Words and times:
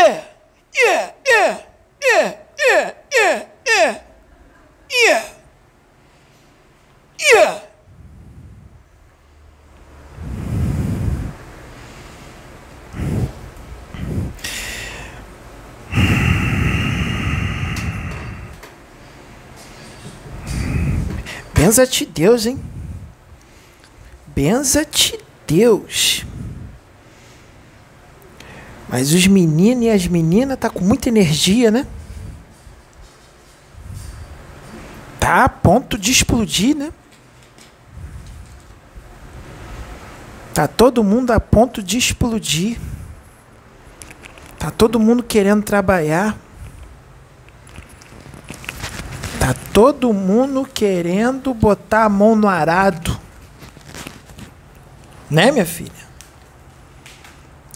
Yeah, 0.00 0.24
yeah, 0.74 1.12
yeah, 1.26 1.60
yeah, 2.00 2.36
yeah, 2.58 2.94
yeah, 3.12 3.46
yeah, 3.66 4.00
yeah, 4.90 5.22
yeah. 7.18 7.60
Benza-te 21.54 22.06
Deus, 22.06 22.46
hein? 22.46 22.58
Benza-te 24.34 25.18
Deus. 25.46 26.24
Mas 28.90 29.12
os 29.12 29.24
meninos 29.28 29.84
e 29.84 29.88
as 29.88 30.08
meninas 30.08 30.58
tá 30.58 30.68
com 30.68 30.80
muita 30.80 31.08
energia, 31.08 31.70
né? 31.70 31.86
Tá 35.20 35.44
a 35.44 35.48
ponto 35.48 35.96
de 35.96 36.10
explodir, 36.10 36.76
né? 36.76 36.92
Tá 40.52 40.66
todo 40.66 41.04
mundo 41.04 41.30
a 41.30 41.38
ponto 41.38 41.80
de 41.80 41.98
explodir. 41.98 42.80
Tá 44.58 44.72
todo 44.72 44.98
mundo 44.98 45.22
querendo 45.22 45.62
trabalhar. 45.62 46.36
Tá 49.38 49.54
todo 49.72 50.12
mundo 50.12 50.66
querendo 50.66 51.54
botar 51.54 52.06
a 52.06 52.08
mão 52.08 52.34
no 52.34 52.48
arado. 52.48 53.16
Né, 55.30 55.52
minha 55.52 55.64
filha? 55.64 55.99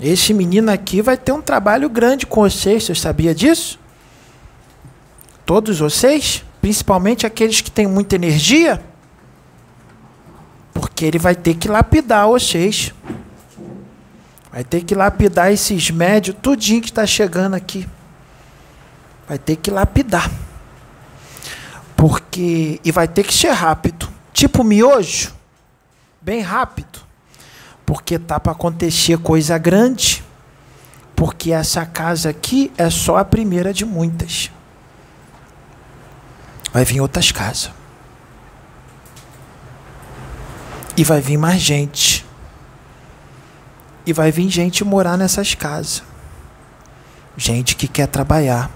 Esse 0.06 0.34
menino 0.34 0.70
aqui 0.70 1.00
vai 1.00 1.16
ter 1.16 1.32
um 1.32 1.40
trabalho 1.40 1.88
grande 1.88 2.26
com 2.26 2.42
vocês, 2.42 2.84
você 2.84 2.94
sabia 2.94 3.34
disso? 3.34 3.78
Todos 5.46 5.78
vocês, 5.78 6.44
principalmente 6.60 7.24
aqueles 7.24 7.62
que 7.62 7.70
têm 7.70 7.86
muita 7.86 8.14
energia, 8.14 8.84
porque 10.74 11.06
ele 11.06 11.18
vai 11.18 11.34
ter 11.34 11.54
que 11.54 11.68
lapidar 11.68 12.28
vocês. 12.28 12.92
Vai 14.52 14.62
ter 14.62 14.84
que 14.84 14.94
lapidar 14.94 15.50
esses 15.50 15.90
médios, 15.90 16.36
tudinho 16.42 16.82
que 16.82 16.90
está 16.90 17.06
chegando 17.06 17.54
aqui. 17.54 17.88
Vai 19.26 19.38
ter 19.38 19.56
que 19.56 19.70
lapidar. 19.70 20.30
Porque. 21.96 22.78
E 22.84 22.92
vai 22.92 23.08
ter 23.08 23.24
que 23.24 23.32
ser 23.32 23.52
rápido. 23.52 24.06
Tipo 24.34 24.62
miojo. 24.62 25.32
Bem 26.20 26.42
rápido. 26.42 27.00
Porque 27.86 28.18
tá 28.18 28.40
para 28.40 28.52
acontecer 28.52 29.18
coisa 29.18 29.58
grande. 29.58 30.24
Porque 31.14 31.52
essa 31.52 31.86
casa 31.86 32.30
aqui 32.30 32.72
é 32.76 32.90
só 32.90 33.18
a 33.18 33.24
primeira 33.24 33.72
de 33.72 33.84
muitas. 33.84 34.50
Vai 36.72 36.84
vir 36.84 37.00
outras 37.00 37.30
casas. 37.30 37.70
E 40.96 41.04
vai 41.04 41.20
vir 41.20 41.36
mais 41.36 41.60
gente. 41.60 42.24
E 44.06 44.12
vai 44.12 44.30
vir 44.30 44.48
gente 44.48 44.84
morar 44.84 45.16
nessas 45.16 45.54
casas. 45.54 46.02
Gente 47.36 47.74
que 47.76 47.88
quer 47.88 48.06
trabalhar. 48.06 48.70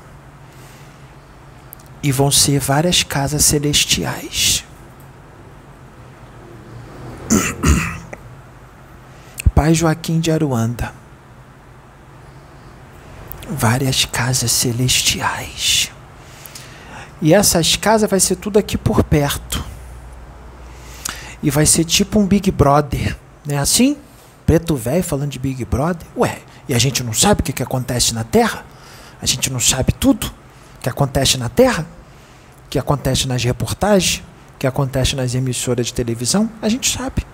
E 2.03 2.13
vão 2.13 2.31
ser 2.31 2.61
várias 2.61 3.03
casas 3.03 3.45
celestiais. 3.45 4.65
Pai 9.59 9.75
Joaquim 9.75 10.21
de 10.21 10.31
Aruanda. 10.31 10.95
Várias 13.51 14.05
casas 14.05 14.53
celestiais. 14.53 15.91
E 17.21 17.35
essas 17.35 17.75
casas 17.75 18.09
vai 18.09 18.21
ser 18.21 18.37
tudo 18.37 18.57
aqui 18.57 18.79
por 18.79 19.03
perto. 19.03 19.65
E 21.43 21.51
vai 21.51 21.67
ser 21.67 21.83
tipo 21.83 22.21
um 22.21 22.25
Big 22.25 22.53
Brother, 22.53 23.17
né? 23.45 23.59
Assim? 23.59 23.97
Preto 24.47 24.77
velho 24.77 25.03
falando 25.03 25.33
de 25.33 25.41
Big 25.41 25.65
Brother. 25.65 26.07
Ué, 26.17 26.39
e 26.69 26.73
a 26.73 26.79
gente 26.79 27.03
não 27.03 27.13
sabe 27.13 27.41
o 27.41 27.43
que, 27.43 27.53
que 27.53 27.63
acontece 27.65 28.15
na 28.15 28.23
Terra? 28.23 28.65
A 29.21 29.27
gente 29.27 29.53
não 29.53 29.59
sabe 29.59 29.91
tudo 29.91 30.31
que 30.81 30.89
acontece 30.89 31.37
na 31.37 31.49
Terra? 31.49 31.85
Que 32.71 32.79
acontece 32.79 33.27
nas 33.27 33.43
reportagens? 33.43 34.23
Que 34.57 34.69
acontece 34.69 35.17
nas 35.17 35.35
emissoras 35.35 35.87
de 35.87 35.95
televisão? 35.95 36.49
A 36.63 36.69
gente 36.69 36.89
sabe. 36.89 37.27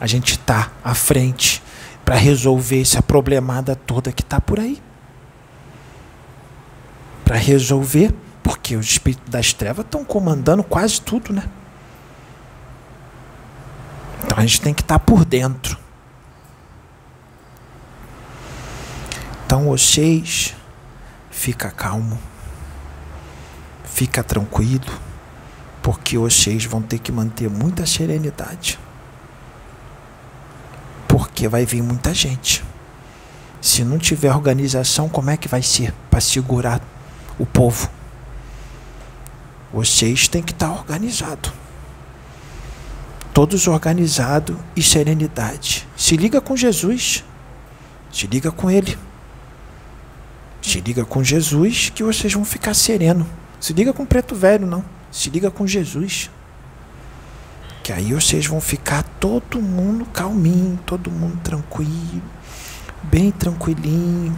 A 0.00 0.06
gente 0.06 0.32
está 0.32 0.72
à 0.82 0.94
frente 0.94 1.62
para 2.04 2.14
resolver 2.16 2.80
essa 2.80 3.02
problemada 3.02 3.76
toda 3.76 4.10
que 4.10 4.22
está 4.22 4.40
por 4.40 4.58
aí. 4.58 4.82
Para 7.22 7.36
resolver, 7.36 8.14
porque 8.42 8.76
os 8.76 8.86
espíritos 8.86 9.30
das 9.30 9.52
trevas 9.52 9.84
estão 9.84 10.02
comandando 10.04 10.64
quase 10.64 11.00
tudo, 11.02 11.34
né? 11.34 11.48
Então 14.24 14.38
a 14.38 14.40
gente 14.40 14.60
tem 14.60 14.72
que 14.72 14.80
estar 14.80 14.98
tá 14.98 15.04
por 15.04 15.24
dentro. 15.24 15.78
Então 19.44 19.64
vocês 19.66 20.56
fica 21.30 21.70
calmo. 21.70 22.18
Fica 23.84 24.24
tranquilo, 24.24 24.98
porque 25.82 26.16
vocês 26.16 26.64
vão 26.64 26.80
ter 26.80 26.98
que 26.98 27.12
manter 27.12 27.50
muita 27.50 27.84
serenidade. 27.84 28.78
Porque 31.20 31.46
vai 31.46 31.66
vir 31.66 31.82
muita 31.82 32.14
gente. 32.14 32.64
Se 33.60 33.84
não 33.84 33.98
tiver 33.98 34.32
organização, 34.32 35.06
como 35.06 35.28
é 35.28 35.36
que 35.36 35.48
vai 35.48 35.60
ser 35.60 35.92
para 36.10 36.18
segurar 36.18 36.80
o 37.38 37.44
povo? 37.44 37.90
Vocês 39.70 40.28
têm 40.28 40.42
que 40.42 40.52
estar 40.52 40.70
organizados 40.70 41.52
todos 43.34 43.68
organizados 43.68 44.56
e 44.74 44.82
serenidade. 44.82 45.86
Se 45.94 46.16
liga 46.16 46.40
com 46.40 46.56
Jesus. 46.56 47.22
Se 48.10 48.26
liga 48.26 48.50
com 48.50 48.70
Ele. 48.70 48.98
Se 50.62 50.80
liga 50.80 51.04
com 51.04 51.22
Jesus 51.22 51.90
que 51.94 52.02
vocês 52.02 52.32
vão 52.32 52.46
ficar 52.46 52.72
sereno. 52.72 53.26
Se 53.60 53.74
liga 53.74 53.92
com 53.92 54.06
preto 54.06 54.34
velho, 54.34 54.66
não. 54.66 54.82
Se 55.12 55.28
liga 55.28 55.50
com 55.50 55.66
Jesus. 55.66 56.30
Que 57.82 57.92
aí 57.92 58.12
vocês 58.12 58.46
vão 58.46 58.60
ficar 58.60 59.02
todo 59.18 59.60
mundo 59.60 60.04
calminho, 60.06 60.78
todo 60.84 61.10
mundo 61.10 61.38
tranquilo, 61.42 62.22
bem 63.02 63.30
tranquilinho. 63.30 64.36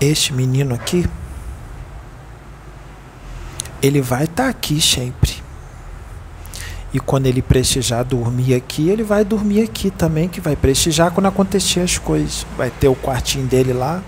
Este 0.00 0.32
menino 0.32 0.74
aqui, 0.74 1.08
ele 3.80 4.00
vai 4.00 4.24
estar 4.24 4.44
tá 4.44 4.48
aqui 4.48 4.80
sempre. 4.80 5.46
E 6.92 7.00
quando 7.00 7.26
ele 7.26 7.42
precisar 7.42 8.04
dormir 8.04 8.54
aqui, 8.54 8.88
ele 8.88 9.02
vai 9.02 9.24
dormir 9.24 9.62
aqui 9.62 9.90
também, 9.90 10.28
que 10.28 10.40
vai 10.40 10.56
precisar 10.56 11.10
quando 11.10 11.26
acontecer 11.26 11.80
as 11.80 11.98
coisas. 11.98 12.46
Vai 12.56 12.70
ter 12.70 12.88
o 12.88 12.94
quartinho 12.94 13.46
dele 13.46 13.72
lá, 13.72 14.02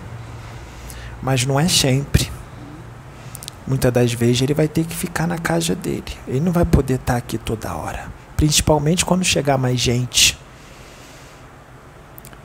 mas 1.23 1.45
não 1.45 1.61
é 1.61 1.69
sempre. 1.69 2.31
Muitas 3.69 3.93
das 3.93 4.15
vezes 4.15 4.41
ele 4.41 4.55
vai 4.55 4.67
ter 4.67 4.87
que 4.87 4.97
ficar 4.97 5.27
na 5.27 5.37
casa 5.37 5.75
dele. 5.75 6.17
Ele 6.27 6.41
não 6.41 6.51
vai 6.51 6.65
poder 6.65 6.95
estar 6.95 7.13
tá 7.13 7.19
aqui 7.19 7.37
toda 7.37 7.75
hora. 7.75 8.11
Principalmente 8.35 9.05
quando 9.05 9.23
chegar 9.23 9.59
mais 9.59 9.79
gente. 9.79 10.39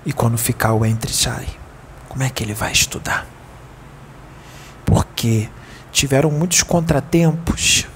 E 0.06 0.12
quando 0.12 0.38
ficar 0.38 0.73
o 0.73 0.85
entre 0.85 1.12
e 1.12 1.16
sai. 1.16 1.47
Como 2.09 2.23
é 2.23 2.29
que 2.29 2.44
ele 2.44 2.53
vai 2.53 2.73
estudar? 2.73 3.25
Porque 4.83 5.50
tiveram 5.94 6.29
muitos 6.29 6.62
contratempos. 6.62 7.88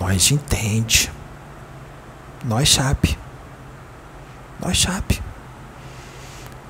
Nós 0.00 0.32
entende. 0.32 1.08
Nós 2.44 2.68
sabe. 2.68 3.16
Nós 4.60 4.82
sabe. 4.82 5.22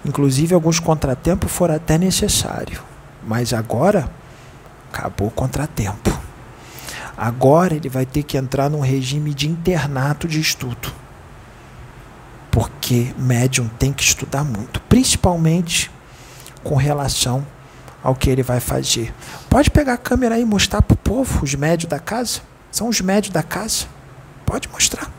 Inclusive 0.05 0.55
alguns 0.55 0.79
contratempos 0.79 1.51
foram 1.51 1.75
até 1.75 1.97
necessários. 1.97 2.81
Mas 3.27 3.55
agora 3.55 4.11
acabou 4.93 5.29
o 5.29 5.31
contratempo. 5.31 6.17
Agora 7.17 7.75
ele 7.75 7.89
vai 7.89 8.05
ter 8.05 8.23
que 8.23 8.37
entrar 8.37 8.69
num 8.69 8.81
regime 8.81 9.33
de 9.33 9.49
internato 9.49 10.29
de 10.29 10.41
estudo. 10.41 10.93
Porque 12.51 13.15
médium 13.19 13.69
tem 13.69 13.93
que 13.93 14.03
estudar 14.03 14.45
muito, 14.45 14.81
principalmente 14.83 15.91
com 16.63 16.75
relação 16.75 17.47
ao 18.03 18.15
que 18.15 18.31
ele 18.31 18.43
vai 18.43 18.61
fazer. 18.61 19.13
Pode 19.49 19.71
pegar 19.71 19.95
a 19.95 19.99
câmera 19.99 20.39
e 20.39 20.45
mostrar 20.45 20.83
para 20.83 20.95
o 20.95 20.99
povo, 20.99 21.43
os 21.43 21.55
médios 21.55 21.89
da 21.89 21.99
casa. 21.99 22.41
São 22.71 22.89
os 22.89 23.01
médios 23.01 23.33
da 23.33 23.43
casa. 23.43 23.87
Pode 24.45 24.69
mostrar. 24.69 25.11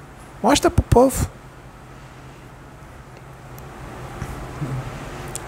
Mostra 0.41 0.69
para 0.69 0.81
o 0.81 0.85
povo. 0.85 1.29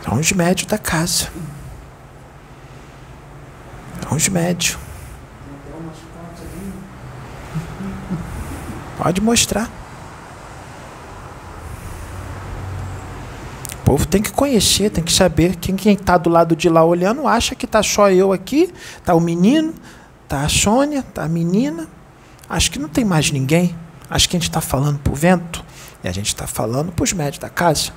São 0.03 0.19
os 0.19 0.31
médios 0.31 0.67
da 0.67 0.77
casa. 0.77 1.29
São 4.09 4.17
os 4.17 4.27
médios. 4.27 4.75
Pode 8.97 9.21
mostrar. 9.21 9.69
O 13.81 13.83
povo 13.85 14.07
tem 14.07 14.21
que 14.21 14.31
conhecer, 14.31 14.89
tem 14.89 15.03
que 15.03 15.13
saber. 15.13 15.55
Quem 15.57 15.93
está 15.93 16.17
do 16.17 16.29
lado 16.29 16.55
de 16.55 16.67
lá 16.69 16.83
olhando 16.83 17.27
acha 17.27 17.53
que 17.53 17.65
está 17.65 17.83
só 17.83 18.09
eu 18.09 18.33
aqui, 18.33 18.73
está 18.97 19.13
o 19.13 19.19
menino, 19.19 19.75
está 20.23 20.41
a 20.41 20.49
Sônia, 20.49 20.99
está 20.99 21.23
a 21.23 21.29
menina. 21.29 21.87
Acho 22.49 22.71
que 22.71 22.79
não 22.79 22.89
tem 22.89 23.05
mais 23.05 23.31
ninguém. 23.31 23.75
Acho 24.09 24.27
que 24.27 24.35
a 24.35 24.39
gente 24.39 24.49
está 24.49 24.59
falando 24.59 24.97
para 24.99 25.13
o 25.13 25.15
vento 25.15 25.63
e 26.03 26.07
a 26.07 26.11
gente 26.11 26.27
está 26.27 26.47
falando 26.47 26.91
para 26.91 27.03
os 27.03 27.13
médios 27.13 27.37
da 27.37 27.49
casa. 27.49 27.91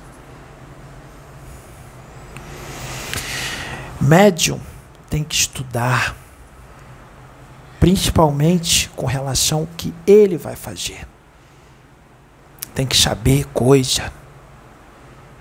Médium 3.99 4.59
tem 5.13 5.23
que 5.23 5.35
estudar, 5.35 6.15
principalmente 7.79 8.89
com 8.95 9.05
relação 9.05 9.59
ao 9.59 9.67
que 9.77 9.93
ele 10.07 10.39
vai 10.39 10.55
fazer. 10.55 11.07
Tem 12.73 12.83
que 12.83 12.97
saber 12.97 13.45
coisa, 13.53 14.11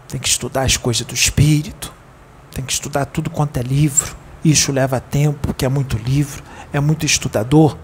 tem 0.08 0.20
que 0.20 0.28
estudar 0.28 0.64
as 0.64 0.76
coisas 0.76 1.06
do 1.06 1.14
espírito, 1.14 1.90
tem 2.50 2.62
que 2.62 2.70
estudar 2.70 3.06
tudo 3.06 3.30
quanto 3.30 3.56
é 3.56 3.62
livro. 3.62 4.14
Isso 4.44 4.70
leva 4.70 5.00
tempo, 5.00 5.38
porque 5.40 5.64
é 5.64 5.70
muito 5.70 5.96
livro, 5.96 6.42
é 6.70 6.78
muito 6.78 7.06
estudador. 7.06 7.74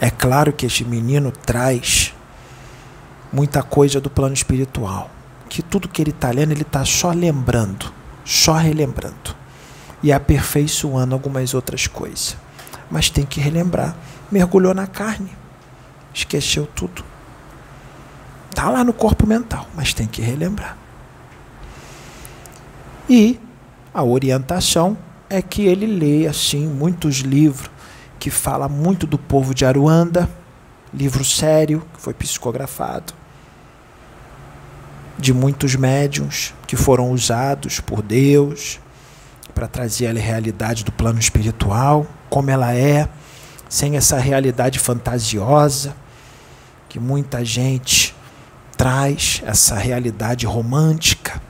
É 0.00 0.10
claro 0.10 0.52
que 0.52 0.64
este 0.64 0.84
menino 0.84 1.32
traz 1.32 2.14
muita 3.32 3.64
coisa 3.64 4.00
do 4.00 4.08
plano 4.08 4.34
espiritual 4.34 5.10
que 5.48 5.60
tudo 5.60 5.88
que 5.88 6.00
ele 6.00 6.10
está 6.10 6.30
lendo, 6.30 6.52
ele 6.52 6.62
está 6.62 6.84
só 6.84 7.10
lembrando, 7.10 7.92
só 8.24 8.54
relembrando 8.54 9.36
e 10.02 10.12
aperfeiçoando 10.12 11.14
algumas 11.14 11.54
outras 11.54 11.86
coisas. 11.86 12.36
Mas 12.90 13.10
tem 13.10 13.24
que 13.24 13.40
relembrar. 13.40 13.96
Mergulhou 14.30 14.74
na 14.74 14.86
carne, 14.86 15.30
esqueceu 16.12 16.66
tudo. 16.66 17.04
Está 18.50 18.70
lá 18.70 18.84
no 18.84 18.92
corpo 18.92 19.26
mental, 19.26 19.66
mas 19.74 19.92
tem 19.92 20.06
que 20.06 20.22
relembrar. 20.22 20.76
E 23.08 23.38
a 23.92 24.02
orientação 24.02 24.96
é 25.28 25.42
que 25.42 25.62
ele 25.62 25.86
leia 25.86 26.30
assim 26.30 26.66
muitos 26.66 27.16
livros 27.16 27.70
que 28.18 28.30
fala 28.30 28.68
muito 28.68 29.06
do 29.06 29.18
povo 29.18 29.54
de 29.54 29.66
Aruanda, 29.66 30.28
livro 30.92 31.24
sério 31.24 31.84
que 31.92 32.00
foi 32.00 32.14
psicografado 32.14 33.23
de 35.18 35.32
muitos 35.32 35.74
médiums 35.74 36.54
que 36.66 36.76
foram 36.76 37.10
usados 37.10 37.80
por 37.80 38.02
Deus 38.02 38.80
para 39.54 39.68
trazer 39.68 40.06
a 40.08 40.12
realidade 40.12 40.84
do 40.84 40.92
plano 40.92 41.18
espiritual, 41.18 42.06
como 42.28 42.50
ela 42.50 42.74
é, 42.74 43.08
sem 43.68 43.96
essa 43.96 44.18
realidade 44.18 44.78
fantasiosa 44.78 45.94
que 46.88 47.00
muita 47.00 47.44
gente 47.44 48.14
traz, 48.76 49.42
essa 49.44 49.76
realidade 49.76 50.46
romântica, 50.46 51.42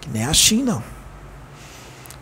que 0.00 0.08
nem 0.08 0.22
é 0.22 0.26
assim 0.26 0.62
não. 0.62 0.82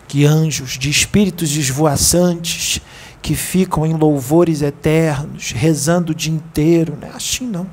Que 0.09 0.25
anjos 0.25 0.79
de 0.79 0.89
espíritos 0.89 1.55
esvoaçantes 1.57 2.81
que 3.21 3.35
ficam 3.35 3.85
em 3.85 3.95
louvores 3.95 4.63
eternos, 4.63 5.51
rezando 5.51 6.13
o 6.13 6.15
dia 6.15 6.33
inteiro, 6.33 6.97
não 6.99 7.09
é 7.09 7.11
assim 7.13 7.47
não. 7.47 7.67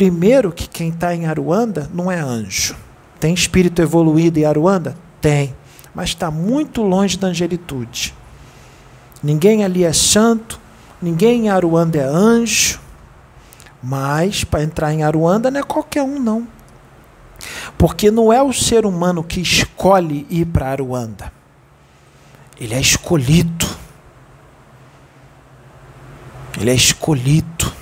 Primeiro, 0.00 0.50
que 0.50 0.66
quem 0.66 0.88
está 0.88 1.14
em 1.14 1.26
Aruanda 1.26 1.86
não 1.92 2.10
é 2.10 2.18
anjo. 2.18 2.74
Tem 3.20 3.34
espírito 3.34 3.82
evoluído 3.82 4.38
em 4.38 4.46
Aruanda? 4.46 4.96
Tem. 5.20 5.54
Mas 5.94 6.08
está 6.08 6.30
muito 6.30 6.80
longe 6.80 7.18
da 7.18 7.28
angelitude. 7.28 8.14
Ninguém 9.22 9.62
ali 9.62 9.84
é 9.84 9.92
santo, 9.92 10.58
ninguém 11.02 11.44
em 11.44 11.48
Aruanda 11.50 11.98
é 11.98 12.02
anjo. 12.02 12.80
Mas 13.82 14.42
para 14.42 14.62
entrar 14.62 14.90
em 14.90 15.02
Aruanda 15.02 15.50
não 15.50 15.60
é 15.60 15.62
qualquer 15.62 16.02
um, 16.02 16.18
não. 16.18 16.48
Porque 17.76 18.10
não 18.10 18.32
é 18.32 18.42
o 18.42 18.54
ser 18.54 18.86
humano 18.86 19.22
que 19.22 19.42
escolhe 19.42 20.26
ir 20.30 20.46
para 20.46 20.70
Aruanda. 20.70 21.30
Ele 22.58 22.72
é 22.72 22.80
escolhido. 22.80 23.66
Ele 26.58 26.70
é 26.70 26.74
escolhido. 26.74 27.79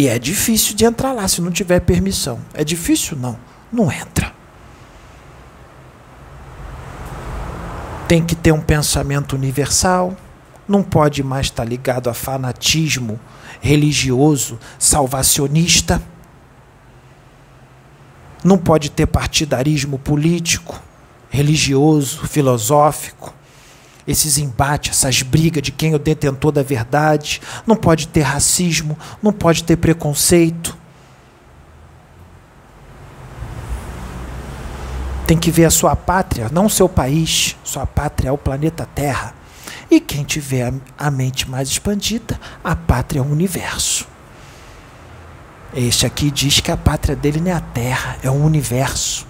E 0.00 0.08
é 0.08 0.18
difícil 0.18 0.74
de 0.74 0.86
entrar 0.86 1.12
lá 1.12 1.28
se 1.28 1.42
não 1.42 1.50
tiver 1.50 1.78
permissão. 1.80 2.40
É 2.54 2.64
difícil? 2.64 3.18
Não. 3.18 3.38
Não 3.70 3.92
entra. 3.92 4.32
Tem 8.08 8.24
que 8.24 8.34
ter 8.34 8.50
um 8.50 8.62
pensamento 8.62 9.36
universal. 9.36 10.16
Não 10.66 10.82
pode 10.82 11.22
mais 11.22 11.48
estar 11.48 11.64
ligado 11.64 12.08
a 12.08 12.14
fanatismo 12.14 13.20
religioso, 13.60 14.58
salvacionista. 14.78 16.00
Não 18.42 18.56
pode 18.56 18.90
ter 18.90 19.04
partidarismo 19.04 19.98
político, 19.98 20.82
religioso, 21.28 22.26
filosófico 22.26 23.34
esses 24.10 24.38
embates, 24.38 24.90
essas 24.90 25.22
brigas 25.22 25.62
de 25.62 25.70
quem 25.70 25.92
é 25.92 25.96
o 25.96 25.98
detentor 25.98 26.50
da 26.50 26.62
verdade. 26.62 27.40
Não 27.66 27.76
pode 27.76 28.08
ter 28.08 28.22
racismo, 28.22 28.98
não 29.22 29.32
pode 29.32 29.62
ter 29.62 29.76
preconceito. 29.76 30.76
Tem 35.26 35.38
que 35.38 35.50
ver 35.50 35.66
a 35.66 35.70
sua 35.70 35.94
pátria, 35.94 36.48
não 36.50 36.68
seu 36.68 36.88
país. 36.88 37.56
Sua 37.62 37.86
pátria 37.86 38.30
é 38.30 38.32
o 38.32 38.38
planeta 38.38 38.88
Terra. 38.94 39.32
E 39.88 40.00
quem 40.00 40.24
tiver 40.24 40.72
a 40.98 41.10
mente 41.10 41.48
mais 41.48 41.68
expandida, 41.68 42.38
a 42.64 42.74
pátria 42.74 43.20
é 43.20 43.22
o 43.22 43.26
universo. 43.26 44.08
Este 45.72 46.04
aqui 46.04 46.32
diz 46.32 46.58
que 46.58 46.72
a 46.72 46.76
pátria 46.76 47.14
dele 47.14 47.40
não 47.40 47.50
é 47.52 47.54
a 47.54 47.60
Terra, 47.60 48.16
é 48.24 48.30
o 48.30 48.34
universo. 48.34 49.24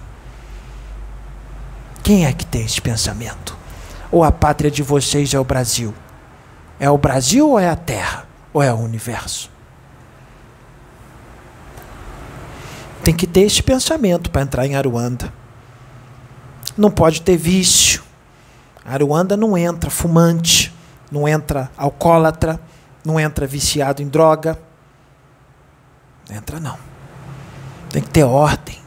Quem 2.01 2.25
é 2.25 2.33
que 2.33 2.45
tem 2.47 2.65
esse 2.65 2.81
pensamento? 2.81 3.60
Ou 4.11 4.23
a 4.23 4.31
pátria 4.31 4.69
de 4.69 4.83
vocês 4.83 5.33
é 5.33 5.39
o 5.39 5.43
Brasil? 5.43 5.93
É 6.79 6.89
o 6.89 6.97
Brasil 6.97 7.49
ou 7.49 7.59
é 7.59 7.69
a 7.69 7.75
Terra? 7.75 8.25
Ou 8.53 8.61
é 8.61 8.73
o 8.73 8.77
universo? 8.77 9.49
Tem 13.03 13.15
que 13.15 13.25
ter 13.25 13.41
esse 13.41 13.63
pensamento 13.63 14.29
para 14.29 14.41
entrar 14.41 14.65
em 14.65 14.75
Aruanda. 14.75 15.33
Não 16.77 16.91
pode 16.91 17.21
ter 17.21 17.37
vício. 17.37 18.03
Aruanda 18.85 19.37
não 19.37 19.57
entra 19.57 19.89
fumante, 19.89 20.73
não 21.11 21.27
entra 21.27 21.69
alcoólatra, 21.77 22.59
não 23.05 23.19
entra 23.19 23.47
viciado 23.47 24.01
em 24.01 24.07
droga. 24.07 24.59
Não 26.29 26.35
entra 26.35 26.59
não. 26.59 26.77
Tem 27.89 28.01
que 28.01 28.09
ter 28.09 28.23
ordem. 28.23 28.77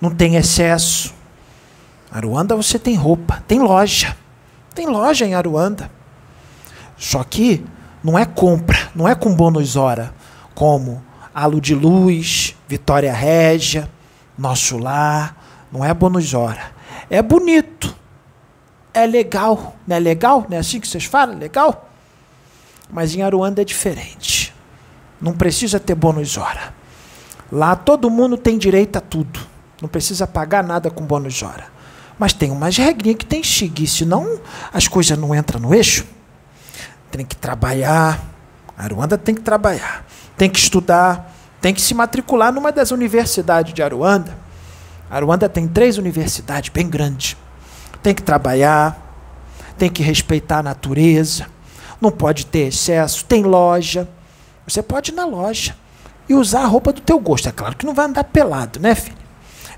Não 0.00 0.10
tem 0.10 0.36
excesso. 0.36 1.14
Aruanda 2.18 2.56
você 2.56 2.78
tem 2.78 2.94
roupa, 2.94 3.42
tem 3.46 3.60
loja. 3.60 4.16
Tem 4.74 4.86
loja 4.86 5.24
em 5.24 5.34
Aruanda. 5.34 5.90
Só 6.96 7.22
que 7.22 7.64
não 8.02 8.18
é 8.18 8.24
compra, 8.24 8.90
não 8.94 9.08
é 9.08 9.14
com 9.14 9.34
bônus 9.34 9.76
hora, 9.76 10.12
como 10.54 11.02
Alu 11.34 11.60
de 11.60 11.74
Luz, 11.74 12.56
Vitória 12.66 13.12
Régia, 13.12 13.88
Nosso 14.36 14.76
Lar, 14.76 15.36
não 15.70 15.84
é 15.84 15.94
bônus 15.94 16.34
hora. 16.34 16.72
É 17.08 17.22
bonito. 17.22 17.94
É 18.92 19.06
legal, 19.06 19.76
não 19.86 19.96
é 19.96 20.00
legal? 20.00 20.44
Não 20.48 20.56
é 20.56 20.60
assim 20.60 20.80
que 20.80 20.88
vocês 20.88 21.04
falam? 21.04 21.38
Legal? 21.38 21.88
Mas 22.90 23.14
em 23.14 23.22
Aruanda 23.22 23.62
é 23.62 23.64
diferente. 23.64 24.52
Não 25.20 25.32
precisa 25.32 25.78
ter 25.78 25.94
bônus 25.94 26.36
hora. 26.36 26.74
Lá 27.50 27.76
todo 27.76 28.10
mundo 28.10 28.36
tem 28.36 28.58
direito 28.58 28.96
a 28.96 29.00
tudo. 29.00 29.40
Não 29.80 29.88
precisa 29.88 30.26
pagar 30.26 30.64
nada 30.64 30.90
com 30.90 31.04
bônus 31.04 31.42
hora. 31.42 31.77
Mas 32.18 32.32
tem 32.32 32.50
umas 32.50 32.76
regrinhas 32.76 33.18
que 33.18 33.26
tem 33.26 33.40
que 33.40 33.48
seguir, 33.48 33.86
senão 33.86 34.40
as 34.72 34.88
coisas 34.88 35.16
não 35.16 35.34
entram 35.34 35.60
no 35.60 35.74
eixo. 35.74 36.04
Tem 37.10 37.24
que 37.24 37.36
trabalhar. 37.36 38.20
A 38.76 38.84
Aruanda 38.84 39.16
tem 39.16 39.34
que 39.34 39.40
trabalhar. 39.40 40.04
Tem 40.36 40.50
que 40.50 40.58
estudar. 40.58 41.34
Tem 41.60 41.72
que 41.72 41.80
se 41.80 41.94
matricular 41.94 42.52
numa 42.52 42.72
das 42.72 42.90
universidades 42.90 43.72
de 43.72 43.82
Aruanda. 43.82 44.36
Aruanda 45.10 45.48
tem 45.48 45.66
três 45.66 45.96
universidades 45.96 46.70
bem 46.70 46.88
grandes. 46.88 47.36
Tem 48.02 48.14
que 48.14 48.22
trabalhar. 48.22 48.96
Tem 49.76 49.88
que 49.88 50.02
respeitar 50.02 50.58
a 50.58 50.62
natureza. 50.62 51.46
Não 52.00 52.10
pode 52.10 52.46
ter 52.46 52.68
excesso. 52.68 53.24
Tem 53.24 53.44
loja. 53.44 54.08
Você 54.66 54.82
pode 54.82 55.12
ir 55.12 55.14
na 55.14 55.24
loja 55.24 55.74
e 56.28 56.34
usar 56.34 56.62
a 56.62 56.66
roupa 56.66 56.92
do 56.92 57.00
teu 57.00 57.18
gosto. 57.18 57.48
É 57.48 57.52
claro 57.52 57.76
que 57.76 57.86
não 57.86 57.94
vai 57.94 58.06
andar 58.06 58.24
pelado, 58.24 58.78
né, 58.80 58.94
filho? 58.94 59.27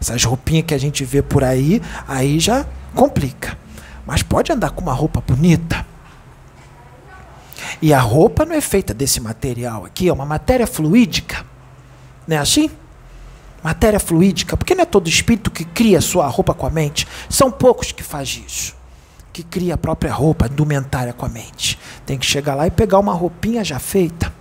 Essas 0.00 0.24
roupinhas 0.24 0.64
que 0.66 0.74
a 0.74 0.78
gente 0.78 1.04
vê 1.04 1.20
por 1.20 1.44
aí, 1.44 1.82
aí 2.08 2.40
já 2.40 2.64
complica. 2.94 3.58
Mas 4.06 4.22
pode 4.22 4.50
andar 4.50 4.70
com 4.70 4.80
uma 4.80 4.94
roupa 4.94 5.20
bonita. 5.20 5.86
E 7.82 7.92
a 7.92 8.00
roupa 8.00 8.44
não 8.44 8.54
é 8.54 8.60
feita 8.60 8.94
desse 8.94 9.20
material 9.20 9.84
aqui, 9.84 10.08
é 10.08 10.12
uma 10.12 10.24
matéria 10.26 10.66
fluídica. 10.66 11.44
Não 12.26 12.36
é 12.36 12.40
assim? 12.40 12.70
Matéria 13.62 14.00
fluídica, 14.00 14.56
porque 14.56 14.74
não 14.74 14.82
é 14.82 14.86
todo 14.86 15.08
espírito 15.08 15.50
que 15.50 15.64
cria 15.64 16.00
sua 16.00 16.26
roupa 16.26 16.54
com 16.54 16.66
a 16.66 16.70
mente. 16.70 17.06
São 17.28 17.50
poucos 17.50 17.92
que 17.92 18.02
faz 18.02 18.40
isso. 18.46 18.74
Que 19.32 19.42
cria 19.42 19.74
a 19.74 19.78
própria 19.78 20.12
roupa, 20.12 20.46
indumentária 20.46 21.12
com 21.12 21.26
a 21.26 21.28
mente. 21.28 21.78
Tem 22.06 22.18
que 22.18 22.26
chegar 22.26 22.54
lá 22.54 22.66
e 22.66 22.70
pegar 22.70 22.98
uma 22.98 23.12
roupinha 23.12 23.62
já 23.62 23.78
feita. 23.78 24.32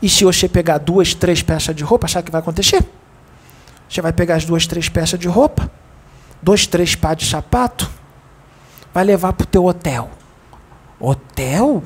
E 0.00 0.08
se 0.08 0.24
você 0.24 0.48
pegar 0.48 0.78
duas, 0.78 1.14
três 1.14 1.42
peças 1.42 1.76
de 1.76 1.84
roupa, 1.84 2.06
o 2.06 2.22
que 2.22 2.30
vai 2.30 2.40
acontecer? 2.40 2.84
Você 3.92 4.00
vai 4.00 4.10
pegar 4.10 4.36
as 4.36 4.46
duas, 4.46 4.66
três 4.66 4.88
peças 4.88 5.20
de 5.20 5.28
roupa, 5.28 5.70
dois, 6.40 6.66
três 6.66 6.94
pares 6.94 7.24
de 7.24 7.30
sapato, 7.30 7.90
vai 8.94 9.04
levar 9.04 9.34
para 9.34 9.44
o 9.44 9.46
teu 9.46 9.66
hotel. 9.66 10.10
Hotel? 10.98 11.82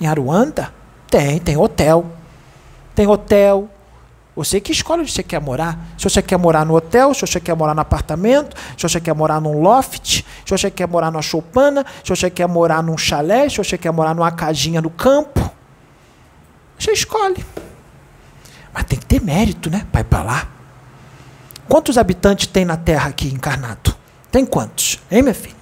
Em 0.00 0.06
Aruanda? 0.06 0.72
Tem, 1.10 1.40
tem 1.40 1.56
hotel. 1.56 2.06
Tem 2.94 3.08
hotel. 3.08 3.68
Você 4.36 4.60
que 4.60 4.70
escolhe 4.70 5.02
onde 5.02 5.10
você 5.10 5.24
quer 5.24 5.40
morar. 5.40 5.76
Se 5.98 6.04
você 6.04 6.22
quer 6.22 6.36
morar 6.36 6.64
no 6.64 6.76
hotel, 6.76 7.12
se 7.12 7.22
você 7.22 7.40
quer 7.40 7.56
morar 7.56 7.74
no 7.74 7.80
apartamento, 7.80 8.56
se 8.76 8.88
você 8.88 9.00
quer 9.00 9.12
morar 9.12 9.40
num 9.40 9.60
loft, 9.60 10.24
se 10.44 10.50
você 10.50 10.70
quer 10.70 10.86
morar 10.86 11.10
numa 11.10 11.22
choupana, 11.22 11.84
se 12.04 12.10
você 12.10 12.30
quer 12.30 12.46
morar 12.46 12.84
num 12.84 12.96
chalé, 12.96 13.48
se 13.48 13.58
você 13.58 13.76
quer 13.76 13.90
morar 13.90 14.14
numa 14.14 14.30
casinha 14.30 14.80
no 14.80 14.90
campo. 14.90 15.50
Você 16.78 16.92
escolhe. 16.92 17.44
Mas 18.72 18.84
tem 18.84 18.96
que 18.96 19.06
ter 19.06 19.20
mérito, 19.20 19.68
né? 19.68 19.84
Ir 19.92 20.04
para 20.04 20.22
lá. 20.22 20.57
Quantos 21.68 21.98
habitantes 21.98 22.46
tem 22.46 22.64
na 22.64 22.76
Terra 22.76 23.10
aqui 23.10 23.28
encarnado? 23.28 23.94
Tem 24.30 24.44
quantos? 24.46 24.98
Hein, 25.10 25.22
minha 25.22 25.34
filha? 25.34 25.56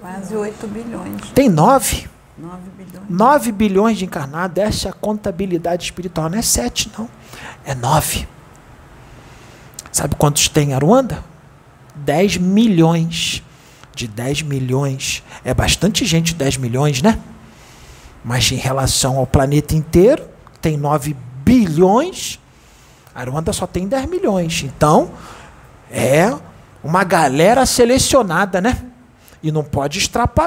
Quase 0.00 0.34
8 0.36 0.66
bilhões. 0.66 1.30
Tem 1.34 1.48
9. 1.48 2.08
9 2.38 2.58
bilhões. 2.76 3.06
9 3.08 3.52
bilhões 3.52 3.98
de 3.98 4.04
encarnados. 4.04 4.62
Essa 4.62 4.88
é 4.88 4.90
a 4.90 4.94
contabilidade 4.94 5.84
espiritual. 5.84 6.28
Não 6.28 6.38
é 6.38 6.42
7, 6.42 6.90
não. 6.98 7.08
É 7.64 7.74
9. 7.74 8.28
Sabe 9.92 10.14
quantos 10.14 10.48
tem 10.48 10.70
em 10.70 10.74
Aruanda? 10.74 11.22
10 11.96 12.36
milhões. 12.38 13.42
De 13.94 14.06
10 14.06 14.42
milhões. 14.42 15.22
É 15.44 15.52
bastante 15.52 16.04
gente, 16.04 16.34
10 16.34 16.58
milhões, 16.58 17.02
né? 17.02 17.18
Mas 18.24 18.50
em 18.52 18.56
relação 18.56 19.16
ao 19.18 19.26
planeta 19.26 19.74
inteiro, 19.74 20.28
tem 20.60 20.76
9 20.76 21.16
bilhões. 21.44 22.38
Aruanda 23.14 23.52
só 23.52 23.66
tem 23.66 23.86
10 23.88 24.08
milhões. 24.08 24.62
Então, 24.64 25.10
é 25.90 26.34
uma 26.82 27.04
galera 27.04 27.66
selecionada, 27.66 28.60
né? 28.60 28.84
E 29.42 29.50
não 29.50 29.64
pode 29.64 29.98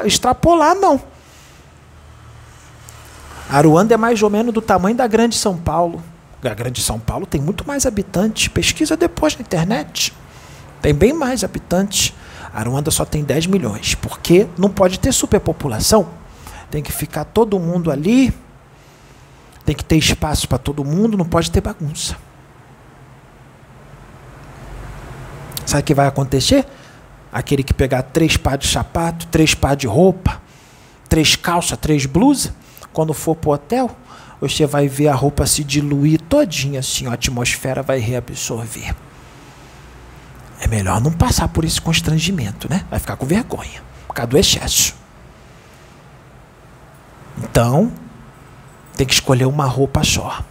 extrapolar, 0.05 0.75
não. 0.75 1.01
Aruanda 3.50 3.93
é 3.93 3.98
mais 3.98 4.24
ou 4.24 4.29
menos 4.29 4.53
do 4.53 4.62
tamanho 4.62 4.96
da 4.96 5.05
Grande 5.05 5.36
São 5.36 5.58
Paulo. 5.58 6.01
A 6.43 6.53
Grande 6.53 6.82
São 6.82 7.00
Paulo 7.00 7.25
tem 7.25 7.41
muito 7.41 7.67
mais 7.67 7.86
habitantes. 7.86 8.48
Pesquisa 8.48 8.98
depois 8.98 9.36
na 9.36 9.41
internet. 9.41 10.13
Tem 10.82 10.93
bem 10.93 11.13
mais 11.13 11.43
habitantes. 11.43 12.13
Aruanda 12.53 12.91
só 12.91 13.05
tem 13.05 13.24
10 13.24 13.48
milhões. 13.48 13.96
Porque 13.96 14.48
não 14.58 14.70
pode 14.70 15.00
ter 15.00 15.12
superpopulação. 15.12 16.10
Tem 16.72 16.82
que 16.82 16.91
ficar 16.91 17.25
todo 17.25 17.60
mundo 17.60 17.91
ali. 17.91 18.34
Tem 19.65 19.75
que 19.75 19.84
ter 19.84 19.98
espaço 19.98 20.48
para 20.48 20.58
todo 20.58 20.84
mundo. 20.84 21.17
Não 21.17 21.25
pode 21.25 21.51
ter 21.51 21.62
bagunça. 21.62 22.17
Sabe 25.65 25.82
o 25.82 25.86
que 25.86 25.93
vai 25.93 26.08
acontecer? 26.08 26.65
Aquele 27.32 27.63
que 27.63 27.74
pegar 27.74 28.03
três 28.03 28.38
pares 28.38 28.67
de 28.67 28.74
sapato, 28.74 29.27
três 29.27 29.55
pares 29.55 29.79
de 29.79 29.88
roupa, 29.88 30.41
três 31.10 31.36
calças, 31.36 31.77
três 31.77 32.05
blusas, 32.05 32.51
quando 32.91 33.13
for 33.13 33.36
pro 33.36 33.51
hotel, 33.51 33.89
você 34.39 34.65
vai 34.65 34.88
ver 34.88 35.08
a 35.08 35.15
roupa 35.15 35.46
se 35.46 35.63
diluir 35.63 36.22
todinha 36.22 36.79
assim, 36.79 37.08
a 37.08 37.13
atmosfera 37.13 37.82
vai 37.82 38.00
reabsorver. 38.00 38.93
É 40.60 40.67
melhor 40.67 41.01
não 41.01 41.12
passar 41.12 41.48
por 41.48 41.65
esse 41.65 41.82
constrangimento, 41.82 42.70
né? 42.70 42.86
Vai 42.89 43.00
ficar 43.00 43.15
com 43.15 43.25
vergonha, 43.25 43.82
por 44.08 44.13
causa 44.13 44.29
do 44.29 44.38
excesso. 44.38 44.96
Então, 47.38 47.91
tem 48.96 49.08
que 49.08 49.13
escolher 49.13 49.46
uma 49.46 49.65
roupa 49.65 50.03
só. 50.03 50.43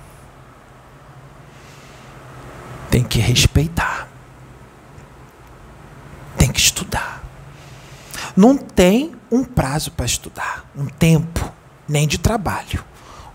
Tem 2.90 3.04
que 3.04 3.20
respeitar 3.20 4.11
tem 6.42 6.50
que 6.50 6.58
estudar. 6.58 7.22
Não 8.36 8.56
tem 8.56 9.14
um 9.30 9.44
prazo 9.44 9.92
para 9.92 10.04
estudar, 10.04 10.68
um 10.76 10.86
tempo, 10.86 11.52
nem 11.88 12.04
de 12.04 12.18
trabalho. 12.18 12.84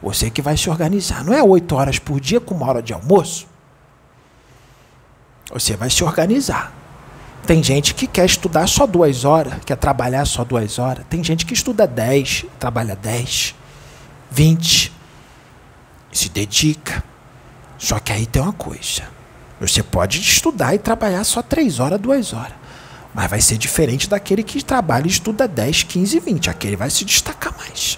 Você 0.04 0.30
que 0.30 0.42
vai 0.42 0.58
se 0.58 0.70
organizar. 0.70 1.24
Não 1.24 1.34
é 1.34 1.42
oito 1.42 1.74
horas 1.74 2.00
por 2.00 2.20
dia 2.20 2.42
com 2.42 2.54
uma 2.54 2.68
hora 2.68 2.82
de 2.82 2.92
almoço. 2.92 3.48
Você 5.54 5.78
vai 5.78 5.90
se 5.90 6.04
organizar. 6.04 6.74
Tem 7.46 7.64
gente 7.64 7.96
que 7.96 8.08
quer 8.08 8.26
estudar 8.26 8.68
só 8.68 8.86
duas 8.86 9.24
horas, 9.24 9.54
quer 9.66 9.78
trabalhar 9.78 10.26
só 10.26 10.44
duas 10.44 10.78
horas. 10.78 11.06
Tem 11.10 11.24
gente 11.24 11.46
que 11.46 11.54
estuda 11.54 11.88
dez, 11.88 12.44
trabalha 12.60 12.94
dez, 12.94 13.56
vinte, 14.30 14.92
se 16.12 16.28
dedica. 16.28 17.02
Só 17.78 18.00
que 18.00 18.12
aí 18.12 18.26
tem 18.26 18.42
uma 18.42 18.52
coisa. 18.52 19.04
Você 19.62 19.82
pode 19.82 20.20
estudar 20.20 20.76
e 20.76 20.78
trabalhar 20.78 21.24
só 21.24 21.42
três 21.42 21.80
horas, 21.80 22.02
duas 22.02 22.34
horas. 22.34 22.67
Mas 23.14 23.30
vai 23.30 23.42
ser 23.42 23.58
diferente 23.58 24.10
daquele 24.10 24.44
que 24.44 24.64
trabalha 24.64 25.08
e 25.08 25.10
estuda 25.10 25.48
10, 25.48 25.84
15, 25.84 26.20
20. 26.20 26.50
Aquele 26.50 26.76
vai 26.76 26.90
se 26.90 27.04
destacar 27.04 27.56
mais. 27.58 27.98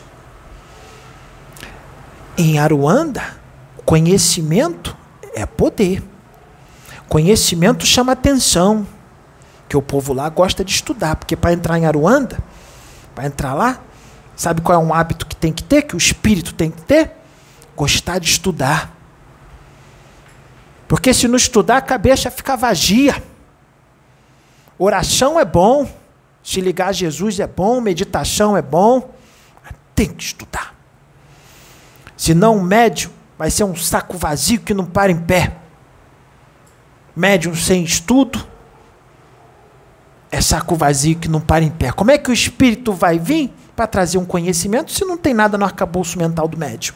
Em 2.38 2.58
Aruanda, 2.58 3.24
conhecimento 3.86 4.96
é 5.34 5.46
poder. 5.46 6.02
Conhecimento 7.08 7.86
chama 7.86 8.14
atenção. 8.14 8.88
Que 9.68 9.76
o 9.76 9.82
povo 9.82 10.14
lá 10.14 10.30
gosta 10.30 10.64
de 10.64 10.72
estudar. 10.72 11.16
Porque 11.16 11.36
para 11.36 11.54
entrar 11.54 11.78
em 11.78 11.86
Aruanda, 11.86 12.40
para 13.14 13.26
entrar 13.26 13.54
lá, 13.54 13.82
sabe 14.36 14.62
qual 14.62 14.82
é 14.82 14.84
um 14.84 14.94
hábito 14.94 15.26
que 15.26 15.36
tem 15.36 15.52
que 15.52 15.64
ter, 15.64 15.82
que 15.82 15.96
o 15.96 15.98
espírito 15.98 16.54
tem 16.54 16.72
que 16.72 16.82
ter? 16.82 17.12
Gostar 17.76 18.20
de 18.20 18.30
estudar. 18.30 18.96
Porque 20.88 21.14
se 21.14 21.28
não 21.28 21.36
estudar, 21.36 21.78
a 21.78 21.82
cabeça 21.82 22.32
fica 22.32 22.58
vazia. 22.58 23.22
Oração 24.82 25.38
é 25.38 25.44
bom, 25.44 25.86
se 26.42 26.62
ligar 26.62 26.88
a 26.88 26.92
Jesus 26.94 27.38
é 27.42 27.46
bom, 27.46 27.82
meditação 27.82 28.56
é 28.56 28.62
bom, 28.62 29.14
tem 29.94 30.08
que 30.08 30.24
estudar. 30.24 30.74
Senão 32.16 32.56
o 32.56 32.64
médium 32.64 33.12
vai 33.38 33.52
ser 33.52 33.66
um 33.66 33.76
saco 33.76 34.18
vazio 34.18 34.62
que 34.62 34.74
não 34.74 34.86
para 34.86 35.12
em 35.12 35.20
pé. 35.20 35.58
Médium 37.14 37.54
sem 37.54 37.84
estudo 37.84 38.48
é 40.32 40.40
saco 40.40 40.76
vazio 40.76 41.18
que 41.18 41.28
não 41.28 41.42
para 41.42 41.66
em 41.66 41.70
pé. 41.70 41.92
Como 41.92 42.12
é 42.12 42.18
que 42.18 42.30
o 42.30 42.34
espírito 42.34 42.94
vai 42.94 43.20
vir 43.20 43.54
para 43.76 43.86
trazer 43.86 44.18
um 44.18 44.26
conhecimento 44.26 44.94
se 44.94 45.04
não 45.04 45.18
tem 45.18 45.34
nada 45.34 45.58
no 45.58 45.66
arcabouço 45.66 46.18
mental 46.18 46.48
do 46.48 46.58
médium? 46.58 46.96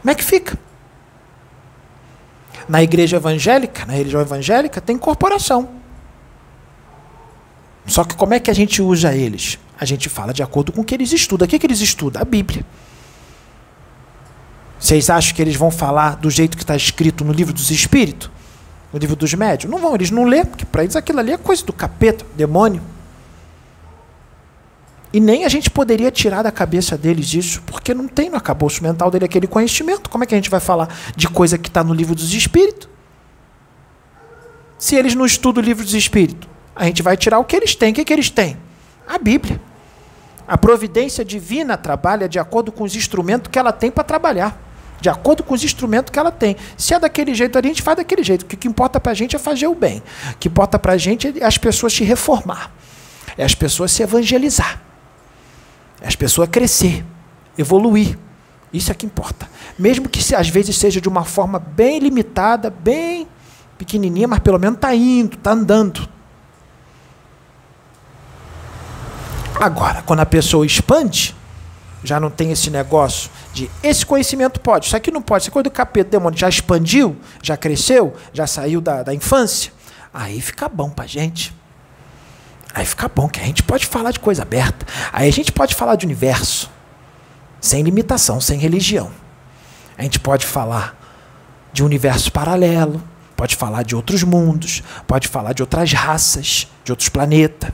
Como 0.00 0.10
é 0.10 0.14
que 0.16 0.24
fica? 0.24 0.58
Na 2.68 2.82
igreja 2.82 3.16
evangélica, 3.16 3.86
na 3.86 3.92
religião 3.92 4.20
evangélica, 4.20 4.80
tem 4.80 4.98
corporação. 4.98 5.79
Só 7.90 8.04
que 8.04 8.14
como 8.14 8.32
é 8.32 8.38
que 8.38 8.48
a 8.48 8.54
gente 8.54 8.80
usa 8.80 9.12
eles? 9.12 9.58
A 9.76 9.84
gente 9.84 10.08
fala 10.08 10.32
de 10.32 10.44
acordo 10.44 10.70
com 10.70 10.82
o 10.82 10.84
que 10.84 10.94
eles 10.94 11.12
estudam. 11.12 11.44
O 11.44 11.48
que, 11.48 11.56
é 11.56 11.58
que 11.58 11.66
eles 11.66 11.80
estudam? 11.80 12.22
A 12.22 12.24
Bíblia. 12.24 12.64
Vocês 14.78 15.10
acham 15.10 15.34
que 15.34 15.42
eles 15.42 15.56
vão 15.56 15.72
falar 15.72 16.14
do 16.14 16.30
jeito 16.30 16.56
que 16.56 16.62
está 16.62 16.76
escrito 16.76 17.24
no 17.24 17.32
livro 17.32 17.52
dos 17.52 17.68
Espíritos? 17.68 18.30
No 18.92 18.98
livro 19.00 19.16
dos 19.16 19.34
Médios? 19.34 19.68
Não 19.68 19.78
vão, 19.78 19.96
eles 19.96 20.12
não 20.12 20.24
lêem, 20.24 20.44
porque 20.44 20.64
para 20.64 20.84
eles 20.84 20.94
aquilo 20.94 21.18
ali 21.18 21.32
é 21.32 21.36
coisa 21.36 21.64
do 21.66 21.72
capeta, 21.72 22.24
demônio. 22.36 22.80
E 25.12 25.18
nem 25.18 25.44
a 25.44 25.48
gente 25.48 25.68
poderia 25.68 26.12
tirar 26.12 26.42
da 26.42 26.52
cabeça 26.52 26.96
deles 26.96 27.34
isso, 27.34 27.60
porque 27.66 27.92
não 27.92 28.06
tem 28.06 28.30
no 28.30 28.36
acabouço 28.36 28.84
mental 28.84 29.10
dele 29.10 29.24
aquele 29.24 29.48
conhecimento. 29.48 30.08
Como 30.08 30.22
é 30.22 30.28
que 30.28 30.34
a 30.34 30.38
gente 30.38 30.48
vai 30.48 30.60
falar 30.60 30.96
de 31.16 31.26
coisa 31.28 31.58
que 31.58 31.68
está 31.68 31.82
no 31.82 31.92
livro 31.92 32.14
dos 32.14 32.32
Espíritos? 32.32 32.88
Se 34.78 34.94
eles 34.94 35.16
não 35.16 35.26
estudam 35.26 35.60
o 35.60 35.66
livro 35.66 35.84
dos 35.84 35.94
Espíritos. 35.94 36.49
A 36.74 36.84
gente 36.84 37.02
vai 37.02 37.16
tirar 37.16 37.38
o 37.38 37.44
que 37.44 37.56
eles 37.56 37.74
têm. 37.74 37.92
O 37.92 37.94
que, 37.94 38.04
que 38.04 38.12
eles 38.12 38.30
têm? 38.30 38.56
A 39.06 39.18
Bíblia. 39.18 39.60
A 40.46 40.58
providência 40.58 41.24
divina 41.24 41.76
trabalha 41.76 42.28
de 42.28 42.38
acordo 42.38 42.72
com 42.72 42.84
os 42.84 42.96
instrumentos 42.96 43.50
que 43.50 43.58
ela 43.58 43.72
tem 43.72 43.90
para 43.90 44.02
trabalhar. 44.02 44.60
De 45.00 45.08
acordo 45.08 45.42
com 45.42 45.54
os 45.54 45.64
instrumentos 45.64 46.10
que 46.10 46.18
ela 46.18 46.30
tem. 46.30 46.56
Se 46.76 46.92
é 46.92 46.98
daquele 46.98 47.34
jeito 47.34 47.56
ali, 47.56 47.68
a 47.68 47.70
gente 47.70 47.82
faz 47.82 47.96
daquele 47.96 48.22
jeito. 48.22 48.42
O 48.42 48.46
que, 48.46 48.56
que 48.56 48.68
importa 48.68 49.00
para 49.00 49.12
a 49.12 49.14
gente 49.14 49.34
é 49.34 49.38
fazer 49.38 49.66
o 49.66 49.74
bem. 49.74 50.02
O 50.32 50.36
que 50.38 50.48
importa 50.48 50.78
para 50.78 50.92
a 50.92 50.96
gente 50.98 51.40
é 51.40 51.44
as 51.44 51.56
pessoas 51.56 51.92
se 51.92 52.04
reformar. 52.04 52.72
É 53.36 53.44
as 53.44 53.54
pessoas 53.54 53.92
se 53.92 54.02
evangelizar. 54.02 54.82
É 56.00 56.08
as 56.08 56.16
pessoas 56.16 56.48
crescer, 56.48 57.04
evoluir. 57.56 58.18
Isso 58.72 58.90
é 58.90 58.94
que 58.94 59.06
importa. 59.06 59.48
Mesmo 59.78 60.08
que 60.08 60.34
às 60.34 60.48
vezes 60.48 60.76
seja 60.76 61.00
de 61.00 61.08
uma 61.08 61.24
forma 61.24 61.58
bem 61.58 61.98
limitada, 61.98 62.70
bem 62.70 63.26
pequenininha, 63.78 64.28
mas 64.28 64.40
pelo 64.40 64.58
menos 64.58 64.76
está 64.76 64.94
indo, 64.94 65.36
está 65.36 65.52
andando. 65.52 66.08
Agora, 69.58 70.02
quando 70.02 70.20
a 70.20 70.26
pessoa 70.26 70.64
expande, 70.64 71.34
já 72.02 72.18
não 72.18 72.30
tem 72.30 72.50
esse 72.50 72.70
negócio 72.70 73.30
de 73.52 73.70
esse 73.82 74.06
conhecimento 74.06 74.60
pode, 74.60 74.86
isso 74.86 74.96
aqui 74.96 75.10
não 75.10 75.20
pode, 75.20 75.42
isso 75.42 75.50
é 75.50 75.52
coisa 75.52 75.64
do 75.64 75.70
capeta, 75.70 76.10
demônio, 76.10 76.38
já 76.38 76.48
expandiu, 76.48 77.16
já 77.42 77.56
cresceu, 77.56 78.16
já 78.32 78.46
saiu 78.46 78.80
da, 78.80 79.02
da 79.02 79.14
infância, 79.14 79.72
aí 80.12 80.40
fica 80.40 80.68
bom 80.68 80.90
pra 80.90 81.06
gente. 81.06 81.54
Aí 82.72 82.86
fica 82.86 83.08
bom, 83.08 83.28
que 83.28 83.40
a 83.40 83.44
gente 83.44 83.64
pode 83.64 83.84
falar 83.84 84.12
de 84.12 84.20
coisa 84.20 84.42
aberta. 84.42 84.86
Aí 85.12 85.28
a 85.28 85.32
gente 85.32 85.50
pode 85.50 85.74
falar 85.74 85.96
de 85.96 86.06
universo, 86.06 86.70
sem 87.60 87.82
limitação, 87.82 88.40
sem 88.40 88.58
religião. 88.58 89.10
A 89.98 90.02
gente 90.02 90.20
pode 90.20 90.46
falar 90.46 90.96
de 91.72 91.82
universo 91.82 92.30
paralelo, 92.30 93.02
pode 93.36 93.56
falar 93.56 93.82
de 93.82 93.96
outros 93.96 94.22
mundos, 94.22 94.82
pode 95.06 95.26
falar 95.26 95.52
de 95.52 95.62
outras 95.62 95.92
raças, 95.92 96.68
de 96.84 96.92
outros 96.92 97.08
planetas, 97.08 97.72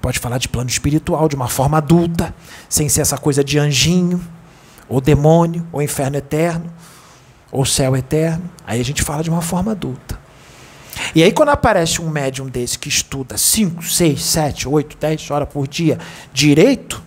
pode 0.00 0.18
falar 0.18 0.38
de 0.38 0.48
plano 0.48 0.70
espiritual 0.70 1.28
de 1.28 1.36
uma 1.36 1.48
forma 1.48 1.78
adulta, 1.78 2.34
sem 2.68 2.88
ser 2.88 3.00
essa 3.00 3.18
coisa 3.18 3.42
de 3.42 3.58
anjinho, 3.58 4.20
ou 4.88 5.00
demônio, 5.00 5.66
ou 5.72 5.82
inferno 5.82 6.16
eterno, 6.16 6.72
ou 7.50 7.64
céu 7.64 7.96
eterno. 7.96 8.48
Aí 8.66 8.80
a 8.80 8.84
gente 8.84 9.02
fala 9.02 9.22
de 9.22 9.30
uma 9.30 9.42
forma 9.42 9.72
adulta. 9.72 10.18
E 11.14 11.22
aí, 11.22 11.32
quando 11.32 11.50
aparece 11.50 12.00
um 12.02 12.10
médium 12.10 12.46
desse 12.46 12.78
que 12.78 12.88
estuda 12.88 13.38
5, 13.38 13.82
6, 13.84 14.22
7, 14.22 14.68
8, 14.68 14.96
10 14.98 15.30
horas 15.30 15.48
por 15.48 15.66
dia 15.66 15.98
direito, 16.32 17.02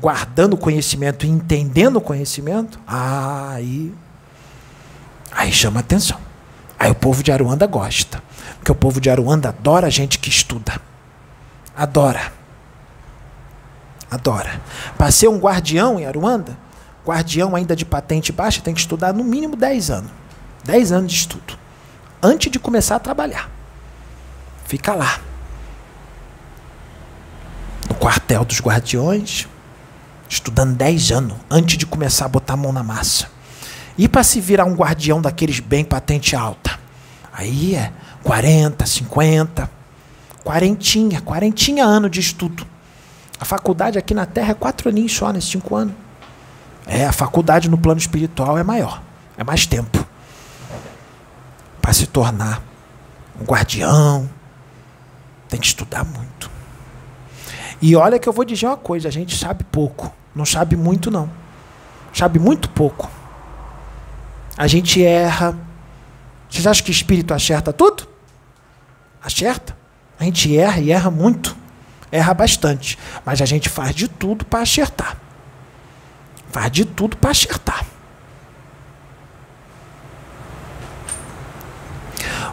guardando 0.00 0.54
o 0.54 0.56
conhecimento 0.56 1.24
e 1.24 1.28
entendendo 1.28 1.96
o 1.96 2.00
conhecimento, 2.00 2.78
aí, 2.86 3.92
aí 5.32 5.52
chama 5.52 5.80
atenção. 5.80 6.18
Aí 6.78 6.90
o 6.90 6.94
povo 6.94 7.22
de 7.22 7.32
Aruanda 7.32 7.66
gosta. 7.66 8.22
Porque 8.58 8.70
o 8.70 8.74
povo 8.74 9.00
de 9.00 9.10
Aruanda 9.10 9.48
adora 9.48 9.90
gente 9.90 10.18
que 10.18 10.28
estuda. 10.28 10.80
Adora. 11.78 12.32
Adora. 14.10 14.60
Para 14.96 15.12
ser 15.12 15.28
um 15.28 15.38
guardião 15.38 16.00
em 16.00 16.04
Aruanda, 16.04 16.58
guardião 17.06 17.54
ainda 17.54 17.76
de 17.76 17.84
patente 17.84 18.32
baixa 18.32 18.60
tem 18.60 18.74
que 18.74 18.80
estudar 18.80 19.14
no 19.14 19.22
mínimo 19.22 19.54
10 19.54 19.90
anos. 19.90 20.10
10 20.64 20.90
anos 20.90 21.12
de 21.12 21.18
estudo 21.18 21.56
antes 22.20 22.50
de 22.50 22.58
começar 22.58 22.96
a 22.96 22.98
trabalhar. 22.98 23.48
Fica 24.66 24.92
lá. 24.92 25.20
No 27.88 27.94
quartel 27.94 28.44
dos 28.44 28.60
guardiões, 28.60 29.46
estudando 30.28 30.74
10 30.74 31.12
anos 31.12 31.36
antes 31.48 31.78
de 31.78 31.86
começar 31.86 32.24
a 32.24 32.28
botar 32.28 32.54
a 32.54 32.56
mão 32.56 32.72
na 32.72 32.82
massa. 32.82 33.30
E 33.96 34.08
para 34.08 34.24
se 34.24 34.40
virar 34.40 34.64
um 34.64 34.74
guardião 34.74 35.22
daqueles 35.22 35.60
bem 35.60 35.84
patente 35.84 36.34
alta? 36.34 36.76
Aí 37.32 37.76
é 37.76 37.92
40, 38.24 38.84
50, 38.84 39.77
quarentinha, 40.48 41.20
quarentinha 41.20 41.84
anos 41.84 42.10
de 42.10 42.20
estudo. 42.20 42.66
A 43.38 43.44
faculdade 43.44 43.98
aqui 43.98 44.14
na 44.14 44.24
Terra 44.24 44.52
é 44.52 44.54
quatro 44.54 44.88
aninhos 44.88 45.14
só, 45.14 45.30
nesses 45.30 45.50
cinco 45.50 45.76
anos. 45.76 45.94
É, 46.86 47.04
a 47.04 47.12
faculdade 47.12 47.68
no 47.68 47.76
plano 47.76 48.00
espiritual 48.00 48.56
é 48.56 48.62
maior, 48.62 49.02
é 49.36 49.44
mais 49.44 49.66
tempo 49.66 50.06
para 51.82 51.92
se 51.92 52.06
tornar 52.06 52.62
um 53.38 53.44
guardião, 53.44 54.28
tem 55.50 55.60
que 55.60 55.66
estudar 55.66 56.02
muito. 56.02 56.50
E 57.82 57.94
olha 57.94 58.18
que 58.18 58.26
eu 58.26 58.32
vou 58.32 58.44
dizer 58.46 58.68
uma 58.68 58.76
coisa, 58.78 59.08
a 59.08 59.12
gente 59.12 59.36
sabe 59.36 59.64
pouco, 59.64 60.10
não 60.34 60.46
sabe 60.46 60.76
muito 60.76 61.10
não. 61.10 61.28
Sabe 62.10 62.38
muito 62.38 62.70
pouco. 62.70 63.10
A 64.56 64.66
gente 64.66 65.04
erra. 65.04 65.54
Vocês 66.48 66.66
acham 66.66 66.84
que 66.86 66.90
espírito 66.90 67.34
acerta 67.34 67.70
tudo? 67.70 68.08
Acerta. 69.22 69.77
A 70.18 70.24
gente 70.24 70.56
erra 70.56 70.80
e 70.80 70.90
erra 70.90 71.10
muito. 71.10 71.56
Erra 72.10 72.34
bastante. 72.34 72.98
Mas 73.24 73.40
a 73.40 73.44
gente 73.44 73.68
faz 73.68 73.94
de 73.94 74.08
tudo 74.08 74.44
para 74.44 74.60
acertar. 74.60 75.16
Faz 76.50 76.72
de 76.72 76.84
tudo 76.84 77.16
para 77.16 77.30
acertar. 77.30 77.84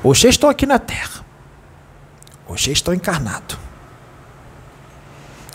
Vocês 0.04 0.36
estão 0.36 0.50
aqui 0.50 0.66
na 0.66 0.78
Terra. 0.78 1.26
Vocês 2.48 2.78
estão 2.78 2.94
encarnados. 2.94 3.58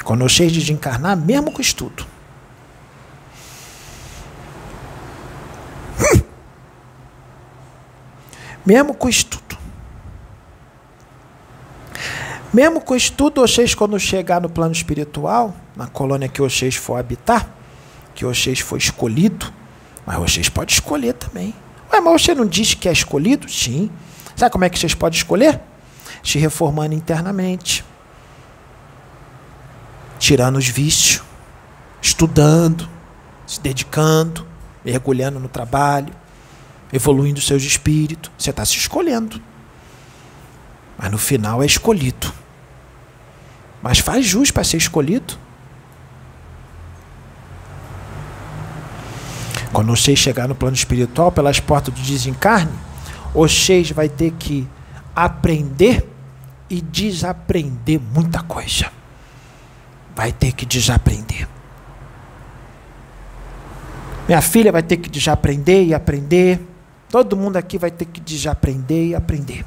Quando 0.02 0.22
vocês 0.22 0.50
desencarnar, 0.50 1.16
mesmo 1.16 1.52
com 1.52 1.60
estudo. 1.60 2.04
Hum. 6.00 6.20
Mesmo 8.66 8.94
com 8.94 9.08
estudo. 9.08 9.49
Mesmo 12.52 12.80
com 12.80 12.96
estudo, 12.96 13.40
vocês, 13.40 13.74
quando 13.74 13.98
chegar 13.98 14.40
no 14.40 14.48
plano 14.48 14.72
espiritual, 14.72 15.54
na 15.76 15.86
colônia 15.86 16.28
que 16.28 16.40
vocês 16.40 16.74
for 16.74 16.96
habitar, 16.96 17.48
que 18.14 18.24
vocês 18.24 18.58
for 18.58 18.76
escolhido, 18.76 19.52
mas 20.04 20.18
vocês 20.18 20.48
podem 20.48 20.74
escolher 20.74 21.12
também. 21.12 21.54
Ué, 21.92 22.00
mas 22.00 22.22
você 22.22 22.34
não 22.34 22.44
diz 22.44 22.74
que 22.74 22.88
é 22.88 22.92
escolhido? 22.92 23.48
Sim. 23.48 23.88
Sabe 24.34 24.50
como 24.50 24.64
é 24.64 24.68
que 24.68 24.78
vocês 24.78 24.94
podem 24.94 25.16
escolher? 25.16 25.60
Se 26.24 26.38
reformando 26.38 26.94
internamente, 26.94 27.84
tirando 30.18 30.56
os 30.56 30.66
vícios, 30.66 31.22
estudando, 32.02 32.88
se 33.46 33.60
dedicando, 33.60 34.44
mergulhando 34.84 35.38
no 35.38 35.48
trabalho, 35.48 36.12
evoluindo 36.92 37.40
seus 37.40 37.62
espíritos. 37.62 38.30
Você 38.36 38.50
está 38.50 38.64
se 38.64 38.76
escolhendo. 38.76 39.40
Mas 40.98 41.10
no 41.10 41.18
final 41.18 41.62
é 41.62 41.66
escolhido. 41.66 42.39
Mas 43.82 43.98
faz 43.98 44.26
jus 44.26 44.50
para 44.50 44.64
ser 44.64 44.76
escolhido. 44.76 45.38
Quando 49.72 49.94
você 49.96 50.16
chegar 50.16 50.48
no 50.48 50.54
plano 50.54 50.74
espiritual, 50.74 51.30
pelas 51.30 51.60
portas 51.60 51.94
do 51.94 52.00
desencarne, 52.00 52.72
o 53.32 53.46
Sheis 53.46 53.90
vai 53.92 54.08
ter 54.08 54.32
que 54.32 54.68
aprender 55.14 56.06
e 56.68 56.80
desaprender 56.80 58.00
muita 58.00 58.42
coisa. 58.42 58.90
Vai 60.14 60.32
ter 60.32 60.52
que 60.52 60.66
desaprender. 60.66 61.48
Minha 64.28 64.42
filha 64.42 64.70
vai 64.70 64.82
ter 64.82 64.96
que 64.96 65.08
desaprender 65.08 65.86
e 65.86 65.94
aprender. 65.94 66.60
Todo 67.08 67.36
mundo 67.36 67.56
aqui 67.56 67.78
vai 67.78 67.90
ter 67.90 68.04
que 68.04 68.20
desaprender 68.20 69.08
e 69.08 69.14
aprender. 69.14 69.64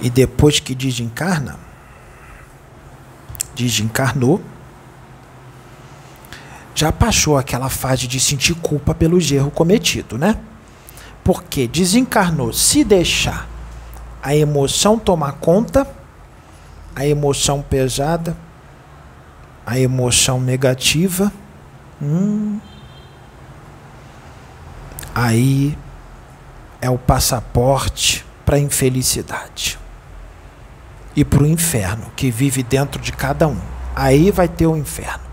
E 0.00 0.10
depois 0.10 0.60
que 0.60 0.74
desencarna, 0.74 1.58
desencarnou, 3.54 4.42
já 6.74 6.92
passou 6.92 7.38
aquela 7.38 7.70
fase 7.70 8.06
de 8.06 8.20
sentir 8.20 8.54
culpa 8.56 8.94
pelo 8.94 9.18
erro 9.18 9.50
cometido, 9.50 10.18
né? 10.18 10.38
Porque 11.24 11.66
desencarnou, 11.66 12.52
se 12.52 12.84
deixar 12.84 13.48
a 14.22 14.36
emoção 14.36 14.98
tomar 14.98 15.32
conta, 15.32 15.86
a 16.94 17.06
emoção 17.06 17.62
pesada, 17.62 18.36
a 19.64 19.78
emoção 19.78 20.40
negativa, 20.40 21.32
hum, 22.00 22.60
aí 25.14 25.76
é 26.80 26.90
o 26.90 26.98
passaporte 26.98 28.24
para 28.44 28.56
a 28.56 28.60
infelicidade 28.60 29.78
e 31.14 31.24
para 31.24 31.42
o 31.42 31.46
inferno 31.46 32.10
que 32.14 32.30
vive 32.30 32.62
dentro 32.62 33.00
de 33.00 33.12
cada 33.12 33.48
um. 33.48 33.58
Aí 33.94 34.30
vai 34.30 34.46
ter 34.46 34.66
o 34.66 34.76
inferno. 34.76 35.24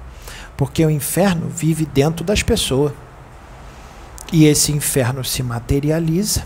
Porque 0.56 0.86
o 0.86 0.90
inferno 0.90 1.50
vive 1.50 1.86
dentro 1.86 2.24
das 2.24 2.42
pessoas. 2.42 2.94
E 4.32 4.46
esse 4.46 4.72
inferno 4.72 5.24
se 5.24 5.44
materializa 5.44 6.46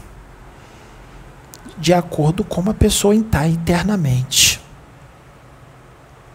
de 1.78 1.94
acordo 1.94 2.44
com 2.44 2.56
como 2.56 2.72
a 2.72 2.74
pessoa 2.74 3.14
está 3.14 3.48
internamente, 3.48 4.60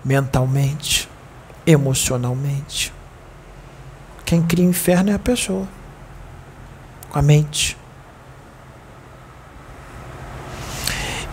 mentalmente, 0.05 1.09
emocionalmente. 1.67 2.93
Quem 4.25 4.41
cria 4.43 4.65
inferno 4.65 5.11
é 5.11 5.15
a 5.15 5.19
pessoa, 5.19 5.67
com 7.11 7.19
a 7.19 7.23
mente. 7.23 7.77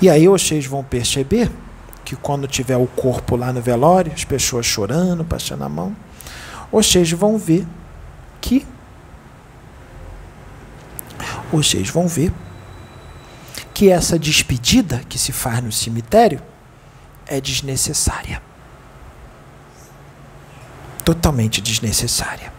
E 0.02 0.10
aí 0.10 0.28
vocês 0.28 0.66
vão 0.66 0.84
perceber 0.84 1.52
que 2.06 2.16
quando 2.16 2.48
tiver 2.48 2.78
o 2.78 2.88
corpo 2.88 3.36
lá 3.36 3.52
no 3.52 3.62
velório, 3.62 4.12
as 4.14 4.24
pessoas 4.24 4.66
chorando, 4.66 5.26
passando 5.26 5.64
a 5.64 5.70
mão, 5.70 5.96
vocês 6.72 7.12
vão 7.12 7.38
ver 7.38 7.68
que 8.40 8.66
vocês 11.52 11.90
vão 11.90 12.08
ver 12.08 12.32
que 13.74 13.90
essa 13.90 14.18
despedida 14.18 15.02
que 15.10 15.18
se 15.18 15.32
faz 15.32 15.64
no 15.64 15.72
cemitério 15.72 16.42
é 17.26 17.42
desnecessária. 17.42 18.42
Totalmente 21.04 21.60
desnecessária. 21.62 22.54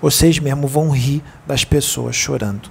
Vocês 0.00 0.38
mesmo 0.38 0.66
vão 0.66 0.90
rir 0.90 1.22
das 1.46 1.64
pessoas 1.64 2.14
chorando 2.14 2.70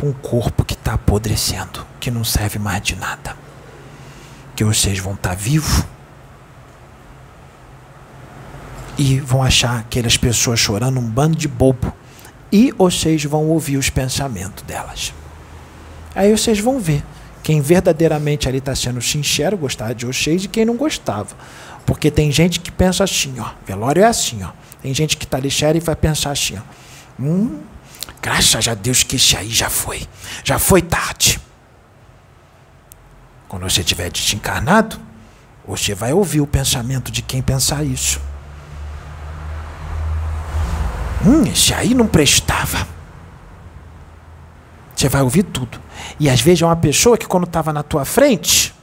por 0.00 0.08
um 0.08 0.12
corpo 0.12 0.64
que 0.64 0.72
está 0.72 0.94
apodrecendo, 0.94 1.86
que 2.00 2.10
não 2.10 2.24
serve 2.24 2.58
mais 2.58 2.82
de 2.82 2.96
nada. 2.96 3.36
Que 4.56 4.64
vocês 4.64 4.98
vão 4.98 5.12
estar 5.12 5.30
tá 5.30 5.34
vivos 5.34 5.84
e 8.96 9.20
vão 9.20 9.42
achar 9.42 9.78
aquelas 9.78 10.16
pessoas 10.16 10.58
chorando 10.58 10.98
um 10.98 11.08
bando 11.08 11.36
de 11.36 11.48
bobo 11.48 11.92
E 12.52 12.72
vocês 12.72 13.24
vão 13.24 13.46
ouvir 13.48 13.76
os 13.76 13.88
pensamentos 13.90 14.64
delas. 14.64 15.14
Aí 16.14 16.34
vocês 16.36 16.58
vão 16.58 16.80
ver 16.80 17.04
quem 17.42 17.60
verdadeiramente 17.60 18.48
ali 18.48 18.58
está 18.58 18.74
sendo 18.74 19.00
sincero, 19.00 19.56
gostava 19.56 19.94
de 19.94 20.04
vocês, 20.04 20.44
e 20.44 20.48
quem 20.48 20.64
não 20.64 20.76
gostava. 20.76 21.36
Porque 21.86 22.10
tem 22.10 22.32
gente 22.32 22.58
que 22.60 22.72
pensa 22.72 23.04
assim, 23.04 23.34
ó. 23.38 23.50
Velório 23.66 24.02
é 24.02 24.06
assim, 24.06 24.42
ó. 24.42 24.50
Tem 24.82 24.92
gente 24.92 25.16
que 25.16 25.24
está 25.24 25.38
lixeira 25.38 25.78
e 25.78 25.80
vai 25.80 25.96
pensar 25.96 26.32
assim, 26.32 26.58
ó. 26.58 27.22
Hum, 27.22 27.60
graças 28.20 28.68
a 28.68 28.74
Deus 28.74 29.02
que 29.02 29.16
esse 29.16 29.36
aí 29.36 29.50
já 29.50 29.70
foi. 29.70 30.06
Já 30.44 30.58
foi 30.58 30.82
tarde. 30.82 31.40
Quando 33.48 33.62
você 33.62 33.80
estiver 33.80 34.10
desencarnado, 34.10 35.00
você 35.66 35.94
vai 35.94 36.12
ouvir 36.12 36.40
o 36.40 36.46
pensamento 36.46 37.10
de 37.10 37.22
quem 37.22 37.42
pensar 37.42 37.84
isso. 37.84 38.20
Hum, 41.24 41.44
esse 41.46 41.74
aí 41.74 41.94
não 41.94 42.06
prestava. 42.06 42.86
Você 44.94 45.08
vai 45.08 45.22
ouvir 45.22 45.44
tudo. 45.44 45.80
E 46.18 46.28
às 46.30 46.40
vezes 46.40 46.62
é 46.62 46.66
uma 46.66 46.76
pessoa 46.76 47.18
que 47.18 47.26
quando 47.26 47.44
estava 47.44 47.72
na 47.72 47.82
tua 47.82 48.04
frente, 48.04 48.74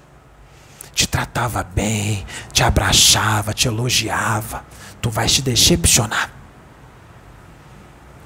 te 0.94 1.08
tratava 1.08 1.64
bem, 1.64 2.26
te 2.52 2.64
abraçava, 2.64 3.54
te 3.54 3.68
elogiava. 3.68 4.66
Tu 5.02 5.10
vai 5.10 5.30
se 5.30 5.42
decepcionar 5.42 6.37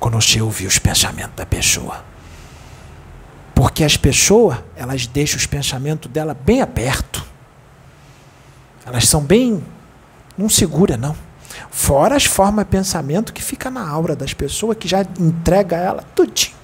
quando 0.01 0.15
você 0.15 0.41
ouvir 0.41 0.65
os 0.65 0.79
pensamentos 0.79 1.35
da 1.35 1.45
pessoa. 1.45 2.03
Porque 3.53 3.83
as 3.83 3.95
pessoas, 3.95 4.57
elas 4.75 5.05
deixam 5.05 5.37
os 5.37 5.45
pensamentos 5.45 6.11
dela 6.11 6.33
bem 6.33 6.59
aberto. 6.59 7.23
Elas 8.83 9.07
são 9.07 9.21
bem. 9.21 9.63
Não 10.35 10.49
segura, 10.49 10.97
não. 10.97 11.15
Fora 11.69 12.15
as 12.15 12.25
formas 12.25 12.65
de 12.65 12.71
pensamento 12.71 13.31
que 13.31 13.43
fica 13.43 13.69
na 13.69 13.87
aura 13.87 14.15
das 14.15 14.33
pessoas, 14.33 14.75
que 14.75 14.87
já 14.87 15.01
entrega 15.19 15.77
ela 15.77 16.03
tudinho. 16.15 16.55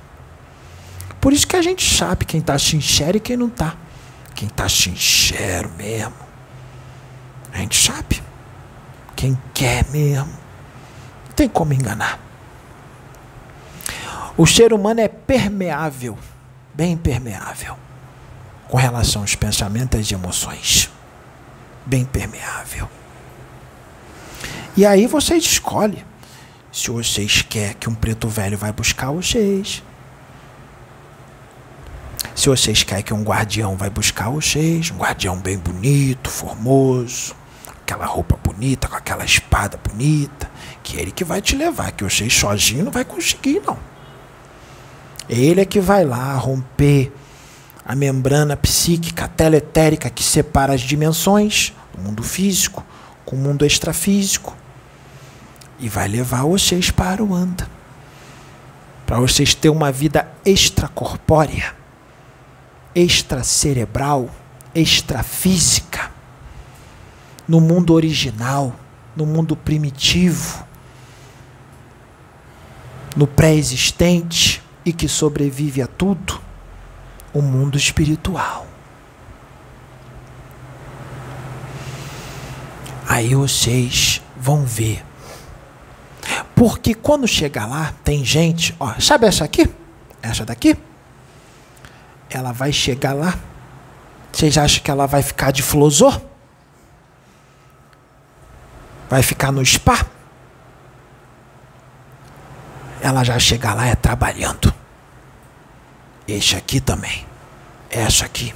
Por 1.21 1.31
isso 1.31 1.47
que 1.47 1.55
a 1.55 1.61
gente 1.61 1.95
sabe 1.95 2.25
quem 2.25 2.39
está 2.39 2.57
sincero 2.57 3.17
e 3.17 3.19
quem 3.19 3.37
não 3.37 3.49
está. 3.49 3.75
Quem 4.33 4.47
está 4.47 4.67
sincero 4.67 5.69
mesmo. 5.77 6.15
A 7.53 7.57
gente 7.59 7.77
sabe. 7.77 8.23
Quem 9.15 9.37
quer 9.53 9.87
mesmo. 9.91 10.33
Não 11.27 11.35
tem 11.35 11.47
como 11.47 11.71
enganar. 11.71 12.26
O 14.37 14.45
ser 14.45 14.71
humano 14.71 14.99
é 14.99 15.07
permeável, 15.07 16.15
bem 16.71 16.95
permeável, 16.95 17.75
com 18.67 18.77
relação 18.77 19.23
aos 19.23 19.33
pensamentos 19.33 20.11
e 20.11 20.13
emoções. 20.13 20.91
Bem 21.83 22.05
permeável. 22.05 22.87
E 24.75 24.85
aí 24.85 25.07
vocês 25.07 25.43
escolhem 25.43 26.05
se 26.71 26.91
vocês 26.91 27.41
querem 27.41 27.73
que 27.73 27.89
um 27.89 27.95
preto 27.95 28.27
velho 28.27 28.55
vai 28.55 28.71
buscar 28.71 29.09
vocês. 29.09 29.81
Se 32.35 32.47
vocês 32.47 32.83
querem 32.83 33.03
que 33.03 33.15
um 33.15 33.23
guardião 33.23 33.75
vai 33.75 33.89
buscar 33.89 34.29
vocês, 34.29 34.91
um 34.91 34.97
guardião 34.97 35.35
bem 35.39 35.57
bonito, 35.57 36.29
formoso, 36.29 37.35
aquela 37.81 38.05
roupa 38.05 38.37
bonita, 38.37 38.87
com 38.87 38.95
aquela 38.95 39.25
espada 39.25 39.79
bonita, 39.83 40.47
que 40.83 40.97
é 40.97 41.01
ele 41.01 41.11
que 41.11 41.23
vai 41.23 41.41
te 41.41 41.55
levar, 41.55 41.91
que 41.91 42.03
vocês 42.03 42.31
sozinhos 42.31 42.85
não 42.85 42.91
vai 42.91 43.03
conseguir 43.03 43.63
não. 43.65 43.96
Ele 45.29 45.61
é 45.61 45.65
que 45.65 45.79
vai 45.79 46.05
lá 46.05 46.33
romper 46.35 47.11
a 47.85 47.95
membrana 47.95 48.55
psíquica 48.55 49.27
teletérica 49.27 50.09
que 50.09 50.23
separa 50.23 50.73
as 50.73 50.81
dimensões, 50.81 51.73
o 51.97 52.01
mundo 52.01 52.23
físico 52.23 52.83
com 53.25 53.35
o 53.35 53.39
mundo 53.39 53.65
extrafísico, 53.65 54.55
e 55.79 55.89
vai 55.89 56.07
levar 56.07 56.43
vocês 56.43 56.91
para 56.91 57.23
o 57.23 57.33
anda. 57.33 57.69
Para 59.05 59.19
vocês 59.19 59.53
terem 59.53 59.75
uma 59.75 59.91
vida 59.91 60.27
extracorpórea, 60.45 61.75
extracerebral, 62.95 64.29
extrafísica, 64.73 66.11
no 67.47 67.59
mundo 67.59 67.93
original, 67.93 68.75
no 69.15 69.25
mundo 69.25 69.55
primitivo, 69.55 70.65
no 73.15 73.27
pré-existente 73.27 74.61
e 74.87 74.93
que 74.93 75.09
sobrevive 75.09 75.81
a 75.81 75.87
tudo, 75.87 76.39
o 77.33 77.41
mundo 77.41 77.77
espiritual. 77.77 78.65
Aí 83.05 83.35
vocês 83.35 84.21
vão 84.37 84.65
ver. 84.65 85.03
Porque 86.55 86.93
quando 86.93 87.27
chegar 87.27 87.65
lá, 87.65 87.93
tem 88.01 88.23
gente, 88.23 88.73
ó, 88.79 88.93
sabe 88.97 89.27
essa 89.27 89.43
aqui? 89.43 89.69
Essa 90.21 90.45
daqui? 90.45 90.77
Ela 92.29 92.53
vai 92.53 92.71
chegar 92.71 93.11
lá. 93.11 93.37
Vocês 94.31 94.57
acham 94.57 94.81
que 94.81 94.89
ela 94.89 95.05
vai 95.05 95.21
ficar 95.21 95.51
de 95.51 95.61
flosor? 95.61 96.21
Vai 99.09 99.21
ficar 99.21 99.51
no 99.51 99.65
spa? 99.65 100.05
Ela 103.01 103.23
já 103.23 103.37
chega 103.39 103.73
lá 103.73 103.87
é 103.87 103.95
trabalhando. 103.95 104.73
Este 106.27 106.55
aqui 106.55 106.79
também. 106.79 107.25
Essa 107.89 108.25
aqui. 108.25 108.53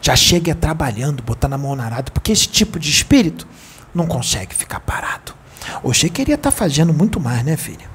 Já 0.00 0.16
chega 0.16 0.50
é 0.50 0.54
trabalhando, 0.54 1.22
botando 1.22 1.52
a 1.52 1.58
mão 1.58 1.76
na 1.76 1.84
arada, 1.84 2.10
porque 2.10 2.32
esse 2.32 2.48
tipo 2.48 2.78
de 2.78 2.90
espírito 2.90 3.46
não 3.94 4.06
consegue 4.06 4.54
ficar 4.54 4.80
parado. 4.80 5.34
Você 5.82 6.08
queria 6.08 6.34
estar 6.34 6.50
tá 6.50 6.56
fazendo 6.56 6.92
muito 6.92 7.20
mais, 7.20 7.44
né, 7.44 7.56
filha? 7.56 7.90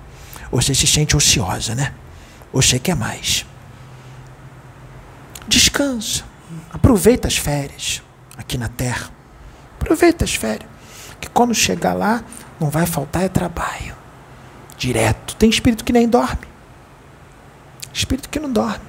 Você 0.51 0.73
se 0.73 0.87
sente 0.87 1.17
ociosa, 1.17 1.75
né? 1.75 1.93
Você 2.53 2.79
quer 2.79 2.95
mais. 2.95 3.45
Descansa. 5.47 6.23
Aproveita 6.71 7.27
as 7.27 7.35
férias 7.35 8.01
aqui 8.37 8.57
na 8.57 8.69
Terra. 8.69 9.09
Aproveita 9.79 10.23
as 10.23 10.33
férias. 10.33 10.69
Que 11.19 11.27
quando 11.27 11.53
chegar 11.53 11.93
lá, 11.93 12.23
não 12.57 12.69
vai 12.69 12.85
faltar 12.85 13.23
é 13.23 13.29
trabalho 13.29 13.96
direto. 14.77 15.35
Tem 15.35 15.49
espírito 15.49 15.83
que 15.83 15.91
nem 15.91 16.07
dorme. 16.07 16.47
Espírito 17.93 18.29
que 18.29 18.39
não 18.39 18.51
dorme. 18.51 18.85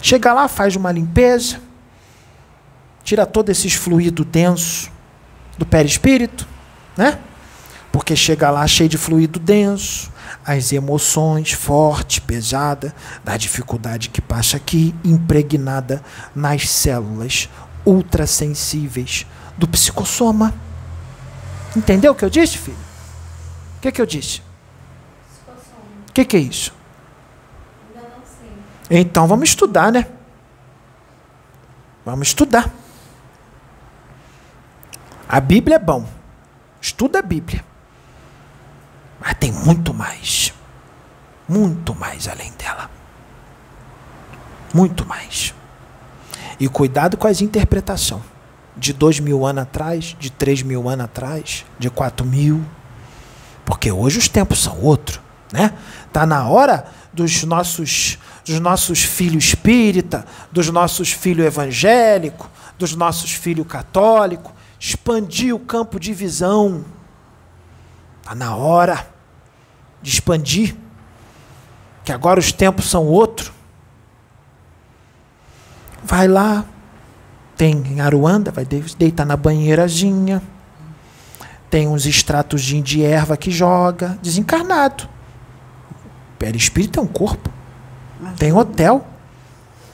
Chega 0.00 0.32
lá, 0.32 0.48
faz 0.48 0.76
uma 0.76 0.92
limpeza, 0.92 1.60
tira 3.02 3.24
todo 3.24 3.48
esses 3.48 3.74
fluido 3.74 4.24
denso 4.24 4.90
do 5.56 5.64
perispírito, 5.64 6.46
né? 6.96 7.18
Porque 7.90 8.14
chega 8.14 8.50
lá 8.50 8.66
cheio 8.66 8.88
de 8.88 8.98
fluido 8.98 9.38
denso, 9.38 10.12
as 10.44 10.72
emoções 10.72 11.52
forte, 11.52 12.20
pesada, 12.20 12.94
da 13.24 13.36
dificuldade 13.36 14.10
que 14.10 14.20
passa 14.20 14.56
aqui, 14.56 14.94
impregnada 15.04 16.02
nas 16.34 16.68
células 16.68 17.48
ultrassensíveis 17.84 19.26
do 19.56 19.66
psicossoma. 19.66 20.54
Entendeu 21.74 22.12
o 22.12 22.14
que 22.14 22.24
eu 22.24 22.30
disse, 22.30 22.58
filho? 22.58 22.76
O 23.78 23.80
que, 23.80 23.90
que 23.90 24.02
eu 24.02 24.06
disse? 24.06 24.42
Que, 26.18 26.24
que 26.24 26.36
é 26.36 26.40
isso? 26.40 26.74
Então 28.90 29.26
vamos 29.26 29.50
estudar, 29.50 29.92
né? 29.92 30.06
Vamos 32.04 32.28
estudar. 32.28 32.72
A 35.28 35.40
Bíblia 35.40 35.76
é 35.76 35.78
bom. 35.78 36.08
Estuda 36.80 37.18
a 37.18 37.22
Bíblia. 37.22 37.64
Mas 39.20 39.34
tem 39.34 39.52
muito 39.52 39.92
mais. 39.92 40.54
Muito 41.46 41.94
mais 41.94 42.26
além 42.26 42.50
dela. 42.52 42.90
Muito 44.72 45.04
mais. 45.06 45.54
E 46.58 46.68
cuidado 46.68 47.16
com 47.16 47.26
as 47.28 47.42
interpretações. 47.42 48.22
De 48.76 48.92
dois 48.92 49.20
mil 49.20 49.44
anos 49.44 49.64
atrás, 49.64 50.16
de 50.18 50.30
três 50.30 50.62
mil 50.62 50.88
anos 50.88 51.04
atrás, 51.04 51.66
de 51.78 51.90
quatro 51.90 52.24
mil. 52.24 52.64
Porque 53.64 53.92
hoje 53.92 54.18
os 54.18 54.28
tempos 54.28 54.62
são 54.62 54.80
outros. 54.80 55.20
Né? 55.52 55.72
Tá 56.12 56.24
na 56.24 56.48
hora 56.48 56.86
dos 57.12 57.44
nossos 57.44 58.18
dos 58.44 58.60
nossos 58.60 59.02
filhos 59.02 59.44
espírita, 59.44 60.24
dos 60.50 60.70
nossos 60.70 61.12
filhos 61.12 61.46
evangélico, 61.46 62.50
dos 62.78 62.94
nossos 62.94 63.32
filhos 63.32 63.66
católico, 63.66 64.52
expandir 64.80 65.54
o 65.54 65.58
campo 65.58 66.00
de 66.00 66.14
visão. 66.14 66.84
Tá 68.22 68.34
na 68.34 68.56
hora 68.56 69.06
de 70.00 70.10
expandir. 70.10 70.74
Que 72.04 72.12
agora 72.12 72.40
os 72.40 72.52
tempos 72.52 72.88
são 72.88 73.04
outros. 73.04 73.52
Vai 76.02 76.26
lá, 76.26 76.64
tem 77.54 77.76
em 77.86 78.00
Aruanda, 78.00 78.50
vai 78.50 78.64
deitar 78.64 79.26
na 79.26 79.36
banheirazinha. 79.36 80.42
Tem 81.68 81.86
uns 81.86 82.06
extratos 82.06 82.62
de 82.62 83.04
erva 83.04 83.36
que 83.36 83.50
joga, 83.50 84.18
desencarnado. 84.22 85.17
Perispírito 86.38 87.00
é 87.00 87.02
um 87.02 87.06
corpo. 87.06 87.50
Tem 88.36 88.52
hotel, 88.52 89.06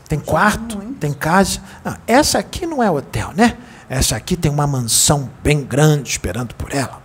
tem 0.09 0.19
quarto, 0.19 0.79
tem 1.01 1.13
casa. 1.13 1.61
Não, 1.85 1.97
essa 2.07 2.39
aqui 2.39 2.67
não 2.67 2.83
é 2.83 2.91
hotel, 2.91 3.33
né? 3.35 3.57
Essa 3.89 4.17
aqui 4.17 4.37
tem 4.37 4.51
uma 4.51 4.67
mansão 4.67 5.31
bem 5.43 5.63
grande 5.63 6.11
esperando 6.11 6.55
por 6.55 6.73
ela. 6.75 7.03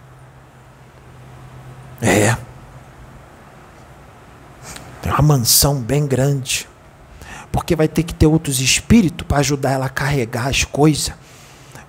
É. 2.01 2.37
uma 5.05 5.21
mansão 5.21 5.81
bem 5.81 6.07
grande. 6.07 6.67
Porque 7.51 7.75
vai 7.75 7.87
ter 7.87 8.03
que 8.03 8.13
ter 8.13 8.27
outros 8.27 8.61
espíritos 8.61 9.25
para 9.27 9.39
ajudar 9.39 9.71
ela 9.71 9.87
a 9.87 9.89
carregar 9.89 10.47
as 10.47 10.63
coisas. 10.63 11.13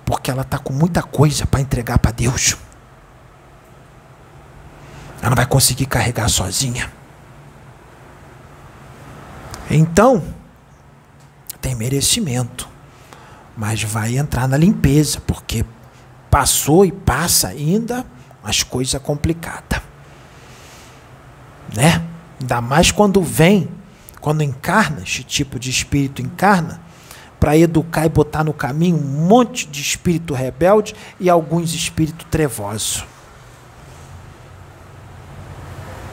Porque 0.03 0.29
ela 0.31 0.41
está 0.41 0.57
com 0.57 0.73
muita 0.73 1.03
coisa 1.03 1.45
para 1.45 1.61
entregar 1.61 1.99
para 1.99 2.11
Deus. 2.11 2.57
Ela 5.21 5.29
não 5.29 5.35
vai 5.35 5.45
conseguir 5.45 5.85
carregar 5.85 6.27
sozinha. 6.29 6.91
Então, 9.69 10.23
tem 11.61 11.75
merecimento, 11.75 12.67
mas 13.55 13.83
vai 13.83 14.17
entrar 14.17 14.47
na 14.47 14.57
limpeza, 14.57 15.21
porque 15.21 15.63
passou 16.29 16.85
e 16.85 16.91
passa 16.91 17.49
ainda 17.49 18.05
as 18.43 18.63
coisas 18.63 18.99
complicadas. 19.01 19.81
Né? 21.75 22.03
Ainda 22.39 22.59
mais 22.59 22.91
quando 22.91 23.21
vem, 23.21 23.69
quando 24.19 24.41
encarna, 24.41 25.01
este 25.01 25.23
tipo 25.23 25.59
de 25.59 25.69
espírito 25.69 26.21
encarna, 26.21 26.81
para 27.39 27.57
educar 27.57 28.05
e 28.05 28.09
botar 28.09 28.43
no 28.43 28.53
caminho 28.53 28.97
um 28.97 29.27
monte 29.27 29.67
de 29.67 29.81
espírito 29.81 30.33
rebelde 30.33 30.95
e 31.19 31.29
alguns 31.29 31.73
espíritos 31.73 32.27
trevosos. 32.29 33.03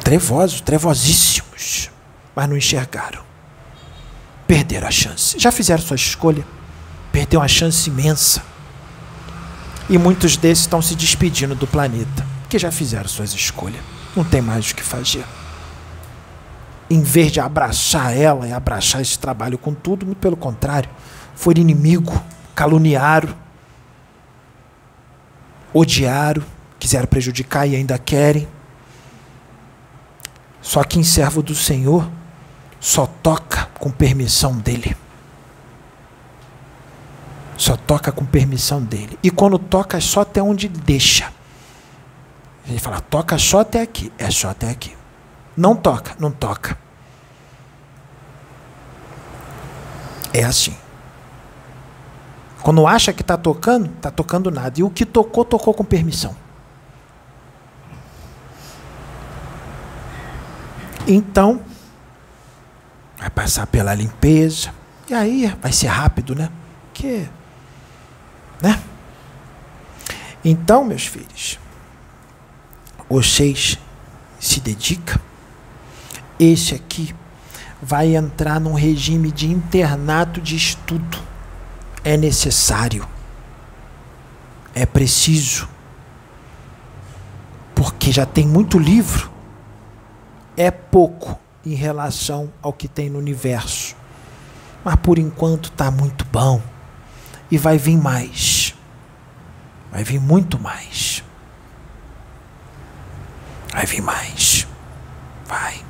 Trevosos, 0.03 0.63
trevosíssimos, 0.63 1.91
mas 2.35 2.49
não 2.49 2.57
enxergaram. 2.57 3.28
Perderam 4.49 4.89
a 4.89 4.91
chance. 4.91 5.39
Já 5.39 5.53
fizeram 5.53 5.83
sua 5.83 5.95
escolha. 5.95 6.45
Perdeu 7.13 7.39
uma 7.39 7.47
chance 7.47 7.91
imensa. 7.91 8.43
E 9.91 9.99
muitos 9.99 10.39
desses 10.39 10.65
estão 10.65 10.81
se 10.81 10.95
despedindo 10.95 11.55
do 11.55 11.67
planeta, 11.67 12.27
porque 12.41 12.59
já 12.59 12.73
fizeram 12.73 13.07
suas 13.09 13.33
escolhas. 13.35 13.81
Não 14.17 14.25
tem 14.25 14.41
mais 14.41 14.71
o 14.71 14.75
que 14.75 14.83
fazer. 14.83 15.25
Em 16.91 17.03
vez 17.03 17.31
de 17.31 17.41
abraçar 17.41 18.17
ela 18.17 18.49
e 18.49 18.53
abraçar 18.53 19.03
esse 19.03 19.19
trabalho 19.19 19.59
com 19.59 19.75
tudo, 19.75 20.07
muito 20.07 20.19
pelo 20.19 20.37
contrário, 20.37 20.89
foram 21.35 21.61
inimigo, 21.61 22.23
caluniaram, 22.55 23.35
odiaram, 25.73 26.43
quiseram 26.79 27.07
prejudicar 27.07 27.67
e 27.67 27.77
ainda 27.77 27.99
querem. 27.99 28.49
Só 30.63 30.83
que 30.85 30.99
em 30.99 31.05
servo 31.05 31.43
do 31.43 31.55
Senhor 31.55 32.11
só 32.81 33.07
toca 33.07 33.69
com 33.79 33.91
permissão 33.91 34.57
dele. 34.57 34.97
Só 37.57 37.77
toca 37.77 38.13
com 38.13 38.25
permissão 38.25 38.83
dele. 38.83 39.19
E 39.23 39.31
quando 39.31 39.59
toca 39.59 39.97
é 39.97 40.01
só 40.01 40.21
até 40.21 40.41
onde 40.41 40.69
deixa. 40.69 41.33
Ele 42.67 42.79
fala, 42.79 43.01
toca 43.01 43.37
só 43.39 43.61
até 43.61 43.83
aqui. 43.83 44.13
É 44.19 44.31
só 44.31 44.51
até 44.51 44.71
aqui. 44.71 44.97
Não 45.57 45.75
toca, 45.75 46.15
não 46.21 46.31
toca. 46.31 46.79
É 50.33 50.45
assim. 50.45 50.77
Quando 52.63 52.87
acha 52.87 53.13
que 53.13 53.23
está 53.23 53.37
tocando, 53.37 53.87
está 53.97 54.11
tocando 54.11 54.51
nada. 54.51 54.79
E 54.79 54.83
o 54.83 54.91
que 54.91 55.05
tocou, 55.05 55.45
tocou 55.45 55.75
com 55.75 55.85
permissão. 55.85 56.37
Então, 61.07 61.63
vai 63.19 63.31
passar 63.31 63.67
pela 63.67 63.95
limpeza. 63.95 64.73
E 65.09 65.15
aí 65.15 65.47
vai 65.61 65.73
ser 65.73 65.89
rápido, 65.89 66.35
né? 66.35 66.51
Que, 66.95 67.29
né? 68.63 68.81
Então, 70.45 70.85
meus 70.85 71.07
filhos, 71.07 71.59
vocês 73.09 73.79
se 74.39 74.61
dedicam. 74.61 75.21
Esse 76.39 76.75
aqui 76.75 77.15
vai 77.83 78.15
entrar 78.15 78.61
num 78.61 78.75
regime 78.75 79.33
de 79.33 79.49
internato 79.51 80.41
de 80.41 80.57
estudo. 80.57 81.19
É 82.05 82.17
necessário. 82.17 83.07
É 84.75 84.87
preciso. 84.87 85.69
Porque 87.75 88.13
já 88.13 88.25
tem 88.25 88.47
muito 88.47 88.79
livro. 88.79 89.31
É 90.57 90.71
pouco 90.71 91.39
em 91.73 91.75
relação 91.75 92.53
ao 92.63 92.73
que 92.73 92.89
tem 92.89 93.11
no 93.11 93.19
universo. 93.19 93.95
Mas 94.85 94.97
por 94.97 95.19
enquanto 95.19 95.69
está 95.69 95.91
muito 95.91 96.25
bom. 96.27 96.63
E 97.51 97.59
vai 97.59 97.79
vir 97.79 97.97
mais. 97.97 98.75
Vai 99.91 100.05
vir 100.05 100.21
muito 100.21 100.59
mais. 100.59 101.23
Vai 103.73 103.87
vir 103.87 104.01
mais. 104.01 104.67
Vai. 105.47 105.83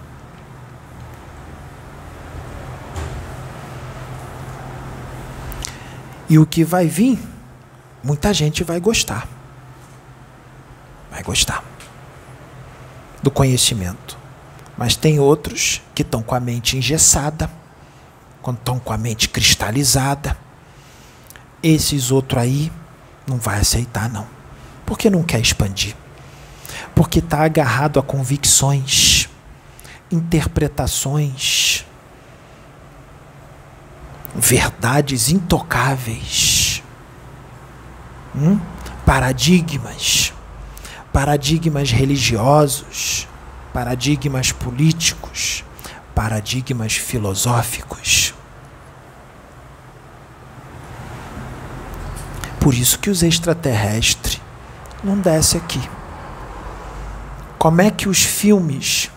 E 6.29 6.39
o 6.39 6.47
que 6.47 6.63
vai 6.63 6.87
vir, 6.87 7.19
muita 8.03 8.33
gente 8.35 8.63
vai 8.63 8.79
gostar. 8.79 9.27
Vai 11.11 11.23
gostar 11.23 11.65
do 13.23 13.31
conhecimento. 13.31 14.19
Mas 14.79 14.95
tem 14.95 15.19
outros 15.19 15.83
que 15.93 16.03
estão 16.03 16.23
com 16.23 16.37
a 16.37 16.41
mente 16.41 16.77
engessada, 16.77 17.51
estão 18.49 18.79
com 18.79 18.93
a 18.93 18.97
mente 18.97 19.29
cristalizada. 19.29 20.39
Esses 21.61 22.13
outros 22.13 22.41
aí 22.41 22.73
não 23.27 23.37
vai 23.39 23.59
aceitar 23.59 24.09
não, 24.09 24.27
porque 24.87 25.11
não 25.11 25.25
quer 25.25 25.41
expandir. 25.41 25.97
Porque 26.95 27.19
está 27.19 27.45
agarrado 27.45 27.99
a 27.99 28.03
convicções, 28.03 29.29
interpretações, 30.13 31.85
verdades 34.35 35.29
intocáveis, 35.29 36.83
hum? 38.35 38.61
paradigmas, 39.05 40.33
paradigmas 41.13 41.91
religiosos, 41.91 43.27
paradigmas 43.73 44.53
políticos, 44.53 45.65
paradigmas 46.15 46.95
filosóficos. 46.95 48.35
Por 52.61 52.75
isso 52.75 52.99
que 52.99 53.09
os 53.09 53.23
extraterrestres 53.23 54.41
não 55.03 55.19
descem 55.19 55.61
aqui. 55.61 55.81
Como 57.59 57.81
é 57.81 57.91
que 57.91 58.09
os 58.09 58.23
filmes, 58.23 59.11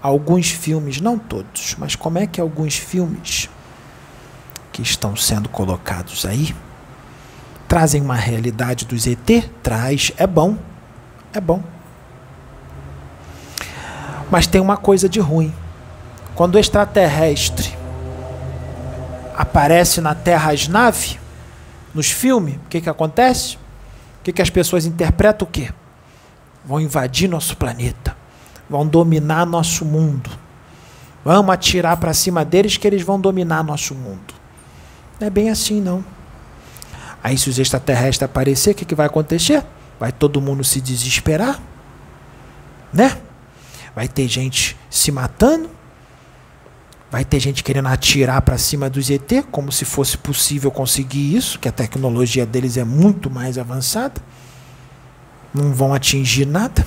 alguns 0.00 0.50
filmes, 0.50 1.00
não 1.00 1.18
todos, 1.18 1.76
mas 1.78 1.94
como 1.94 2.18
é 2.18 2.26
que 2.26 2.40
alguns 2.40 2.76
filmes 2.76 3.48
que 4.72 4.82
estão 4.82 5.16
sendo 5.16 5.48
colocados 5.48 6.24
aí 6.24 6.54
trazem 7.68 8.00
uma 8.00 8.16
realidade 8.16 8.84
dos 8.84 9.06
ET? 9.06 9.50
Traz, 9.62 10.12
é 10.16 10.26
bom, 10.26 10.56
é 11.32 11.40
bom. 11.40 11.73
Mas 14.30 14.46
tem 14.46 14.60
uma 14.60 14.76
coisa 14.76 15.08
de 15.08 15.20
ruim. 15.20 15.54
Quando 16.34 16.56
o 16.56 16.58
extraterrestre 16.58 17.76
aparece 19.36 20.00
na 20.00 20.14
Terra 20.14 20.52
as 20.52 20.68
naves, 20.68 21.18
nos 21.94 22.10
filmes, 22.10 22.56
o 22.56 22.68
que, 22.68 22.80
que 22.80 22.90
acontece? 22.90 23.56
O 24.20 24.24
que, 24.24 24.32
que 24.32 24.42
as 24.42 24.50
pessoas 24.50 24.86
interpretam 24.86 25.46
o 25.46 25.50
quê? 25.50 25.70
Vão 26.64 26.80
invadir 26.80 27.28
nosso 27.28 27.56
planeta. 27.56 28.16
Vão 28.68 28.86
dominar 28.86 29.46
nosso 29.46 29.84
mundo. 29.84 30.30
Vamos 31.24 31.54
atirar 31.54 31.96
para 31.98 32.12
cima 32.12 32.44
deles 32.44 32.76
que 32.76 32.86
eles 32.86 33.02
vão 33.02 33.20
dominar 33.20 33.62
nosso 33.62 33.94
mundo. 33.94 34.34
Não 35.20 35.26
é 35.26 35.30
bem 35.30 35.50
assim, 35.50 35.80
não. 35.80 36.04
Aí, 37.22 37.38
se 37.38 37.48
os 37.48 37.58
extraterrestres 37.58 38.22
aparecer, 38.22 38.72
o 38.72 38.74
que, 38.74 38.84
que 38.84 38.94
vai 38.94 39.06
acontecer? 39.06 39.64
Vai 39.98 40.12
todo 40.12 40.40
mundo 40.40 40.62
se 40.64 40.80
desesperar? 40.80 41.60
Né? 42.92 43.16
Vai 43.94 44.08
ter 44.08 44.28
gente 44.28 44.76
se 44.90 45.10
matando? 45.12 45.70
Vai 47.10 47.24
ter 47.24 47.38
gente 47.38 47.62
querendo 47.62 47.88
atirar 47.88 48.42
para 48.42 48.58
cima 48.58 48.90
dos 48.90 49.08
ET, 49.08 49.30
como 49.50 49.70
se 49.70 49.84
fosse 49.84 50.18
possível 50.18 50.70
conseguir 50.70 51.36
isso, 51.36 51.58
que 51.58 51.68
a 51.68 51.72
tecnologia 51.72 52.44
deles 52.44 52.76
é 52.76 52.84
muito 52.84 53.30
mais 53.30 53.56
avançada. 53.56 54.20
Não 55.52 55.72
vão 55.72 55.94
atingir 55.94 56.44
nada. 56.44 56.84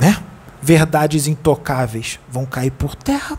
Né? 0.00 0.20
Verdades 0.60 1.28
intocáveis 1.28 2.18
vão 2.28 2.44
cair 2.44 2.72
por 2.72 2.96
terra 2.96 3.38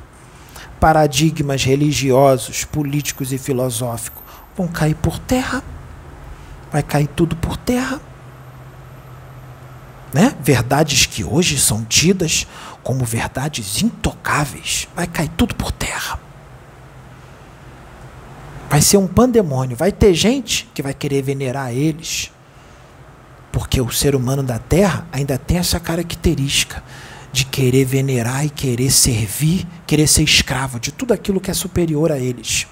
paradigmas 0.79 1.63
religiosos, 1.63 2.63
políticos 2.63 3.33
e 3.33 3.37
filosóficos 3.37 4.23
vão 4.55 4.67
cair 4.67 4.95
por 4.95 5.19
terra. 5.19 5.63
Vai 6.71 6.81
cair 6.81 7.07
tudo 7.07 7.35
por 7.35 7.55
terra. 7.55 8.01
Né? 10.13 10.35
Verdades 10.41 11.05
que 11.05 11.23
hoje 11.23 11.59
são 11.59 11.83
tidas 11.83 12.47
como 12.81 13.03
verdades 13.03 13.81
intocáveis, 13.81 14.87
vai 14.95 15.05
cair 15.05 15.29
tudo 15.35 15.53
por 15.53 15.71
terra. 15.71 16.19
Vai 18.69 18.81
ser 18.81 18.97
um 18.97 19.07
pandemônio. 19.07 19.77
Vai 19.77 19.91
ter 19.91 20.13
gente 20.13 20.69
que 20.73 20.81
vai 20.81 20.93
querer 20.93 21.21
venerar 21.21 21.71
eles, 21.71 22.31
porque 23.51 23.79
o 23.79 23.91
ser 23.91 24.15
humano 24.15 24.43
da 24.43 24.59
Terra 24.59 25.07
ainda 25.11 25.37
tem 25.37 25.57
essa 25.57 25.79
característica 25.79 26.83
de 27.31 27.45
querer 27.45 27.85
venerar 27.85 28.45
e 28.45 28.49
querer 28.49 28.91
servir, 28.91 29.65
querer 29.85 30.07
ser 30.07 30.23
escravo 30.23 30.79
de 30.79 30.91
tudo 30.91 31.13
aquilo 31.13 31.39
que 31.39 31.51
é 31.51 31.53
superior 31.53 32.11
a 32.11 32.17
eles. 32.17 32.67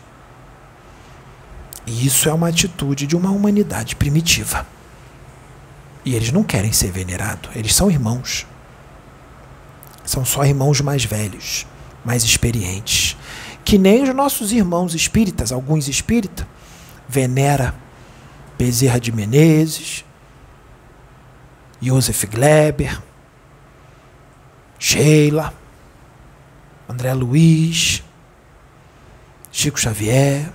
E 1.87 2.05
isso 2.05 2.27
é 2.27 2.33
uma 2.33 2.49
atitude 2.49 3.05
de 3.05 3.15
uma 3.15 3.31
humanidade 3.31 3.95
primitiva. 3.95 4.65
E 6.05 6.13
eles 6.13 6.31
não 6.31 6.43
querem 6.43 6.71
ser 6.71 6.91
venerados, 6.91 7.49
eles 7.55 7.73
são 7.73 7.89
irmãos. 7.89 8.45
São 10.05 10.23
só 10.23 10.45
irmãos 10.45 10.79
mais 10.81 11.03
velhos, 11.03 11.65
mais 12.05 12.23
experientes. 12.23 13.17
Que 13.63 13.79
nem 13.79 14.03
os 14.03 14.13
nossos 14.13 14.51
irmãos 14.51 14.93
espíritas, 14.93 15.51
alguns 15.51 15.87
espíritas, 15.87 16.45
venera 17.09 17.73
Bezerra 18.57 18.99
de 18.99 19.11
Menezes, 19.11 20.05
Joseph 21.81 22.25
Gleber, 22.25 23.01
Sheila, 24.77 25.53
André 26.87 27.13
Luiz, 27.13 28.03
Chico 29.51 29.79
Xavier, 29.79 30.51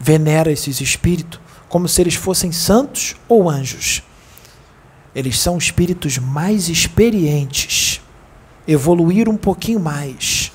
venera 0.00 0.50
esses 0.50 0.80
espíritos 0.80 1.38
como 1.68 1.86
se 1.86 2.00
eles 2.00 2.14
fossem 2.14 2.50
santos 2.50 3.14
ou 3.28 3.48
anjos. 3.48 4.02
Eles 5.14 5.38
são 5.38 5.58
espíritos 5.58 6.18
mais 6.18 6.68
experientes, 6.68 8.00
evoluíram 8.66 9.32
um 9.32 9.36
pouquinho 9.36 9.80
mais, 9.80 10.52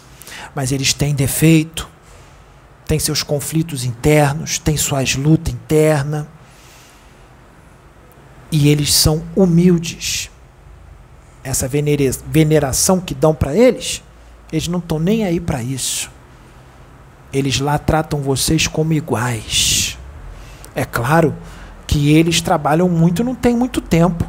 mas 0.56 0.72
eles 0.72 0.94
têm 0.94 1.14
defeito, 1.14 1.90
têm 2.86 3.00
seus 3.00 3.22
conflitos 3.22 3.84
internos, 3.84 4.58
têm 4.58 4.78
suas 4.78 5.16
lutas 5.16 5.54
internas, 5.54 6.26
e 8.52 8.70
eles 8.70 8.94
são 8.94 9.24
humildes 9.36 10.30
essa 11.46 11.70
veneração 12.28 13.00
que 13.00 13.14
dão 13.14 13.36
para 13.36 13.56
eles, 13.56 14.02
eles 14.52 14.68
não 14.68 14.80
estão 14.80 14.98
nem 14.98 15.24
aí 15.24 15.40
para 15.40 15.62
isso. 15.62 16.10
Eles 17.32 17.60
lá 17.60 17.78
tratam 17.78 18.20
vocês 18.20 18.66
como 18.66 18.94
iguais. 18.94 19.96
É 20.74 20.84
claro 20.84 21.36
que 21.86 22.12
eles 22.12 22.42
trabalham 22.42 22.90
muito, 22.90 23.24
não 23.24 23.36
tem 23.36 23.56
muito 23.56 23.80
tempo, 23.80 24.28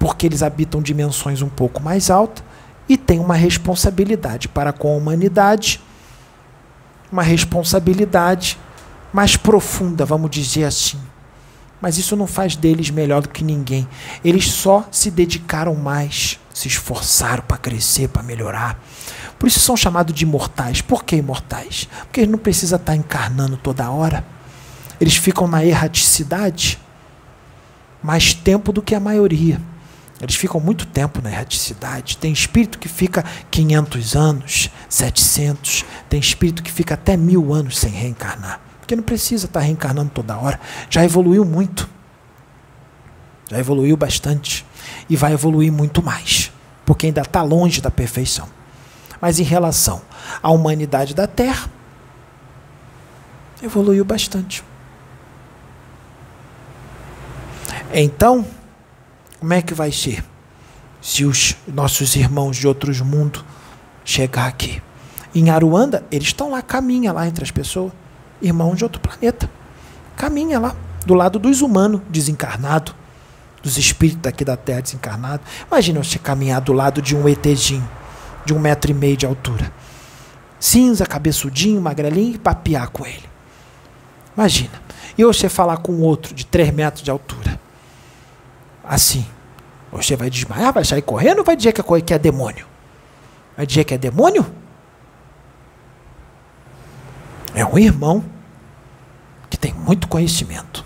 porque 0.00 0.26
eles 0.26 0.42
habitam 0.42 0.80
dimensões 0.80 1.42
um 1.42 1.48
pouco 1.48 1.82
mais 1.82 2.10
altas 2.10 2.42
e 2.88 2.96
têm 2.96 3.20
uma 3.20 3.34
responsabilidade 3.34 4.48
para 4.48 4.72
com 4.72 4.92
a 4.92 4.96
humanidade, 4.96 5.78
uma 7.12 7.22
responsabilidade 7.22 8.58
mais 9.12 9.36
profunda, 9.36 10.06
vamos 10.06 10.30
dizer 10.30 10.64
assim. 10.64 10.98
Mas 11.82 11.98
isso 11.98 12.16
não 12.16 12.26
faz 12.26 12.56
deles 12.56 12.88
melhor 12.88 13.20
do 13.20 13.28
que 13.28 13.44
ninguém. 13.44 13.86
Eles 14.24 14.46
só 14.46 14.88
se 14.90 15.10
dedicaram 15.10 15.74
mais, 15.74 16.40
se 16.52 16.66
esforçaram 16.66 17.42
para 17.42 17.58
crescer, 17.58 18.08
para 18.08 18.22
melhorar. 18.22 18.82
Por 19.38 19.48
isso 19.48 19.60
são 19.60 19.76
chamados 19.76 20.14
de 20.14 20.24
imortais. 20.24 20.80
Por 20.80 21.04
que 21.04 21.16
imortais? 21.16 21.88
Porque 22.04 22.20
eles 22.20 22.30
não 22.30 22.38
precisam 22.38 22.78
estar 22.78 22.96
encarnando 22.96 23.56
toda 23.58 23.90
hora. 23.90 24.24
Eles 24.98 25.16
ficam 25.16 25.46
na 25.46 25.64
erraticidade 25.64 26.78
mais 28.02 28.32
tempo 28.32 28.72
do 28.72 28.82
que 28.82 28.94
a 28.94 29.00
maioria. 29.00 29.60
Eles 30.20 30.34
ficam 30.34 30.60
muito 30.60 30.86
tempo 30.86 31.22
na 31.22 31.30
erraticidade. 31.30 32.18
Tem 32.18 32.30
espírito 32.30 32.78
que 32.78 32.88
fica 32.88 33.24
500 33.50 34.16
anos, 34.16 34.70
700. 34.88 35.84
Tem 36.08 36.20
espírito 36.20 36.62
que 36.62 36.70
fica 36.70 36.94
até 36.94 37.16
mil 37.16 37.54
anos 37.54 37.78
sem 37.78 37.90
reencarnar. 37.90 38.60
Porque 38.80 38.94
não 38.94 39.02
precisa 39.02 39.46
estar 39.46 39.60
reencarnando 39.60 40.10
toda 40.10 40.36
hora. 40.36 40.60
Já 40.90 41.04
evoluiu 41.04 41.44
muito. 41.44 41.88
Já 43.50 43.58
evoluiu 43.58 43.96
bastante. 43.96 44.66
E 45.08 45.16
vai 45.16 45.32
evoluir 45.32 45.72
muito 45.72 46.02
mais. 46.02 46.52
Porque 46.84 47.06
ainda 47.06 47.22
está 47.22 47.42
longe 47.42 47.80
da 47.80 47.90
perfeição. 47.90 48.48
Mas 49.20 49.38
em 49.38 49.44
relação 49.44 50.02
à 50.42 50.50
humanidade 50.50 51.14
da 51.14 51.26
Terra, 51.26 51.70
evoluiu 53.62 54.04
bastante. 54.04 54.62
Então, 57.92 58.46
como 59.40 59.54
é 59.54 59.62
que 59.62 59.72
vai 59.72 59.90
ser 59.90 60.22
se 61.00 61.24
os 61.24 61.56
nossos 61.66 62.14
irmãos 62.14 62.58
de 62.58 62.68
outros 62.68 63.00
mundos 63.00 63.42
chegar 64.04 64.46
aqui? 64.46 64.82
Em 65.34 65.48
Aruanda, 65.48 66.04
eles 66.10 66.28
estão 66.28 66.50
lá, 66.50 66.60
caminha 66.60 67.12
lá 67.12 67.26
entre 67.26 67.42
as 67.42 67.50
pessoas 67.50 67.92
irmão 68.42 68.74
de 68.74 68.84
outro 68.84 69.00
planeta. 69.00 69.50
Caminha 70.16 70.58
lá, 70.58 70.76
do 71.06 71.14
lado 71.14 71.38
dos 71.38 71.62
humanos 71.62 72.02
desencarnados, 72.08 72.94
dos 73.62 73.78
espíritos 73.78 74.22
daqui 74.22 74.44
da 74.44 74.56
Terra 74.56 74.82
desencarnados. 74.82 75.46
Imagina 75.66 76.02
você 76.02 76.18
caminhar 76.18 76.60
do 76.60 76.72
lado 76.72 77.00
de 77.00 77.16
um 77.16 77.28
ETzinho, 77.28 77.88
de 78.44 78.54
um 78.54 78.58
metro 78.58 78.90
e 78.90 78.94
meio 78.94 79.16
de 79.16 79.26
altura. 79.26 79.72
Cinza, 80.58 81.06
cabeçudinho, 81.06 81.80
magrelinho, 81.80 82.34
e 82.34 82.38
papiar 82.38 82.88
com 82.88 83.06
ele. 83.06 83.24
Imagina. 84.36 84.82
E 85.16 85.24
você 85.24 85.48
falar 85.48 85.78
com 85.78 86.00
outro 86.00 86.34
de 86.34 86.44
3 86.46 86.72
metros 86.72 87.02
de 87.02 87.10
altura. 87.10 87.59
Assim. 88.90 89.24
Você 89.92 90.16
vai 90.16 90.28
desmaiar, 90.28 90.72
vai 90.72 90.84
sair 90.84 91.02
correndo 91.02 91.38
ou 91.38 91.44
vai 91.44 91.56
dizer 91.56 91.72
que 91.72 91.80
é, 91.80 92.00
que 92.00 92.12
é 92.12 92.18
demônio? 92.18 92.66
Vai 93.56 93.64
dizer 93.64 93.84
que 93.84 93.94
é 93.94 93.98
demônio? 93.98 94.44
É 97.54 97.64
um 97.64 97.78
irmão 97.78 98.24
que 99.48 99.56
tem 99.56 99.72
muito 99.72 100.08
conhecimento, 100.08 100.84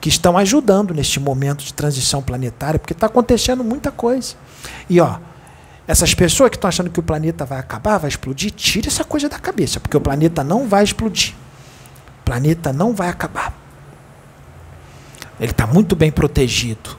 que 0.00 0.08
estão 0.08 0.38
ajudando 0.38 0.94
neste 0.94 1.20
momento 1.20 1.64
de 1.64 1.74
transição 1.74 2.22
planetária, 2.22 2.78
porque 2.78 2.94
está 2.94 3.06
acontecendo 3.06 3.62
muita 3.62 3.90
coisa. 3.90 4.34
E 4.88 4.98
ó, 4.98 5.18
essas 5.86 6.14
pessoas 6.14 6.48
que 6.50 6.56
estão 6.56 6.68
achando 6.68 6.90
que 6.90 7.00
o 7.00 7.02
planeta 7.02 7.44
vai 7.44 7.58
acabar, 7.58 7.98
vai 7.98 8.08
explodir, 8.08 8.50
tira 8.52 8.88
essa 8.88 9.04
coisa 9.04 9.28
da 9.28 9.38
cabeça, 9.38 9.80
porque 9.80 9.96
o 9.96 10.00
planeta 10.00 10.42
não 10.42 10.66
vai 10.66 10.84
explodir. 10.84 11.34
O 12.20 12.24
planeta 12.24 12.72
não 12.72 12.94
vai 12.94 13.08
acabar. 13.08 13.65
Ele 15.38 15.50
está 15.50 15.66
muito 15.66 15.94
bem 15.94 16.10
protegido. 16.10 16.98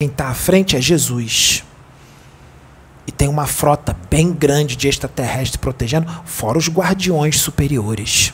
Quem 0.00 0.08
está 0.08 0.28
à 0.28 0.34
frente 0.34 0.76
é 0.76 0.80
Jesus 0.80 1.64
e 3.04 3.10
tem 3.10 3.26
uma 3.26 3.46
frota 3.46 3.96
bem 4.08 4.32
grande 4.32 4.76
de 4.76 4.86
extraterrestres 4.86 5.56
protegendo, 5.56 6.06
fora 6.24 6.58
os 6.58 6.68
guardiões 6.68 7.40
superiores 7.40 8.32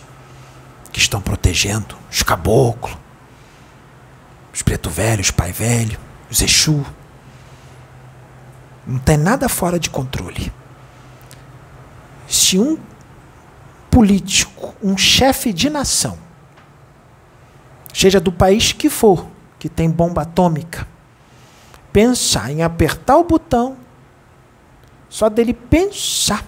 que 0.93 0.99
estão 0.99 1.23
protegendo, 1.23 1.97
os 2.11 2.23
caboclos, 2.23 2.95
os 4.53 4.63
preto 4.63 4.91
velhos, 4.91 5.29
os 5.29 5.31
pai 5.31 5.53
velho, 5.53 5.99
os 6.31 6.43
Exu. 6.43 6.85
Não 8.87 8.99
tem 8.99 9.17
nada 9.17 9.49
fora 9.49 9.79
de 9.79 9.89
controle. 9.89 10.53
Se 12.29 12.59
um 12.59 12.77
político, 13.91 14.75
um 14.83 14.99
chefe 14.99 15.53
de 15.53 15.71
nação, 15.71 16.19
seja 17.95 18.21
do 18.21 18.33
país 18.33 18.73
que 18.73 18.91
for, 18.91 19.27
que 19.59 19.69
tem 19.69 19.89
bomba 19.89 20.23
atômica, 20.23 20.87
pensar 21.93 22.51
em 22.51 22.63
apertar 22.63 23.17
o 23.17 23.25
botão 23.25 23.79
só 25.15 25.29
dele 25.29 25.55
pensar, 25.55 26.45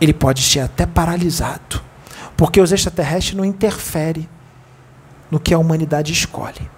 ele 0.00 0.14
pode 0.14 0.42
ser 0.42 0.60
até 0.60 0.86
paralisado. 0.86 1.82
Porque 2.34 2.58
os 2.58 2.72
extraterrestres 2.72 3.36
não 3.36 3.44
interferem 3.44 4.26
no 5.30 5.38
que 5.38 5.52
a 5.52 5.58
humanidade 5.58 6.14
escolhe. 6.14 6.70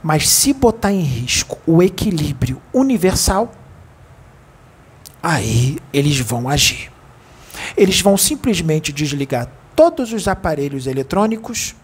Mas 0.00 0.28
se 0.28 0.52
botar 0.52 0.92
em 0.92 1.00
risco 1.00 1.58
o 1.66 1.82
equilíbrio 1.82 2.62
universal, 2.72 3.52
aí 5.20 5.80
eles 5.92 6.20
vão 6.20 6.48
agir. 6.48 6.92
Eles 7.76 8.00
vão 8.00 8.16
simplesmente 8.16 8.92
desligar 8.92 9.50
todos 9.74 10.12
os 10.12 10.28
aparelhos 10.28 10.86
eletrônicos 10.86 11.74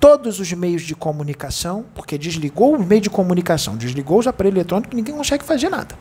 todos 0.00 0.40
os 0.40 0.50
meios 0.54 0.82
de 0.82 0.94
comunicação, 0.94 1.84
porque 1.94 2.16
desligou 2.16 2.74
o 2.74 2.82
meio 2.82 3.02
de 3.02 3.10
comunicação, 3.10 3.76
desligou 3.76 4.18
os 4.18 4.26
aparelhos 4.26 4.56
eletrônicos, 4.56 4.96
ninguém 4.96 5.14
consegue 5.14 5.44
fazer 5.44 5.68
nada. 5.68 5.94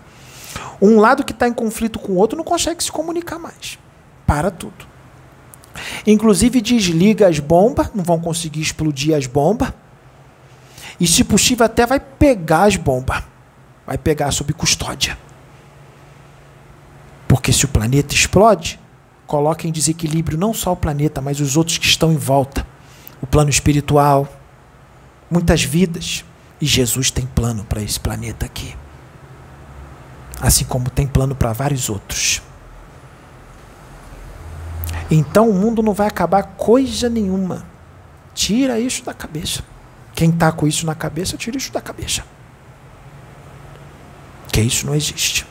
Um 0.82 1.00
lado 1.00 1.26
que 1.26 1.34
está 1.34 1.48
em 1.48 1.54
conflito 1.54 2.00
com 2.00 2.14
o 2.14 2.16
outro 2.16 2.38
não 2.38 2.46
consegue 2.46 2.82
se 2.82 2.92
comunicar 2.92 3.38
mais. 3.38 3.78
Para 4.26 4.50
tudo. 4.50 4.88
Inclusive 6.08 6.62
desliga 6.62 7.28
as 7.28 7.40
bombas, 7.40 7.90
não 7.94 8.04
vão 8.04 8.20
conseguir 8.20 8.62
explodir 8.62 9.14
as 9.16 9.28
bombas. 9.28 9.74
E 10.98 11.06
se 11.06 11.24
possível 11.24 11.66
até 11.66 11.86
vai 11.86 12.00
pegar 12.00 12.64
as 12.64 12.78
bombas. 12.78 13.22
Vai 13.86 13.98
pegar 13.98 14.32
sob 14.32 14.54
custódia. 14.54 15.18
Porque 17.28 17.52
se 17.52 17.66
o 17.66 17.68
planeta 17.68 18.14
explode, 18.14 18.80
coloca 19.28 19.68
em 19.68 19.72
desequilíbrio 19.72 20.38
não 20.38 20.54
só 20.54 20.72
o 20.72 20.76
planeta, 20.76 21.22
mas 21.22 21.40
os 21.40 21.58
outros 21.58 21.78
que 21.78 21.86
estão 21.86 22.12
em 22.12 22.18
volta 22.18 22.66
o 23.22 23.28
plano 23.28 23.50
espiritual, 23.50 24.28
muitas 25.30 25.64
vidas. 25.64 26.26
E 26.62 26.66
Jesus 26.66 27.10
tem 27.10 27.26
plano 27.26 27.64
para 27.64 27.82
esse 27.82 28.00
planeta 28.00 28.46
aqui. 28.46 28.76
Assim 30.42 30.66
como 30.66 30.90
tem 30.90 31.08
plano 31.08 31.36
para 31.36 31.54
vários 31.54 31.90
outros. 31.90 32.42
Então 35.10 35.50
o 35.50 35.54
mundo 35.54 35.82
não 35.82 35.94
vai 35.94 36.08
acabar 36.08 36.44
coisa 36.44 37.10
nenhuma. 37.10 37.66
Tira 38.34 38.80
isso 38.80 39.04
da 39.04 39.14
cabeça. 39.14 39.64
Quem 40.14 40.30
está 40.30 40.52
com 40.52 40.68
isso 40.68 40.86
na 40.86 40.96
cabeça, 40.96 41.38
tira 41.38 41.58
isso 41.58 41.72
da 41.72 41.82
cabeça. 41.82 42.24
Que 44.52 44.62
isso 44.62 44.86
não 44.86 44.96
existe. 44.96 45.46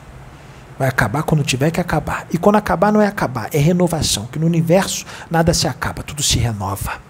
Vai 0.79 0.89
acabar 0.89 1.23
quando 1.23 1.43
tiver 1.43 1.71
que 1.71 1.81
acabar. 1.81 2.27
E 2.31 2.39
quando 2.39 2.57
acabar, 2.57 2.93
não 2.93 3.01
é 3.01 3.07
acabar, 3.07 3.49
é 3.53 3.59
renovação. 3.59 4.27
Que 4.27 4.39
no 4.39 4.47
universo 4.47 5.05
nada 5.31 5.53
se 5.53 5.67
acaba, 5.67 6.03
tudo 6.03 6.23
se 6.23 6.39
renova. 6.39 7.08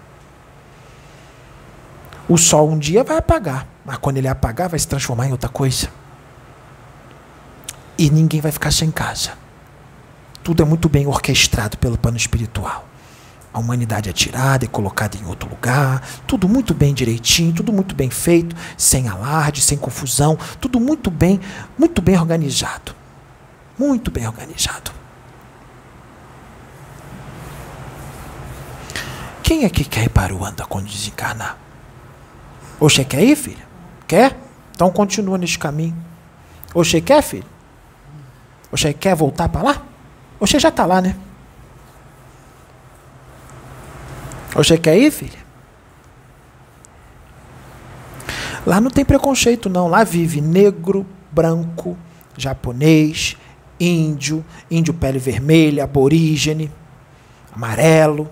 O 2.29 2.37
sol 2.37 2.69
um 2.69 2.77
dia 2.77 3.03
vai 3.03 3.17
apagar, 3.17 3.65
mas 3.83 3.97
quando 3.97 4.17
ele 4.17 4.27
apagar, 4.27 4.69
vai 4.69 4.77
se 4.77 4.87
transformar 4.87 5.27
em 5.27 5.31
outra 5.31 5.49
coisa. 5.49 5.89
E 7.97 8.07
ninguém 8.11 8.39
vai 8.39 8.51
ficar 8.51 8.69
sem 8.69 8.91
casa. 8.91 9.31
Tudo 10.43 10.61
é 10.61 10.65
muito 10.65 10.87
bem 10.87 11.07
orquestrado 11.07 11.75
pelo 11.79 11.97
plano 11.97 12.17
espiritual. 12.17 12.87
A 13.51 13.57
humanidade 13.57 14.11
é 14.11 14.13
tirada 14.13 14.63
e 14.63 14.67
colocada 14.67 15.17
em 15.17 15.25
outro 15.25 15.49
lugar, 15.49 16.07
tudo 16.27 16.47
muito 16.47 16.71
bem 16.75 16.93
direitinho, 16.93 17.51
tudo 17.51 17.73
muito 17.73 17.95
bem 17.95 18.11
feito, 18.11 18.55
sem 18.77 19.07
alarde, 19.07 19.59
sem 19.59 19.75
confusão, 19.75 20.37
tudo 20.61 20.79
muito 20.79 21.09
bem, 21.09 21.41
muito 21.79 21.99
bem 21.99 22.15
organizado. 22.15 22.93
Muito 23.75 24.11
bem 24.11 24.27
organizado. 24.27 24.91
Quem 29.41 29.63
é 29.63 29.69
que 29.69 29.83
quer 29.83 30.03
ir 30.03 30.09
para 30.09 30.35
o 30.35 30.45
anda 30.45 30.63
quando 30.63 30.85
desencarnar? 30.85 31.57
Oxe, 32.79 33.03
quer 33.03 33.23
ir, 33.23 33.35
filha? 33.35 33.67
Quer? 34.07 34.37
Então 34.71 34.89
continua 34.89 35.37
nesse 35.37 35.59
caminho. 35.59 35.95
Oxe, 36.73 37.01
quer, 37.01 37.21
filho? 37.21 37.45
Oxe, 38.71 38.93
quer 38.93 39.15
voltar 39.15 39.49
para 39.49 39.61
lá? 39.61 39.85
Oxe, 40.39 40.57
já 40.57 40.69
está 40.69 40.85
lá, 40.85 41.01
né? 41.01 41.17
Oxe, 44.55 44.77
quer 44.77 44.97
ir, 44.97 45.11
filha? 45.11 45.39
Lá 48.65 48.79
não 48.79 48.89
tem 48.89 49.03
preconceito, 49.03 49.69
não. 49.69 49.87
Lá 49.87 50.05
vive 50.05 50.39
negro, 50.39 51.05
branco, 51.31 51.97
japonês, 52.37 53.35
índio, 53.77 54.45
índio 54.71 54.93
pele 54.93 55.19
vermelha, 55.19 55.83
aborígene, 55.83 56.71
amarelo. 57.53 58.29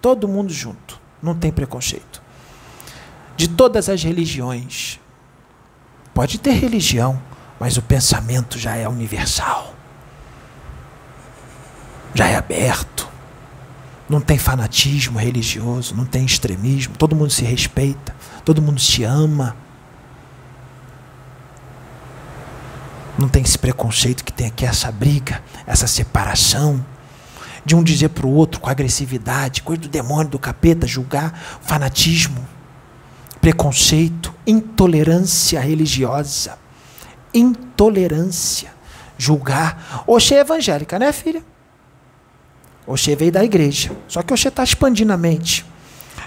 Todo 0.00 0.28
mundo 0.28 0.52
junto. 0.52 1.00
Não 1.20 1.34
tem 1.34 1.50
preconceito 1.50 2.20
de 3.40 3.48
todas 3.48 3.88
as 3.88 4.02
religiões. 4.02 5.00
Pode 6.12 6.38
ter 6.38 6.52
religião, 6.52 7.18
mas 7.58 7.78
o 7.78 7.82
pensamento 7.82 8.58
já 8.58 8.76
é 8.76 8.86
universal. 8.86 9.74
Já 12.12 12.26
é 12.26 12.36
aberto. 12.36 13.08
Não 14.06 14.20
tem 14.20 14.36
fanatismo 14.36 15.18
religioso, 15.18 15.94
não 15.94 16.04
tem 16.04 16.22
extremismo. 16.26 16.94
Todo 16.98 17.16
mundo 17.16 17.30
se 17.30 17.42
respeita, 17.42 18.14
todo 18.44 18.60
mundo 18.60 18.78
se 18.78 19.04
ama. 19.04 19.56
Não 23.16 23.26
tem 23.26 23.42
esse 23.42 23.58
preconceito 23.58 24.22
que 24.22 24.34
tem 24.34 24.48
aqui 24.48 24.66
essa 24.66 24.92
briga, 24.92 25.42
essa 25.66 25.86
separação 25.86 26.84
de 27.64 27.74
um 27.74 27.82
dizer 27.82 28.10
para 28.10 28.26
o 28.26 28.34
outro 28.34 28.60
com 28.60 28.68
agressividade, 28.68 29.62
coisa 29.62 29.80
do 29.80 29.88
demônio, 29.88 30.30
do 30.30 30.38
capeta, 30.38 30.86
julgar, 30.86 31.32
fanatismo 31.62 32.46
preconceito, 33.40 34.34
intolerância 34.46 35.60
religiosa. 35.60 36.58
Intolerância. 37.32 38.72
Julgar. 39.16 40.04
Oxê 40.06 40.36
é 40.36 40.40
evangélica, 40.40 40.98
né, 40.98 41.12
filha? 41.12 41.42
Oxê 42.86 43.14
veio 43.14 43.32
da 43.32 43.44
igreja. 43.44 43.92
Só 44.08 44.22
que 44.22 44.32
Oxê 44.32 44.48
está 44.48 44.64
expandindo 44.64 45.12
a 45.12 45.16
mente. 45.16 45.64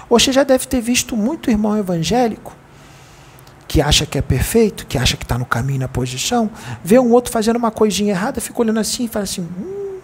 Oxê 0.08 0.32
já 0.32 0.44
deve 0.44 0.66
ter 0.66 0.80
visto 0.80 1.16
muito 1.16 1.50
irmão 1.50 1.76
evangélico 1.76 2.56
que 3.66 3.80
acha 3.80 4.06
que 4.06 4.16
é 4.16 4.22
perfeito, 4.22 4.86
que 4.86 4.96
acha 4.96 5.16
que 5.16 5.24
está 5.24 5.36
no 5.36 5.44
caminho, 5.44 5.80
na 5.80 5.88
posição, 5.88 6.48
vê 6.84 6.96
um 6.96 7.10
outro 7.10 7.32
fazendo 7.32 7.56
uma 7.56 7.72
coisinha 7.72 8.12
errada, 8.12 8.40
fica 8.40 8.60
olhando 8.60 8.78
assim 8.78 9.06
e 9.06 9.08
fala 9.08 9.24
assim: 9.24 9.42
hum, 9.42 9.98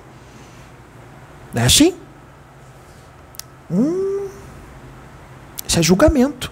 não 1.54 1.62
é 1.62 1.66
assim? 1.66 1.94
Hum, 3.70 4.28
isso 5.66 5.78
é 5.78 5.82
julgamento. 5.84 6.50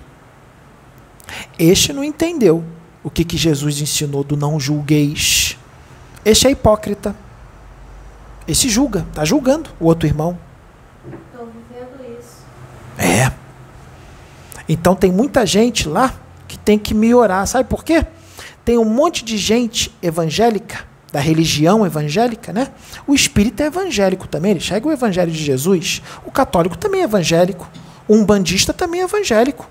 Este 1.58 1.92
não 1.92 2.04
entendeu 2.04 2.64
o 3.02 3.10
que, 3.10 3.24
que 3.24 3.36
Jesus 3.36 3.80
ensinou 3.80 4.22
do 4.24 4.36
não 4.36 4.58
julgueis. 4.58 5.56
Este 6.24 6.46
é 6.46 6.50
hipócrita. 6.50 7.14
Esse 8.46 8.68
julga, 8.68 9.06
está 9.08 9.24
julgando 9.24 9.70
o 9.78 9.86
outro 9.86 10.06
irmão. 10.06 10.38
Estou 11.06 11.46
vivendo 11.46 12.18
isso. 12.18 12.44
É. 12.98 13.32
Então 14.68 14.94
tem 14.94 15.12
muita 15.12 15.44
gente 15.46 15.88
lá 15.88 16.14
que 16.46 16.58
tem 16.58 16.78
que 16.78 16.94
melhorar. 16.94 17.46
Sabe 17.46 17.68
por 17.68 17.84
quê? 17.84 18.06
Tem 18.64 18.78
um 18.78 18.84
monte 18.84 19.24
de 19.24 19.38
gente 19.38 19.94
evangélica, 20.02 20.84
da 21.12 21.20
religião 21.20 21.86
evangélica, 21.86 22.52
né? 22.52 22.68
O 23.06 23.14
espírita 23.14 23.62
é 23.62 23.66
evangélico 23.66 24.26
também, 24.28 24.50
ele 24.50 24.60
chega 24.60 24.86
o 24.86 24.92
evangelho 24.92 25.30
de 25.30 25.42
Jesus. 25.42 26.02
O 26.26 26.30
católico 26.30 26.76
também 26.76 27.00
é 27.00 27.04
evangélico. 27.04 27.68
O 28.06 28.14
umbandista 28.14 28.72
também 28.72 29.00
é 29.00 29.04
evangélico. 29.04 29.68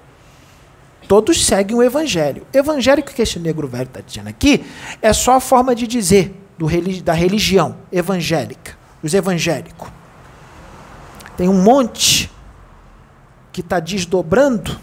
Todos 1.08 1.45
seguem 1.45 1.78
o 1.78 1.84
evangelho. 1.84 2.45
Evangélico 2.53 3.14
que 3.14 3.22
esse 3.22 3.39
negro 3.39 3.68
velho 3.68 3.84
está 3.84 4.01
dizendo 4.01 4.28
aqui 4.28 4.66
é 5.01 5.14
só 5.14 5.36
a 5.36 5.39
forma 5.39 5.74
de 5.74 5.88
dizer 5.88 6.36
do, 6.58 6.68
da 7.01 7.14
religião 7.14 7.78
evangélica, 7.91 8.78
os 9.01 9.14
evangélicos. 9.14 9.88
Tem 11.38 11.47
um 11.47 11.62
monte 11.62 12.32
que 13.51 13.62
está 13.62 13.80
desdobrando, 13.80 14.78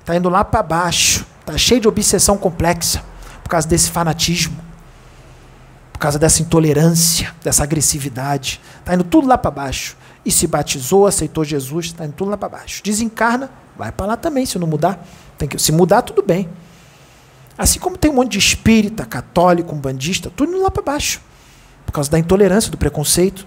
está 0.00 0.14
indo 0.14 0.28
lá 0.28 0.44
para 0.44 0.62
baixo, 0.62 1.26
está 1.40 1.58
cheio 1.58 1.80
de 1.80 1.88
obsessão 1.88 2.36
complexa 2.36 3.02
por 3.42 3.48
causa 3.48 3.66
desse 3.66 3.90
fanatismo, 3.90 4.56
por 5.92 5.98
causa 5.98 6.18
dessa 6.18 6.42
intolerância, 6.42 7.34
dessa 7.42 7.64
agressividade. 7.64 8.60
Está 8.78 8.94
indo 8.94 9.04
tudo 9.04 9.26
lá 9.26 9.36
para 9.36 9.50
baixo. 9.50 9.96
E 10.24 10.30
se 10.30 10.46
batizou, 10.46 11.06
aceitou 11.06 11.44
Jesus, 11.44 11.86
está 11.86 12.04
indo 12.04 12.12
tudo 12.12 12.30
lá 12.30 12.36
para 12.36 12.48
baixo. 12.48 12.80
Desencarna, 12.84 13.50
vai 13.76 13.92
para 13.92 14.06
lá 14.06 14.16
também, 14.16 14.46
se 14.46 14.58
não 14.58 14.66
mudar. 14.66 15.06
Tem 15.38 15.48
que 15.48 15.58
se 15.58 15.72
mudar, 15.72 16.02
tudo 16.02 16.22
bem. 16.22 16.48
Assim 17.56 17.78
como 17.78 17.96
tem 17.96 18.10
um 18.10 18.14
monte 18.14 18.32
de 18.32 18.38
espírita, 18.38 19.04
católico, 19.04 19.74
umbandista, 19.74 20.30
tudo 20.34 20.52
indo 20.52 20.62
lá 20.62 20.70
para 20.70 20.82
baixo. 20.82 21.20
Por 21.84 21.92
causa 21.92 22.10
da 22.10 22.18
intolerância, 22.18 22.70
do 22.70 22.78
preconceito. 22.78 23.46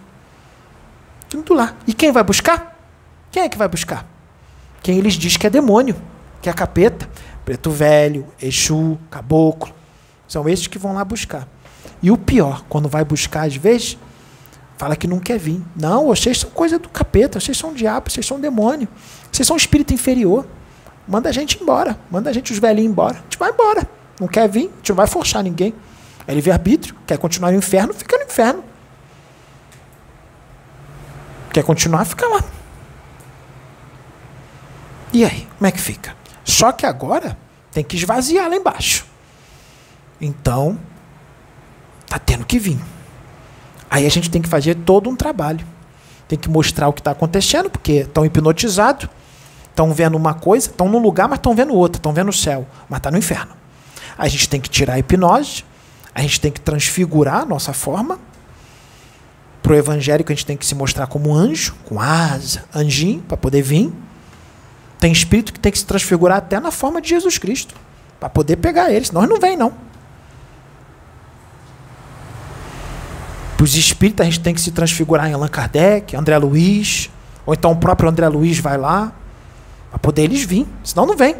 Tudo 1.29 1.53
lá. 1.53 1.75
E 1.87 1.93
quem 1.93 2.11
vai 2.11 2.23
buscar? 2.23 2.79
Quem 3.31 3.43
é 3.43 3.49
que 3.49 3.57
vai 3.57 3.67
buscar? 3.67 4.07
Quem 4.81 4.97
eles 4.97 5.15
diz 5.15 5.35
que 5.35 5.47
é 5.47 5.49
demônio, 5.49 5.95
que 6.41 6.49
é 6.49 6.53
capeta. 6.53 7.09
Preto 7.43 7.69
velho, 7.71 8.25
Exu, 8.41 8.97
caboclo. 9.09 9.73
São 10.27 10.47
esses 10.47 10.67
que 10.67 10.79
vão 10.79 10.93
lá 10.93 11.03
buscar. 11.03 11.47
E 12.01 12.11
o 12.11 12.17
pior, 12.17 12.63
quando 12.69 12.87
vai 12.87 13.03
buscar, 13.03 13.47
às 13.47 13.55
vezes, 13.55 13.97
fala 14.77 14.95
que 14.95 15.07
não 15.07 15.19
quer 15.19 15.37
vir. 15.37 15.61
Não, 15.75 16.07
vocês 16.07 16.39
são 16.39 16.49
coisa 16.49 16.77
do 16.77 16.89
capeta, 16.89 17.39
vocês 17.39 17.57
são 17.57 17.73
diabo, 17.73 18.09
vocês 18.09 18.25
são 18.25 18.39
demônio. 18.39 18.87
Vocês 19.35 19.45
são 19.45 19.57
espírito 19.57 19.93
inferior. 19.93 20.47
Manda 21.05 21.27
a 21.27 21.31
gente 21.33 21.61
embora. 21.61 21.99
Manda 22.09 22.29
a 22.29 22.33
gente, 22.33 22.53
os 22.53 22.57
velhinhos, 22.57 22.89
embora. 22.89 23.17
A 23.17 23.21
gente 23.23 23.37
vai 23.37 23.51
embora. 23.51 23.85
Não 24.17 24.29
quer 24.29 24.47
vir, 24.47 24.69
a 24.71 24.75
gente 24.77 24.89
não 24.89 24.95
vai 24.95 25.07
forçar 25.07 25.43
ninguém. 25.43 25.73
É 26.25 26.33
livre-arbítrio. 26.33 26.95
Quer 27.05 27.17
continuar 27.17 27.51
no 27.51 27.57
inferno, 27.57 27.93
fica 27.93 28.17
no 28.17 28.23
inferno. 28.23 28.63
Quer 31.51 31.63
continuar, 31.65 32.05
fica 32.05 32.25
lá. 32.25 32.45
E 35.11 35.25
aí, 35.25 35.45
como 35.57 35.67
é 35.67 35.71
que 35.71 35.81
fica? 35.81 36.15
Só 36.45 36.71
que 36.71 36.85
agora 36.85 37.37
tem 37.73 37.83
que 37.83 37.97
esvaziar 37.97 38.49
lá 38.49 38.55
embaixo. 38.55 39.05
Então, 40.21 40.79
tá 42.07 42.17
tendo 42.17 42.45
que 42.45 42.57
vir. 42.57 42.79
Aí 43.89 44.05
a 44.05 44.09
gente 44.09 44.31
tem 44.31 44.41
que 44.41 44.47
fazer 44.47 44.75
todo 44.75 45.09
um 45.09 45.15
trabalho. 45.15 45.67
Tem 46.25 46.39
que 46.39 46.49
mostrar 46.49 46.87
o 46.87 46.93
que 46.93 47.01
está 47.01 47.11
acontecendo, 47.11 47.69
porque 47.69 47.91
estão 47.91 48.25
hipnotizados 48.25 49.09
Estão 49.75 49.93
vendo 49.93 50.15
uma 50.15 50.33
coisa, 50.33 50.67
estão 50.67 50.87
num 50.87 50.99
lugar, 50.99 51.27
mas 51.27 51.37
estão 51.37 51.53
vendo 51.53 51.73
outra, 51.73 51.99
estão 51.99 52.13
vendo 52.13 52.29
o 52.29 52.33
céu, 52.33 52.65
mas 52.87 52.99
está 52.99 53.11
no 53.11 53.17
inferno. 53.17 53.51
A 54.17 54.25
gente 54.25 54.47
tem 54.47 54.61
que 54.61 54.69
tirar 54.69 54.93
a 54.93 54.99
hipnose, 54.99 55.65
a 56.13 56.21
gente 56.21 56.39
tem 56.39 56.49
que 56.49 56.61
transfigurar 56.61 57.41
a 57.41 57.45
nossa 57.45 57.73
forma. 57.73 58.17
Para 59.61 59.73
o 59.73 59.75
evangélico, 59.75 60.31
a 60.31 60.35
gente 60.35 60.45
tem 60.45 60.55
que 60.55 60.65
se 60.65 60.73
mostrar 60.73 61.07
como 61.07 61.35
anjo, 61.35 61.75
com 61.83 61.99
asa, 61.99 62.63
anjinho, 62.73 63.21
para 63.27 63.35
poder 63.35 63.61
vir. 63.63 63.91
Tem 64.97 65.11
espírito 65.11 65.51
que 65.51 65.59
tem 65.59 65.73
que 65.73 65.77
se 65.77 65.85
transfigurar 65.85 66.37
até 66.37 66.57
na 66.57 66.71
forma 66.71 67.01
de 67.01 67.09
Jesus 67.09 67.37
Cristo, 67.37 67.75
para 68.17 68.29
poder 68.29 68.55
pegar 68.55 68.89
eles, 68.89 69.09
senão 69.09 69.27
não 69.27 69.41
vem, 69.41 69.57
não. 69.57 69.73
Para 73.57 73.63
os 73.65 73.75
espíritos, 73.75 74.21
a 74.21 74.29
gente 74.29 74.39
tem 74.39 74.53
que 74.53 74.61
se 74.61 74.71
transfigurar 74.71 75.29
em 75.29 75.33
Allan 75.33 75.49
Kardec, 75.49 76.15
André 76.15 76.37
Luiz, 76.37 77.09
ou 77.45 77.53
então 77.53 77.73
o 77.73 77.75
próprio 77.75 78.07
André 78.07 78.29
Luiz 78.29 78.57
vai 78.59 78.77
lá, 78.77 79.11
para 79.95 79.99
poder 79.99 80.23
eles 80.23 80.43
vir, 80.43 80.67
senão 80.83 81.05
não 81.05 81.15
vem. 81.15 81.37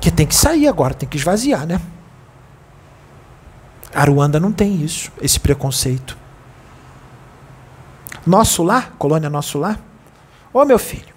Que 0.00 0.10
tem 0.10 0.26
que 0.26 0.34
sair 0.34 0.66
agora, 0.66 0.94
tem 0.94 1.06
que 1.06 1.18
esvaziar, 1.18 1.66
né? 1.66 1.78
Aruanda 3.94 4.40
não 4.40 4.50
tem 4.50 4.82
isso, 4.82 5.12
esse 5.20 5.38
preconceito. 5.38 6.16
Nosso 8.26 8.62
lar, 8.62 8.92
colônia 8.98 9.28
nosso 9.28 9.58
lar. 9.58 9.78
Ô 10.50 10.64
meu 10.64 10.78
filho, 10.78 11.14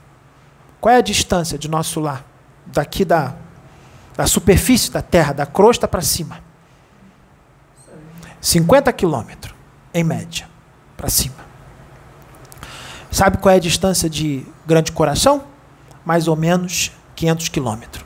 qual 0.82 0.94
é 0.94 0.98
a 0.98 1.02
distância 1.02 1.58
de 1.58 1.70
nosso 1.70 2.02
lar? 2.02 2.26
Daqui 2.66 3.06
da, 3.06 3.34
da 4.18 4.28
superfície 4.28 4.92
da 4.92 5.02
terra, 5.02 5.32
da 5.32 5.46
crosta 5.46 5.88
para 5.88 6.02
cima. 6.02 6.42
50 8.42 8.92
quilômetros, 8.92 9.56
em 9.94 10.04
média, 10.04 10.50
para 10.98 11.08
cima. 11.08 11.53
Sabe 13.14 13.38
qual 13.38 13.54
é 13.54 13.58
a 13.58 13.62
distância 13.62 14.10
de 14.10 14.44
Grande 14.66 14.92
Coração? 14.92 15.44
Mais 16.04 16.28
ou 16.28 16.36
menos 16.36 16.92
500 17.16 17.48
quilômetros. 17.48 18.04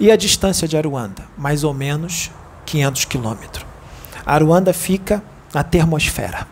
E 0.00 0.10
a 0.10 0.16
distância 0.16 0.66
de 0.66 0.76
Aruanda? 0.76 1.22
Mais 1.38 1.62
ou 1.62 1.72
menos 1.72 2.28
500 2.66 3.04
quilômetros. 3.04 3.64
Aruanda 4.26 4.72
fica 4.72 5.22
na 5.54 5.62
termosfera, 5.62 6.48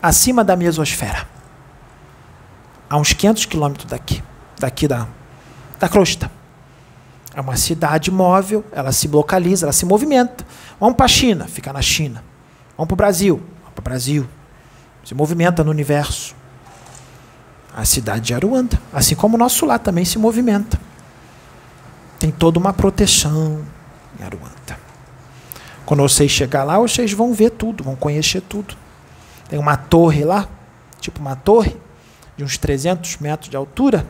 acima 0.00 0.44
da 0.44 0.54
mesosfera, 0.54 1.26
a 2.88 2.96
uns 2.96 3.12
500 3.12 3.46
quilômetros 3.46 3.90
daqui, 3.90 4.22
daqui 4.60 4.86
da, 4.86 5.08
da 5.80 5.88
crosta. 5.88 6.30
É 7.34 7.40
uma 7.40 7.56
cidade 7.56 8.12
móvel, 8.12 8.64
ela 8.70 8.92
se 8.92 9.08
localiza, 9.08 9.66
ela 9.66 9.72
se 9.72 9.84
movimenta. 9.84 10.46
Vamos 10.78 10.94
para 10.94 11.06
a 11.06 11.08
China, 11.08 11.48
fica 11.48 11.72
na 11.72 11.82
China. 11.82 12.22
Vamos 12.76 12.86
para 12.86 12.94
o 12.94 12.96
Brasil, 12.96 13.42
para 13.74 13.82
o 13.82 13.82
Brasil. 13.82 14.28
Se 15.04 15.12
movimenta 15.12 15.64
no 15.64 15.72
universo. 15.72 16.43
A 17.74 17.84
cidade 17.84 18.26
de 18.26 18.34
Aruanda, 18.34 18.80
assim 18.92 19.14
como 19.14 19.36
o 19.36 19.38
nosso 19.38 19.66
lá 19.66 19.78
também 19.78 20.04
se 20.04 20.18
movimenta. 20.18 20.80
Tem 22.18 22.30
toda 22.30 22.58
uma 22.58 22.72
proteção 22.72 23.64
em 24.18 24.24
Aruanda. 24.24 24.78
Quando 25.84 26.02
vocês 26.02 26.30
chegar 26.30 26.64
lá, 26.64 26.78
vocês 26.78 27.12
vão 27.12 27.34
ver 27.34 27.50
tudo, 27.50 27.84
vão 27.84 27.96
conhecer 27.96 28.40
tudo. 28.40 28.74
Tem 29.48 29.58
uma 29.58 29.76
torre 29.76 30.24
lá, 30.24 30.48
tipo 31.00 31.20
uma 31.20 31.36
torre, 31.36 31.76
de 32.36 32.44
uns 32.44 32.56
300 32.56 33.18
metros 33.18 33.50
de 33.50 33.56
altura, 33.56 34.06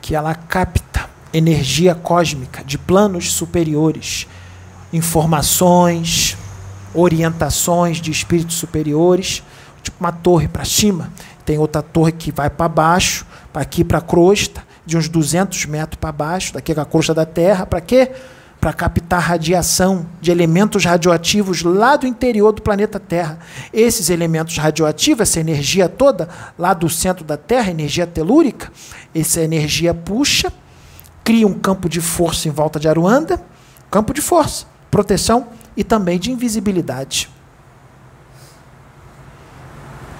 que 0.00 0.14
ela 0.14 0.34
capta 0.34 1.08
energia 1.32 1.94
cósmica 1.94 2.64
de 2.64 2.76
planos 2.76 3.32
superiores, 3.32 4.26
informações, 4.92 6.36
orientações 6.92 8.00
de 8.00 8.10
espíritos 8.10 8.56
superiores, 8.56 9.42
tipo 9.82 9.96
uma 10.00 10.12
torre 10.12 10.48
para 10.48 10.64
cima. 10.64 11.12
Tem 11.50 11.58
outra 11.58 11.82
torre 11.82 12.12
que 12.12 12.30
vai 12.30 12.48
para 12.48 12.68
baixo, 12.68 13.26
para 13.52 13.62
aqui 13.62 13.82
para 13.82 13.98
a 13.98 14.00
crosta, 14.00 14.62
de 14.86 14.96
uns 14.96 15.08
200 15.08 15.66
metros 15.66 15.98
para 16.00 16.12
baixo, 16.12 16.54
daqui 16.54 16.70
a 16.70 16.84
crosta 16.84 17.12
da 17.12 17.26
Terra, 17.26 17.66
para 17.66 17.80
quê? 17.80 18.12
Para 18.60 18.72
captar 18.72 19.20
radiação 19.20 20.06
de 20.20 20.30
elementos 20.30 20.84
radioativos 20.84 21.64
lá 21.64 21.96
do 21.96 22.06
interior 22.06 22.52
do 22.52 22.62
planeta 22.62 23.00
Terra. 23.00 23.40
Esses 23.72 24.10
elementos 24.10 24.58
radioativos, 24.58 25.22
essa 25.22 25.40
energia 25.40 25.88
toda 25.88 26.28
lá 26.56 26.72
do 26.72 26.88
centro 26.88 27.24
da 27.24 27.36
Terra, 27.36 27.72
energia 27.72 28.06
telúrica, 28.06 28.70
essa 29.12 29.40
energia 29.40 29.92
puxa 29.92 30.52
cria 31.24 31.48
um 31.48 31.54
campo 31.54 31.88
de 31.88 32.00
força 32.00 32.46
em 32.46 32.52
volta 32.52 32.78
de 32.78 32.86
Aruanda, 32.86 33.42
campo 33.90 34.14
de 34.14 34.20
força, 34.20 34.66
proteção 34.88 35.48
e 35.76 35.82
também 35.82 36.16
de 36.16 36.30
invisibilidade. 36.30 37.28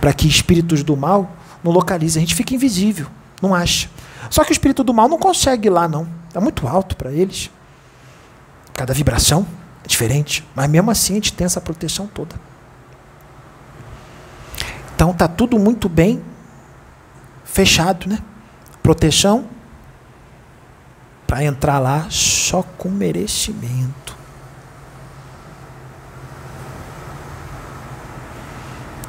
Para 0.01 0.13
que 0.13 0.27
espíritos 0.27 0.83
do 0.83 0.97
mal 0.97 1.37
não 1.63 1.73
localizem, 1.73 2.23
a 2.23 2.27
gente 2.27 2.35
fica 2.35 2.55
invisível, 2.55 3.07
não 3.41 3.55
acha. 3.55 3.91
Só 4.31 4.45
que 4.45 4.51
o 4.51 4.53
espírito 4.53 4.83
do 4.83 4.95
mal 4.95 5.09
não 5.09 5.19
consegue 5.19 5.69
ir 5.69 5.71
lá, 5.71 5.89
não. 5.89 6.09
É 6.35 6.41
muito 6.41 6.67
alto 6.67 6.97
para 6.97 7.11
eles. 7.11 7.51
Cada 8.75 8.95
vibração 8.95 9.47
é 9.85 9.89
diferente, 9.89 10.47
mas 10.55 10.71
mesmo 10.71 10.91
assim 10.91 11.15
a 11.15 11.17
gente 11.17 11.33
tem 11.33 11.45
essa 11.45 11.61
proteção 11.61 12.07
toda. 12.07 12.35
Então 14.95 15.13
tá 15.13 15.27
tudo 15.27 15.59
muito 15.59 15.89
bem 15.89 16.23
fechado, 17.45 18.09
né? 18.09 18.19
Proteção 18.83 19.47
para 21.27 21.45
entrar 21.45 21.79
lá 21.79 22.07
só 22.11 22.63
com 22.63 22.89
merecimento. 22.89 24.20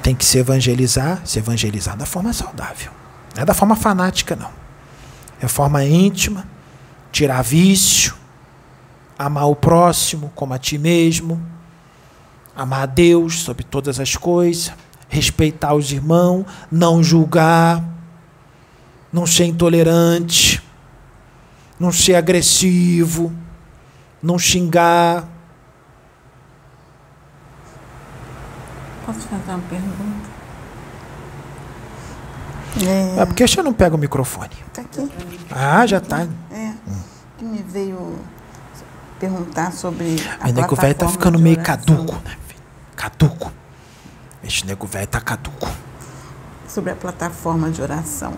Tem 0.04 0.16
que 0.16 0.26
se 0.26 0.38
evangelizar, 0.38 1.22
se 1.26 1.40
evangelizar 1.40 1.96
da 1.96 2.06
forma 2.06 2.34
saudável. 2.34 2.92
Não 3.36 3.44
é 3.44 3.46
da 3.46 3.54
forma 3.54 3.76
fanática, 3.76 4.36
não. 4.36 4.50
É 5.42 5.48
forma 5.48 5.84
íntima, 5.84 6.46
tirar 7.12 7.42
vício, 7.42 8.16
amar 9.18 9.46
o 9.46 9.56
próximo 9.56 10.32
como 10.36 10.54
a 10.54 10.58
ti 10.58 10.78
mesmo, 10.78 11.42
amar 12.56 12.84
a 12.84 12.86
Deus 12.86 13.40
sobre 13.40 13.64
todas 13.64 14.00
as 14.00 14.16
coisas, 14.16 14.72
respeitar 15.10 15.74
os 15.74 15.92
irmãos, 15.92 16.46
não 16.72 17.04
julgar, 17.04 17.84
não 19.12 19.26
ser 19.26 19.46
intolerante 19.46 20.62
não 21.82 21.92
ser 21.92 22.14
agressivo, 22.14 23.34
não 24.22 24.38
xingar. 24.38 25.28
Posso 29.06 29.20
fazer 29.22 29.50
uma 29.50 29.60
pergunta? 29.70 30.42
É, 33.20 33.26
porque 33.26 33.48
você 33.48 33.62
não 33.62 33.74
pega 33.74 33.96
o 33.96 34.00
microfone. 34.00 34.52
Tá 34.74 34.82
aqui. 34.82 35.12
Ah, 35.52 35.86
já 35.86 35.98
está. 35.98 36.22
É. 36.52 36.74
Que 37.38 37.44
me 37.44 37.62
veio 37.62 38.18
perguntar 39.20 39.72
sobre. 39.74 40.16
A 40.40 40.46
Mas 40.46 40.54
nego 40.54 40.76
velho 40.76 40.96
tá 40.96 41.08
ficando 41.10 41.38
meio 41.38 41.62
caduco, 41.62 42.16
né? 42.24 42.38
filho? 42.48 42.62
Caduco. 42.96 43.52
Esse 44.44 44.66
nego 44.66 44.88
velho 44.88 45.08
tá 45.08 45.20
caduco. 45.20 45.70
Sobre 46.68 46.92
a 46.92 46.96
plataforma 46.96 47.70
de 47.70 47.82
oração. 47.82 48.34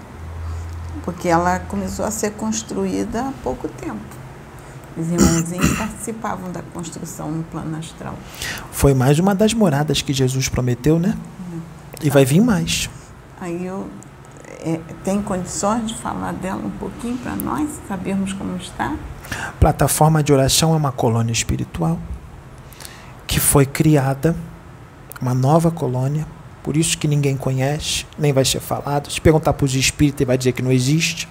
Porque 1.04 1.28
ela 1.28 1.60
começou 1.60 2.06
a 2.06 2.12
ser 2.12 2.32
construída 2.32 3.22
há 3.22 3.32
pouco 3.44 3.68
tempo. 3.68 4.23
Os 4.98 5.08
irmãozinhos 5.10 5.78
participavam 5.78 6.52
da 6.52 6.62
construção 6.74 7.32
no 7.32 7.44
plano 7.44 7.78
astral. 7.78 8.16
Foi 8.72 8.94
mais 8.94 9.20
uma 9.20 9.34
das 9.34 9.54
moradas 9.54 10.02
que 10.02 10.14
Jesus 10.14 10.48
prometeu, 10.48 11.00
né? 11.00 11.18
E 12.02 12.10
vai 12.10 12.26
vir 12.26 12.42
mais. 12.42 12.90
Aí 13.40 13.66
eu. 13.66 13.88
é, 14.64 14.80
tem 15.04 15.22
condições 15.22 15.88
de 15.88 15.98
falar 15.98 16.34
dela 16.34 16.62
um 16.64 16.70
pouquinho 16.72 17.18
para 17.18 17.36
nós 17.36 17.70
sabermos 17.88 18.34
como 18.34 18.56
está? 18.58 18.96
Plataforma 19.60 20.22
de 20.22 20.32
oração 20.32 20.74
é 20.74 20.78
uma 20.78 20.92
colônia 20.92 21.32
espiritual 21.32 21.98
que 23.26 23.40
foi 23.40 23.66
criada, 23.66 24.36
uma 25.20 25.34
nova 25.34 25.72
colônia, 25.72 26.28
por 26.62 26.78
isso 26.78 26.98
que 26.98 27.08
ninguém 27.08 27.36
conhece, 27.36 28.06
nem 28.18 28.32
vai 28.32 28.46
ser 28.46 28.60
falado. 28.60 29.12
Se 29.12 29.20
perguntar 29.20 29.54
para 29.54 29.66
os 29.66 29.74
espíritas, 29.74 30.22
ele 30.22 30.28
vai 30.28 30.38
dizer 30.38 30.52
que 30.52 30.62
não 30.62 30.72
existe. 30.72 31.28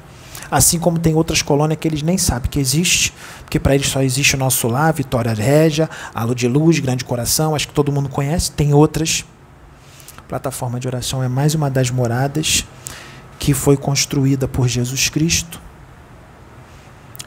Assim 0.53 0.79
como 0.79 0.99
tem 0.99 1.15
outras 1.15 1.41
colônias 1.41 1.81
que 1.81 1.89
eles 1.89 2.03
nem 2.03 2.19
sabem 2.19 2.51
que 2.51 2.61
existe, 2.61 3.11
porque 3.41 3.59
para 3.59 3.75
eles 3.75 3.89
só 3.89 4.03
existe 4.03 4.37
o 4.37 4.39
nosso 4.39 4.69
lar, 4.69 4.93
Vitória 4.93 5.33
Régia, 5.33 5.89
Alo 6.15 6.35
de 6.35 6.47
Luz, 6.47 6.79
Grande 6.79 7.07
Coração, 7.07 7.55
acho 7.55 7.69
que 7.69 7.73
todo 7.73 7.91
mundo 7.91 8.11
conhece. 8.11 8.51
Tem 8.53 8.75
outras. 8.75 9.25
Plataforma 10.29 10.79
de 10.79 10.87
oração 10.87 11.23
é 11.23 11.29
mais 11.29 11.55
uma 11.55 11.71
das 11.71 11.91
moradas 11.91 12.67
que 13.39 13.55
foi 13.55 13.79
construída 13.79 14.47
por 14.47 14.69
Jesus 14.69 15.09
Cristo 15.09 15.59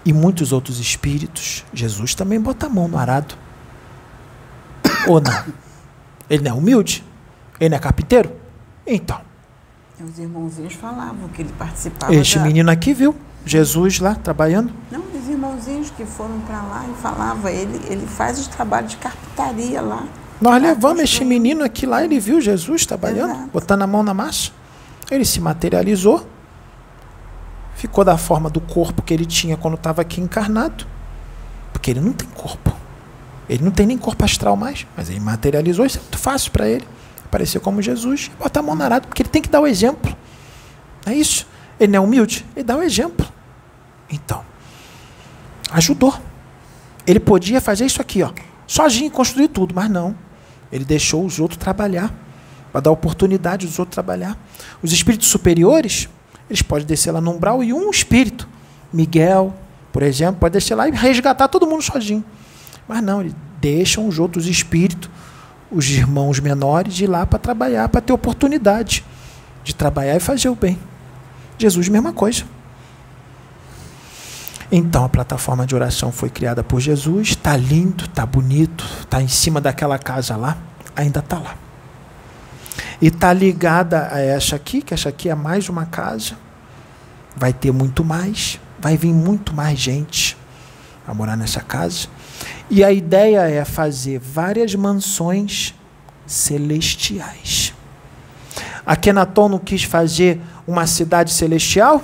e 0.05 0.13
muitos 0.13 0.53
outros 0.53 0.79
espíritos. 0.79 1.65
Jesus 1.73 2.13
também 2.13 2.39
bota 2.39 2.67
a 2.67 2.69
mão 2.69 2.87
no 2.87 2.95
arado. 2.99 3.33
Ou 5.09 5.19
não? 5.19 5.45
Ele 6.29 6.43
não 6.43 6.51
é 6.51 6.53
humilde? 6.53 7.03
Ele 7.59 7.69
não 7.69 7.77
é 7.77 7.79
carpinteiro? 7.79 8.31
Então, 8.85 9.19
Os 10.03 10.19
irmãozinhos 10.19 10.73
falavam 10.73 11.27
que 11.29 11.41
ele 11.41 11.53
participava. 11.57 12.13
este 12.13 12.37
da- 12.37 12.43
menino 12.45 12.69
aqui 12.69 12.93
viu 12.93 13.15
Jesus 13.45 13.99
lá 13.99 14.15
trabalhando. 14.15 14.73
Não, 14.91 14.99
os 15.01 15.29
irmãozinhos 15.29 15.89
que 15.91 16.05
foram 16.05 16.39
para 16.41 16.61
lá 16.61 16.85
e 16.91 17.01
falava, 17.01 17.51
ele, 17.51 17.79
ele 17.89 18.05
faz 18.05 18.39
os 18.39 18.47
trabalhos 18.47 18.91
de 18.91 18.97
carpintaria 18.97 19.81
lá. 19.81 20.03
Nós 20.41 20.61
levamos 20.61 21.01
este 21.03 21.23
menino 21.23 21.63
aqui 21.63 21.85
lá, 21.85 22.03
ele 22.03 22.19
viu 22.19 22.41
Jesus 22.41 22.85
trabalhando, 22.85 23.31
Exato. 23.31 23.49
botando 23.53 23.81
a 23.83 23.87
mão 23.87 24.03
na 24.03 24.13
massa. 24.13 24.51
Ele 25.09 25.23
se 25.23 25.39
materializou, 25.39 26.27
ficou 27.75 28.03
da 28.03 28.17
forma 28.17 28.49
do 28.49 28.59
corpo 28.59 29.01
que 29.01 29.13
ele 29.13 29.25
tinha 29.25 29.55
quando 29.55 29.75
estava 29.75 30.01
aqui 30.01 30.19
encarnado, 30.19 30.85
porque 31.71 31.91
ele 31.91 32.01
não 32.01 32.11
tem 32.11 32.27
corpo. 32.29 32.73
Ele 33.47 33.63
não 33.63 33.71
tem 33.71 33.85
nem 33.85 33.97
corpo 33.97 34.25
astral 34.25 34.57
mais, 34.57 34.85
mas 34.97 35.09
ele 35.09 35.19
materializou, 35.21 35.85
isso 35.85 35.99
é 35.99 36.01
muito 36.01 36.17
fácil 36.17 36.51
para 36.51 36.67
ele. 36.67 36.85
Aparecer 37.35 37.59
como 37.59 37.81
Jesus, 37.81 38.31
e 38.33 38.41
botar 38.41 38.61
a 38.61 38.63
mão 38.63 38.75
na 38.75 38.85
arado, 38.85 39.09
porque 39.09 39.21
ele 39.21 39.27
tem 39.27 39.41
que 39.41 39.49
dar 39.49 39.59
o 39.59 39.67
exemplo. 39.67 40.15
É 41.05 41.13
isso? 41.13 41.45
Ele 41.77 41.91
não 41.91 41.97
é 41.97 42.07
humilde, 42.07 42.45
ele 42.55 42.63
dá 42.63 42.77
o 42.77 42.81
exemplo. 42.81 43.27
Então, 44.09 44.41
ajudou. 45.69 46.17
Ele 47.05 47.19
podia 47.19 47.59
fazer 47.59 47.85
isso 47.85 48.01
aqui, 48.01 48.23
ó, 48.23 48.31
sozinho, 48.65 49.11
construir 49.11 49.49
tudo, 49.49 49.75
mas 49.75 49.89
não. 49.89 50.15
Ele 50.71 50.85
deixou 50.85 51.25
os 51.25 51.37
outros 51.37 51.57
trabalhar, 51.57 52.09
para 52.71 52.79
dar 52.79 52.91
oportunidade 52.91 53.67
dos 53.67 53.79
outros 53.79 53.93
trabalhar. 53.93 54.37
Os 54.81 54.93
espíritos 54.93 55.27
superiores, 55.27 56.07
eles 56.49 56.61
podem 56.61 56.87
descer 56.87 57.11
lá 57.11 57.19
no 57.19 57.31
umbral 57.31 57.61
e 57.61 57.73
um 57.73 57.89
espírito, 57.89 58.47
Miguel, 58.93 59.53
por 59.91 60.03
exemplo, 60.03 60.39
pode 60.39 60.53
descer 60.53 60.73
lá 60.73 60.87
e 60.87 60.91
resgatar 60.91 61.49
todo 61.49 61.67
mundo 61.67 61.81
sozinho. 61.81 62.23
Mas 62.87 63.03
não, 63.03 63.19
eles 63.19 63.35
deixam 63.59 64.07
os 64.07 64.19
outros 64.19 64.47
espíritos, 64.47 65.09
os 65.71 65.89
irmãos 65.89 66.39
menores, 66.39 66.99
ir 66.99 67.07
lá 67.07 67.25
para 67.25 67.39
trabalhar, 67.39 67.89
para 67.89 68.01
ter 68.01 68.13
oportunidade 68.13 69.03
de 69.63 69.73
trabalhar 69.73 70.15
e 70.15 70.19
fazer 70.19 70.49
o 70.49 70.55
bem. 70.55 70.77
Jesus, 71.57 71.87
mesma 71.89 72.13
coisa. 72.13 72.43
Então 74.71 75.05
a 75.05 75.09
plataforma 75.09 75.65
de 75.65 75.75
oração 75.75 76.11
foi 76.11 76.29
criada 76.29 76.63
por 76.63 76.79
Jesus, 76.79 77.29
está 77.29 77.55
lindo, 77.55 78.05
está 78.05 78.25
bonito, 78.25 78.83
está 79.01 79.21
em 79.21 79.27
cima 79.27 79.61
daquela 79.61 79.97
casa 79.97 80.35
lá, 80.35 80.57
ainda 80.95 81.19
está 81.19 81.37
lá. 81.37 81.55
E 83.01 83.07
está 83.07 83.31
ligada 83.31 84.09
a 84.11 84.19
essa 84.19 84.55
aqui, 84.55 84.81
que 84.81 84.93
essa 84.93 85.09
aqui 85.09 85.29
é 85.29 85.35
mais 85.35 85.69
uma 85.69 85.85
casa. 85.85 86.33
Vai 87.35 87.53
ter 87.53 87.71
muito 87.71 88.03
mais, 88.03 88.59
vai 88.79 88.97
vir 88.97 89.13
muito 89.13 89.53
mais 89.53 89.77
gente 89.77 90.37
a 91.07 91.13
morar 91.13 91.35
nessa 91.35 91.61
casa. 91.61 92.07
E 92.69 92.83
a 92.83 92.91
ideia 92.91 93.41
é 93.41 93.63
fazer 93.63 94.19
várias 94.19 94.73
mansões 94.73 95.73
celestiais. 96.25 97.73
A 98.85 98.95
Kenaton 98.95 99.49
não 99.49 99.59
quis 99.59 99.83
fazer 99.83 100.39
uma 100.67 100.87
cidade 100.87 101.31
celestial? 101.31 102.01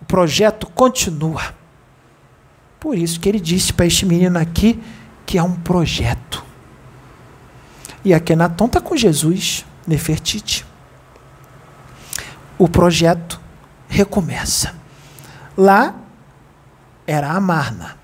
O 0.00 0.04
projeto 0.04 0.66
continua. 0.66 1.54
Por 2.80 2.96
isso 2.96 3.18
que 3.18 3.28
ele 3.28 3.40
disse 3.40 3.72
para 3.72 3.86
este 3.86 4.06
menino 4.06 4.38
aqui 4.38 4.82
que 5.26 5.36
é 5.36 5.42
um 5.42 5.54
projeto. 5.54 6.44
E 8.04 8.14
a 8.14 8.20
Kenaton 8.20 8.66
está 8.66 8.80
com 8.80 8.96
Jesus, 8.96 9.66
Nefertiti. 9.86 10.64
O 12.56 12.68
projeto 12.68 13.40
recomeça. 13.88 14.74
Lá 15.56 15.94
era 17.06 17.30
Amarna, 17.30 17.97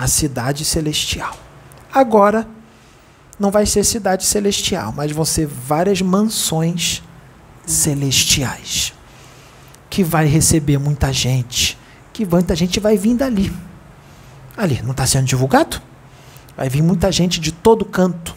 a 0.00 0.06
cidade 0.06 0.64
celestial. 0.64 1.36
Agora 1.92 2.48
não 3.38 3.50
vai 3.50 3.66
ser 3.66 3.84
cidade 3.84 4.24
celestial, 4.24 4.94
mas 4.96 5.12
vão 5.12 5.26
ser 5.26 5.46
várias 5.46 6.00
mansões 6.00 7.02
celestiais 7.66 8.94
que 9.90 10.02
vai 10.02 10.26
receber 10.26 10.78
muita 10.78 11.12
gente, 11.12 11.76
que 12.14 12.24
muita 12.24 12.56
gente 12.56 12.80
vai 12.80 12.96
vir 12.96 13.14
dali. 13.14 13.52
Ali, 14.56 14.80
não 14.82 14.92
está 14.92 15.06
sendo 15.06 15.26
divulgado? 15.26 15.82
Vai 16.56 16.70
vir 16.70 16.82
muita 16.82 17.12
gente 17.12 17.38
de 17.38 17.52
todo 17.52 17.84
canto. 17.84 18.34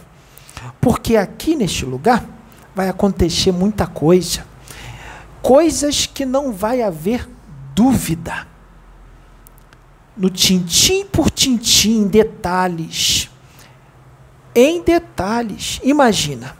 Porque 0.82 1.16
aqui 1.16 1.56
neste 1.56 1.86
lugar 1.86 2.26
vai 2.74 2.90
acontecer 2.90 3.52
muita 3.52 3.86
coisa. 3.86 4.44
Coisas 5.40 6.04
que 6.04 6.26
não 6.26 6.52
vai 6.52 6.82
haver 6.82 7.26
dúvida. 7.74 8.46
No 10.16 10.30
tintim 10.30 11.04
por 11.06 11.30
tintim, 11.30 12.06
detalhes. 12.06 13.30
Em 14.54 14.82
detalhes. 14.82 15.80
Imagina. 15.82 16.56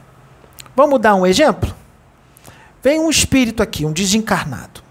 Vamos 0.75 0.99
dar 0.99 1.15
um 1.15 1.25
exemplo? 1.25 1.73
Vem 2.83 2.99
um 2.99 3.09
espírito 3.09 3.63
aqui, 3.63 3.85
um 3.85 3.93
desencarnado. 3.93 4.83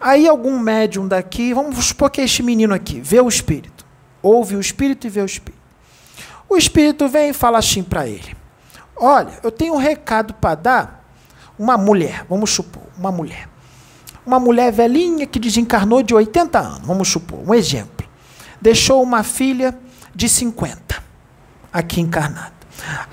Aí 0.00 0.28
algum 0.28 0.58
médium 0.58 1.08
daqui, 1.08 1.54
vamos 1.54 1.84
supor 1.86 2.10
que 2.10 2.20
é 2.20 2.24
este 2.24 2.42
menino 2.42 2.74
aqui, 2.74 3.00
vê 3.00 3.20
o 3.20 3.28
espírito. 3.28 3.84
Ouve 4.22 4.54
o 4.54 4.60
espírito 4.60 5.06
e 5.06 5.10
vê 5.10 5.20
o 5.20 5.26
espírito. 5.26 5.62
O 6.48 6.56
espírito 6.56 7.08
vem 7.08 7.30
e 7.30 7.32
fala 7.32 7.58
assim 7.58 7.82
para 7.82 8.06
ele: 8.06 8.36
Olha, 8.96 9.32
eu 9.42 9.50
tenho 9.50 9.74
um 9.74 9.78
recado 9.78 10.34
para 10.34 10.54
dar. 10.54 11.06
Uma 11.58 11.78
mulher, 11.78 12.26
vamos 12.28 12.50
supor, 12.50 12.82
uma 12.98 13.10
mulher. 13.10 13.48
Uma 14.26 14.40
mulher 14.40 14.72
velhinha 14.72 15.24
que 15.24 15.38
desencarnou 15.38 16.02
de 16.02 16.12
80 16.12 16.58
anos, 16.58 16.86
vamos 16.86 17.08
supor, 17.08 17.38
um 17.48 17.54
exemplo. 17.54 18.06
Deixou 18.60 19.02
uma 19.02 19.22
filha 19.22 19.78
de 20.14 20.28
50 20.28 21.02
aqui 21.72 22.00
encarnada. 22.00 22.56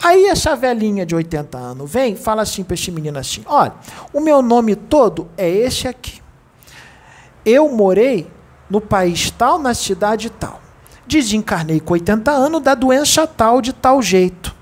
Aí 0.01 0.25
essa 0.25 0.55
velhinha 0.55 1.05
de 1.05 1.15
80 1.15 1.57
anos 1.57 1.91
vem 1.91 2.15
fala 2.15 2.41
assim 2.41 2.63
para 2.63 2.73
este 2.73 2.91
menino 2.91 3.17
assim: 3.17 3.43
Olha, 3.45 3.73
o 4.11 4.19
meu 4.19 4.41
nome 4.41 4.75
todo 4.75 5.29
é 5.37 5.49
esse 5.49 5.87
aqui. 5.87 6.21
Eu 7.45 7.69
morei 7.69 8.29
no 8.69 8.81
país 8.81 9.29
tal, 9.31 9.59
na 9.59 9.73
cidade 9.73 10.29
tal. 10.29 10.61
Desencarnei 11.05 11.79
com 11.79 11.93
80 11.93 12.31
anos 12.31 12.61
da 12.61 12.73
doença 12.73 13.27
tal, 13.27 13.61
de 13.61 13.73
tal 13.73 14.01
jeito. 14.01 14.55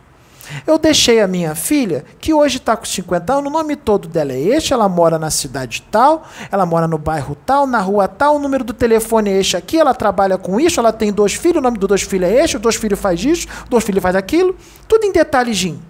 Eu 0.65 0.77
deixei 0.77 1.19
a 1.19 1.27
minha 1.27 1.55
filha, 1.55 2.05
que 2.19 2.33
hoje 2.33 2.57
está 2.57 2.75
com 2.75 2.85
50 2.85 3.33
anos, 3.33 3.49
o 3.49 3.53
nome 3.53 3.75
todo 3.75 4.07
dela 4.07 4.31
é 4.33 4.39
este, 4.39 4.73
ela 4.73 4.87
mora 4.87 5.17
na 5.17 5.29
cidade 5.29 5.83
tal, 5.89 6.27
ela 6.51 6.65
mora 6.65 6.87
no 6.87 6.97
bairro 6.97 7.35
tal, 7.45 7.65
na 7.65 7.79
rua 7.79 8.07
tal, 8.07 8.35
o 8.35 8.39
número 8.39 8.63
do 8.63 8.73
telefone 8.73 9.31
é 9.31 9.39
este 9.39 9.57
aqui, 9.57 9.77
ela 9.77 9.93
trabalha 9.93 10.37
com 10.37 10.59
isso, 10.59 10.79
ela 10.79 10.93
tem 10.93 11.11
dois 11.11 11.33
filhos, 11.33 11.57
o 11.57 11.61
nome 11.61 11.77
dos 11.77 11.87
dois 11.87 12.01
filhos 12.01 12.29
é 12.29 12.43
este, 12.43 12.57
os 12.57 12.61
dois 12.61 12.75
filhos 12.75 12.99
faz 12.99 13.23
isso, 13.23 13.47
dois 13.69 13.83
filhos 13.83 14.01
faz 14.01 14.15
aquilo, 14.15 14.55
tudo 14.87 15.05
em 15.05 15.11
detalhezinho. 15.11 15.81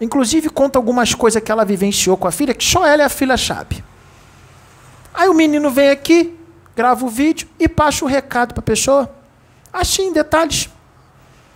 Inclusive 0.00 0.48
conta 0.48 0.78
algumas 0.78 1.14
coisas 1.14 1.42
que 1.42 1.52
ela 1.52 1.64
vivenciou 1.64 2.16
com 2.16 2.26
a 2.26 2.32
filha, 2.32 2.54
que 2.54 2.64
só 2.64 2.86
ela 2.86 3.02
e 3.02 3.06
a 3.06 3.08
filha 3.08 3.36
sabe. 3.36 3.84
Aí 5.14 5.28
o 5.28 5.34
menino 5.34 5.70
vem 5.70 5.90
aqui, 5.90 6.36
grava 6.74 7.04
o 7.04 7.08
vídeo 7.08 7.46
e 7.58 7.68
passa 7.68 8.04
o 8.04 8.08
recado 8.08 8.54
para 8.54 8.60
a 8.60 8.64
pessoa. 8.64 9.10
Assim, 9.72 10.08
em 10.08 10.12
detalhes. 10.12 10.64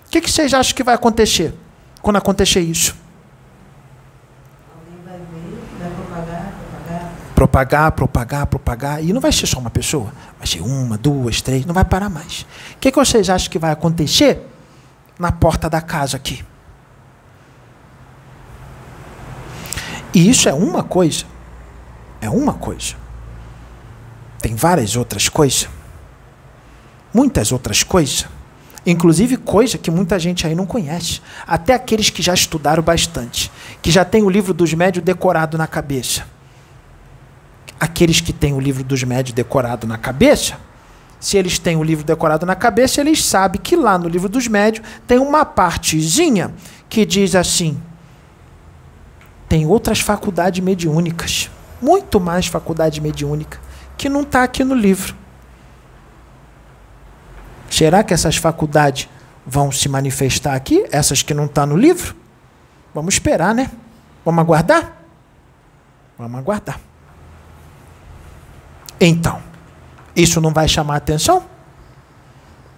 O 0.07 0.11
que, 0.11 0.21
que 0.21 0.31
vocês 0.31 0.55
acham 0.55 0.75
que 0.75 0.85
vai 0.85 0.95
acontecer 0.95 1.53
quando 2.07 2.19
acontecer 2.19 2.61
isso? 2.61 2.95
Alguém 4.73 5.05
vai 5.05 5.19
ver, 5.19 5.59
vai 5.77 5.91
propagar, 5.91 6.53
propagar. 6.71 7.13
Propagar, 7.35 7.93
propagar, 7.93 8.47
propagar. 8.47 9.05
E 9.05 9.13
não 9.13 9.21
vai 9.21 9.33
ser 9.33 9.49
só 9.49 9.59
uma 9.59 9.71
pessoa. 9.71 10.13
Vai 10.39 10.47
ser 10.47 10.61
uma, 10.61 10.97
duas, 10.97 11.43
três. 11.43 11.67
Não 11.67 11.75
vai 11.75 11.85
parar 11.85 12.09
mais. 12.09 12.43
O 12.75 12.79
que, 12.81 12.93
que 12.93 12.97
vocês 12.97 13.29
acham 13.29 13.51
que 13.51 13.59
vai 13.59 13.73
acontecer 13.73 14.39
na 15.19 15.33
porta 15.33 15.69
da 15.69 15.81
casa 15.81 16.17
aqui? 16.17 16.45
E 20.15 20.31
isso 20.31 20.49
é 20.49 20.55
uma 20.55 20.85
coisa. 20.85 21.25
É 22.21 22.31
uma 22.31 22.55
coisa. 22.55 22.95
Tem 24.41 24.55
várias 24.55 24.95
outras 24.95 25.29
coisas. 25.29 25.69
Muitas 27.13 27.51
outras 27.51 27.83
coisas. 27.83 28.29
Inclusive 28.87 29.37
coisa 29.37 29.77
que 29.77 29.91
muita 29.91 30.17
gente 30.17 30.47
aí 30.47 30.55
não 30.55 30.65
conhece. 30.65 31.21
Até 31.45 31.75
aqueles 31.75 32.09
que 32.09 32.23
já 32.23 32.33
estudaram 32.33 32.83
bastante. 32.83 33.51
Que 33.83 33.91
já 33.91 34.05
tem 34.05 34.23
o 34.23 34.31
livro 34.31 34.55
dos 34.55 34.73
médios 34.73 35.05
decorado 35.05 35.59
na 35.59 35.67
cabeça. 35.67 36.25
Aqueles 37.81 38.21
que 38.21 38.33
têm 38.33 38.53
o 38.55 38.61
livro 38.61 38.85
dos 38.85 39.03
médios 39.03 39.35
decorado 39.35 39.87
na 39.87 39.99
cabeça, 39.99 40.57
se 41.19 41.37
eles 41.37 41.59
têm 41.59 41.77
o 41.77 41.83
livro 41.83 42.05
decorado 42.05 42.47
na 42.47 42.55
cabeça, 42.55 43.01
eles 43.01 43.25
sabem 43.25 43.61
que 43.61 43.75
lá 43.75 43.99
no 43.99 44.09
livro 44.09 44.29
dos 44.29 44.47
médios 44.47 44.87
tem 45.07 45.19
uma 45.19 45.45
partezinha 45.45 46.55
que 46.89 47.05
diz 47.05 47.35
assim: 47.35 47.77
tem 49.49 49.67
outras 49.67 50.01
faculdades 50.01 50.65
mediúnicas, 50.65 51.51
muito 51.83 52.21
mais 52.21 52.47
faculdade 52.47 53.01
mediúnica, 53.01 53.59
que 53.99 54.09
não 54.09 54.23
está 54.23 54.43
aqui 54.43 54.65
no 54.65 54.75
livro. 54.75 55.15
Será 57.71 58.03
que 58.03 58.15
essas 58.15 58.37
faculdades 58.37 59.09
vão 59.47 59.71
se 59.71 59.89
manifestar 59.89 60.55
aqui? 60.55 60.85
Essas 60.91 61.23
que 61.23 61.35
não 61.35 61.45
estão 61.47 61.65
tá 61.65 61.67
no 61.67 61.77
livro? 61.77 62.15
Vamos 62.95 63.15
esperar, 63.15 63.55
né? 63.55 63.71
Vamos 64.25 64.41
aguardar? 64.41 64.93
Vamos 66.19 66.39
aguardar. 66.39 66.81
Então, 69.01 69.43
isso 70.15 70.41
não 70.41 70.53
vai 70.53 70.67
chamar 70.67 70.97
atenção? 70.97 71.45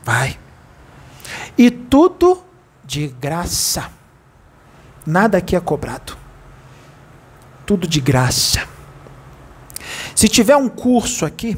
Vai. 0.05 0.39
E 1.57 1.70
tudo 1.70 2.43
de 2.84 3.09
graça. 3.09 3.91
Nada 5.07 5.39
aqui 5.39 5.55
é 5.55 5.61
cobrado. 5.61 6.16
Tudo 7.64 7.86
de 7.86 8.01
graça. 8.01 8.66
Se 10.14 10.28
tiver 10.28 10.57
um 10.57 10.68
curso 10.68 11.24
aqui, 11.24 11.57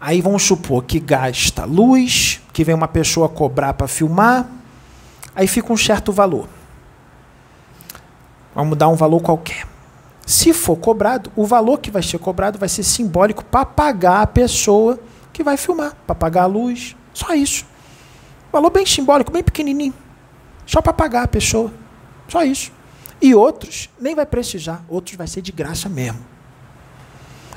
aí 0.00 0.20
vamos 0.20 0.42
supor 0.42 0.84
que 0.84 1.00
gasta 1.00 1.64
luz, 1.64 2.40
que 2.52 2.64
vem 2.64 2.74
uma 2.74 2.88
pessoa 2.88 3.28
cobrar 3.28 3.74
para 3.74 3.88
filmar, 3.88 4.48
aí 5.34 5.46
fica 5.46 5.72
um 5.72 5.76
certo 5.76 6.12
valor. 6.12 6.48
Vamos 8.54 8.76
dar 8.78 8.88
um 8.88 8.94
valor 8.94 9.20
qualquer. 9.20 9.66
Se 10.26 10.52
for 10.52 10.76
cobrado, 10.76 11.30
o 11.36 11.46
valor 11.46 11.78
que 11.78 11.90
vai 11.90 12.02
ser 12.02 12.18
cobrado 12.18 12.58
vai 12.58 12.68
ser 12.68 12.82
simbólico 12.82 13.44
para 13.44 13.64
pagar 13.64 14.22
a 14.22 14.26
pessoa 14.26 14.98
que 15.32 15.44
vai 15.44 15.56
filmar, 15.56 15.94
para 16.06 16.14
pagar 16.14 16.42
a 16.44 16.46
luz. 16.46 16.96
Só 17.12 17.34
isso. 17.34 17.64
Valor 18.50 18.70
bem 18.70 18.86
simbólico, 18.86 19.30
bem 19.30 19.42
pequenininho. 19.42 19.94
Só 20.66 20.80
para 20.80 20.92
pagar 20.92 21.22
a 21.22 21.28
pessoa. 21.28 21.72
Só 22.28 22.42
isso. 22.42 22.72
E 23.20 23.34
outros 23.34 23.88
nem 24.00 24.14
vai 24.14 24.26
precisar, 24.26 24.84
outros 24.88 25.16
vai 25.16 25.26
ser 25.26 25.42
de 25.42 25.52
graça 25.52 25.88
mesmo. 25.88 26.18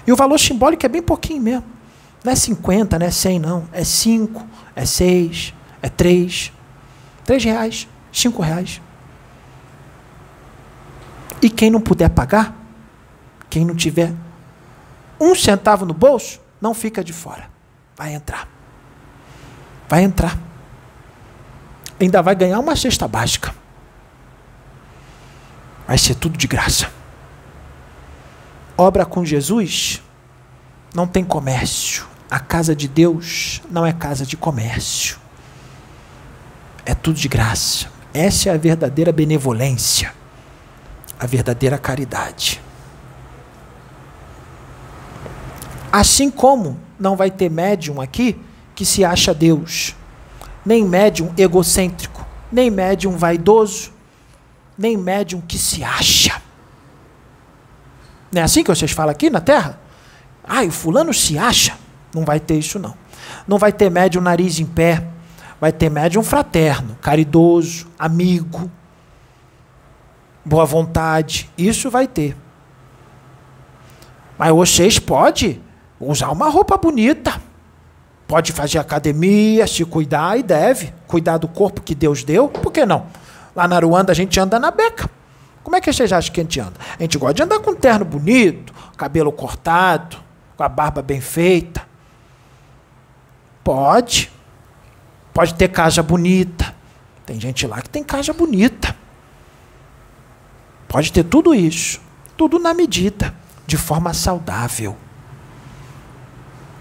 E 0.05 0.11
o 0.11 0.15
valor 0.15 0.37
simbólico 0.37 0.85
é 0.85 0.89
bem 0.89 1.01
pouquinho 1.01 1.41
mesmo. 1.41 1.78
Não 2.23 2.31
é 2.31 2.35
50, 2.35 2.99
não 2.99 3.05
é 3.05 3.11
100, 3.11 3.39
não. 3.39 3.67
É 3.71 3.83
5, 3.83 4.45
é 4.75 4.85
6, 4.85 5.53
é 5.81 5.89
3. 5.89 6.51
3 7.25 7.43
reais, 7.43 7.87
5 8.11 8.41
reais. 8.41 8.81
E 11.41 11.49
quem 11.49 11.69
não 11.69 11.79
puder 11.79 12.09
pagar, 12.09 12.55
quem 13.49 13.63
não 13.65 13.75
tiver 13.75 14.13
um 15.19 15.33
centavo 15.35 15.85
no 15.85 15.93
bolso, 15.93 16.41
não 16.59 16.73
fica 16.73 17.03
de 17.03 17.13
fora. 17.13 17.49
Vai 17.95 18.13
entrar. 18.13 18.47
Vai 19.87 20.03
entrar. 20.03 20.37
Ainda 21.99 22.21
vai 22.21 22.35
ganhar 22.35 22.59
uma 22.59 22.75
cesta 22.75 23.07
básica. 23.07 23.53
Vai 25.87 25.97
ser 25.97 26.15
tudo 26.15 26.37
de 26.37 26.47
graça. 26.47 26.91
Obra 28.77 29.05
com 29.05 29.25
Jesus 29.25 30.01
não 30.93 31.07
tem 31.07 31.23
comércio. 31.23 32.07
A 32.29 32.39
casa 32.39 32.75
de 32.75 32.87
Deus 32.87 33.61
não 33.69 33.85
é 33.85 33.91
casa 33.91 34.25
de 34.25 34.37
comércio. 34.37 35.17
É 36.85 36.93
tudo 36.93 37.17
de 37.17 37.27
graça. 37.27 37.87
Essa 38.13 38.49
é 38.49 38.53
a 38.53 38.57
verdadeira 38.57 39.11
benevolência, 39.11 40.13
a 41.19 41.25
verdadeira 41.25 41.77
caridade. 41.77 42.61
Assim 45.91 46.29
como 46.29 46.79
não 46.99 47.15
vai 47.15 47.31
ter 47.31 47.49
médium 47.49 48.01
aqui 48.01 48.39
que 48.75 48.85
se 48.85 49.03
acha 49.03 49.33
Deus, 49.33 49.95
nem 50.65 50.83
médium 50.83 51.33
egocêntrico, 51.37 52.25
nem 52.51 52.69
médium 52.69 53.17
vaidoso, 53.17 53.91
nem 54.77 54.95
médium 54.97 55.41
que 55.41 55.57
se 55.57 55.83
acha. 55.83 56.41
Não 58.31 58.41
é 58.41 58.45
assim 58.45 58.63
que 58.63 58.69
vocês 58.69 58.91
falam 58.91 59.11
aqui 59.11 59.29
na 59.29 59.41
Terra? 59.41 59.79
Ah, 60.49 60.63
o 60.63 60.71
fulano 60.71 61.13
se 61.13 61.37
acha. 61.37 61.77
Não 62.13 62.25
vai 62.25 62.39
ter 62.39 62.55
isso, 62.55 62.79
não. 62.79 62.95
Não 63.47 63.59
vai 63.59 63.71
ter 63.71 63.91
médium 63.91 64.21
nariz 64.21 64.59
em 64.59 64.65
pé. 64.65 65.05
Vai 65.61 65.71
ter 65.71 65.89
médium 65.91 66.23
fraterno, 66.23 66.97
caridoso, 67.01 67.87
amigo, 67.99 68.71
boa 70.43 70.65
vontade. 70.65 71.49
Isso 71.57 71.91
vai 71.91 72.07
ter. 72.07 72.35
Mas 74.37 74.51
vocês 74.51 74.97
pode 74.97 75.61
usar 75.99 76.29
uma 76.31 76.49
roupa 76.49 76.77
bonita. 76.77 77.39
Pode 78.25 78.53
fazer 78.53 78.79
academia, 78.79 79.67
se 79.67 79.83
cuidar 79.83 80.39
e 80.39 80.43
deve. 80.43 80.93
Cuidar 81.07 81.37
do 81.37 81.47
corpo 81.47 81.81
que 81.81 81.93
Deus 81.93 82.23
deu. 82.23 82.47
Por 82.47 82.71
que 82.71 82.85
não? 82.85 83.05
Lá 83.55 83.67
na 83.67 83.77
Ruanda 83.79 84.13
a 84.13 84.15
gente 84.15 84.39
anda 84.39 84.57
na 84.57 84.71
beca. 84.71 85.09
Como 85.63 85.75
é 85.75 85.81
que 85.81 85.91
vocês 85.91 86.11
acham 86.13 86.33
que 86.33 86.39
a 86.39 86.43
gente 86.43 86.59
anda? 86.59 86.73
A 86.97 87.01
gente 87.03 87.17
gosta 87.17 87.33
de 87.33 87.43
andar 87.43 87.59
com 87.59 87.71
um 87.71 87.75
terno 87.75 88.05
bonito, 88.05 88.73
cabelo 88.95 89.31
cortado, 89.31 90.17
com 90.59 90.63
a 90.63 90.67
barba 90.67 91.01
bem 91.01 91.21
feita. 91.21 91.87
Pode. 93.63 94.29
Pode 95.33 95.53
ter 95.53 95.69
casa 95.69 96.03
bonita. 96.03 96.75
Tem 97.25 97.39
gente 97.39 97.65
lá 97.65 97.81
que 97.81 97.89
tem 97.89 98.03
casa 98.03 98.33
bonita. 98.33 98.93
Pode 100.85 101.13
ter 101.13 101.23
tudo 101.23 101.55
isso. 101.55 102.01
Tudo 102.35 102.59
na 102.59 102.73
medida. 102.73 103.33
De 103.65 103.77
forma 103.77 104.13
saudável. 104.13 104.97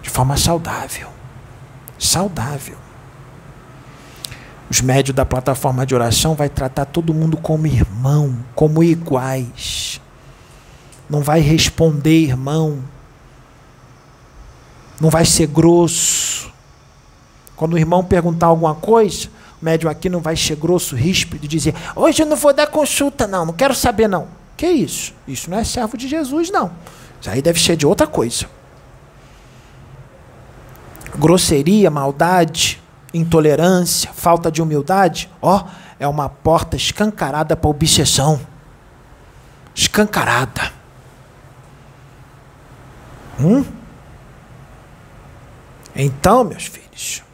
De 0.02 0.10
forma 0.10 0.36
saudável. 0.36 1.10
Saudável. 1.96 2.78
Os 4.68 4.80
médios 4.80 5.14
da 5.14 5.24
plataforma 5.24 5.86
de 5.86 5.94
oração 5.94 6.34
vai 6.34 6.48
tratar 6.48 6.86
todo 6.86 7.14
mundo 7.14 7.36
como 7.36 7.68
irmão, 7.68 8.44
como 8.56 8.82
iguais. 8.82 10.00
Não 11.08 11.20
vai 11.20 11.38
responder 11.38 12.24
irmão. 12.24 12.82
Não 15.00 15.10
vai 15.10 15.24
ser 15.24 15.46
grosso. 15.46 16.52
Quando 17.56 17.74
o 17.74 17.78
irmão 17.78 18.04
perguntar 18.04 18.46
alguma 18.46 18.74
coisa, 18.74 19.28
o 19.60 19.64
médium 19.64 19.90
aqui 19.90 20.08
não 20.08 20.20
vai 20.20 20.36
ser 20.36 20.56
grosso, 20.56 20.96
ríspido 20.96 21.46
dizer: 21.46 21.74
"Hoje 21.94 22.22
eu 22.22 22.26
não 22.26 22.36
vou 22.36 22.52
dar 22.52 22.66
consulta 22.66 23.26
não, 23.26 23.46
não 23.46 23.52
quero 23.52 23.74
saber 23.74 24.08
não". 24.08 24.28
Que 24.56 24.66
isso? 24.66 25.14
Isso 25.26 25.48
não 25.50 25.58
é 25.58 25.64
servo 25.64 25.96
de 25.96 26.08
Jesus 26.08 26.50
não. 26.50 26.72
Isso 27.20 27.30
aí 27.30 27.40
deve 27.40 27.60
ser 27.60 27.76
de 27.76 27.86
outra 27.86 28.06
coisa. 28.06 28.46
Grosseria, 31.16 31.90
maldade, 31.90 32.80
intolerância, 33.12 34.10
falta 34.12 34.50
de 34.50 34.62
humildade, 34.62 35.30
ó, 35.40 35.64
é 35.98 36.06
uma 36.06 36.28
porta 36.28 36.76
escancarada 36.76 37.56
para 37.56 37.70
obsessão. 37.70 38.40
Escancarada. 39.74 40.72
Hum? 43.40 43.64
Então, 45.98 46.44
meus 46.44 46.66
filhos, 46.66 47.24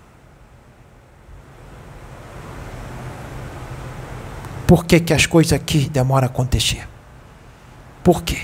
por 4.67 4.87
que, 4.87 4.99
que 4.99 5.13
as 5.13 5.27
coisas 5.27 5.53
aqui 5.53 5.89
demoram 5.91 6.27
a 6.27 6.31
acontecer? 6.31 6.89
Por 8.03 8.23
quê? 8.23 8.41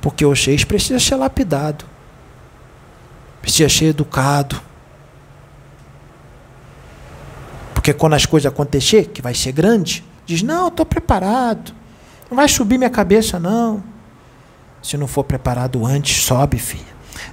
Porque 0.00 0.26
o 0.26 0.34
Xês 0.34 0.64
precisa 0.64 0.98
ser 0.98 1.14
lapidado, 1.14 1.84
precisa 3.40 3.68
ser 3.68 3.86
educado, 3.86 4.60
Porque 7.86 7.94
quando 7.94 8.14
as 8.14 8.26
coisas 8.26 8.50
acontecer, 8.50 9.10
que 9.10 9.22
vai 9.22 9.32
ser 9.32 9.52
grande, 9.52 10.02
diz: 10.26 10.42
Não, 10.42 10.66
estou 10.66 10.84
preparado. 10.84 11.72
Não 12.28 12.36
vai 12.36 12.48
subir 12.48 12.78
minha 12.78 12.90
cabeça, 12.90 13.38
não. 13.38 13.80
Se 14.82 14.96
não 14.96 15.06
for 15.06 15.22
preparado 15.22 15.86
antes, 15.86 16.24
sobe, 16.24 16.58
filha. 16.58 16.82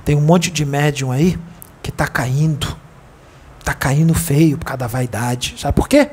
Tem 0.05 0.15
um 0.15 0.21
monte 0.21 0.51
de 0.51 0.63
médium 0.63 1.11
aí 1.11 1.39
está 1.93 2.07
caindo. 2.07 2.75
Está 3.59 3.73
caindo 3.73 4.13
feio 4.13 4.57
por 4.57 4.65
causa 4.65 4.79
da 4.79 4.87
vaidade. 4.87 5.55
Sabe 5.57 5.73
por 5.73 5.87
quê? 5.87 6.09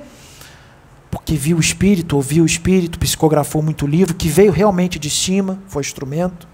Porque 1.11 1.35
viu 1.35 1.57
o 1.57 1.61
espírito, 1.61 2.15
ouviu 2.15 2.45
o 2.45 2.47
espírito, 2.47 2.99
psicografou 2.99 3.61
muito 3.61 3.87
livro, 3.87 4.15
que 4.15 4.29
veio 4.29 4.53
realmente 4.53 4.99
de 4.99 5.11
cima, 5.11 5.59
foi 5.67 5.83
instrumento. 5.83 6.47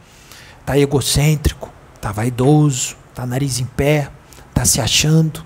Está 0.61 0.79
egocêntrico, 0.79 1.71
está 1.95 2.11
vaidoso, 2.11 2.97
está 3.11 3.27
nariz 3.27 3.61
em 3.61 3.67
pé, 3.67 4.11
está 4.49 4.65
se 4.65 4.81
achando 4.81 5.45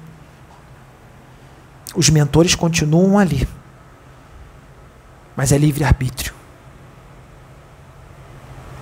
os 1.95 2.09
mentores 2.09 2.55
continuam 2.55 3.19
ali. 3.19 3.49
Mas 5.37 5.53
é 5.53 5.59
livre-arbítrio. 5.59 6.35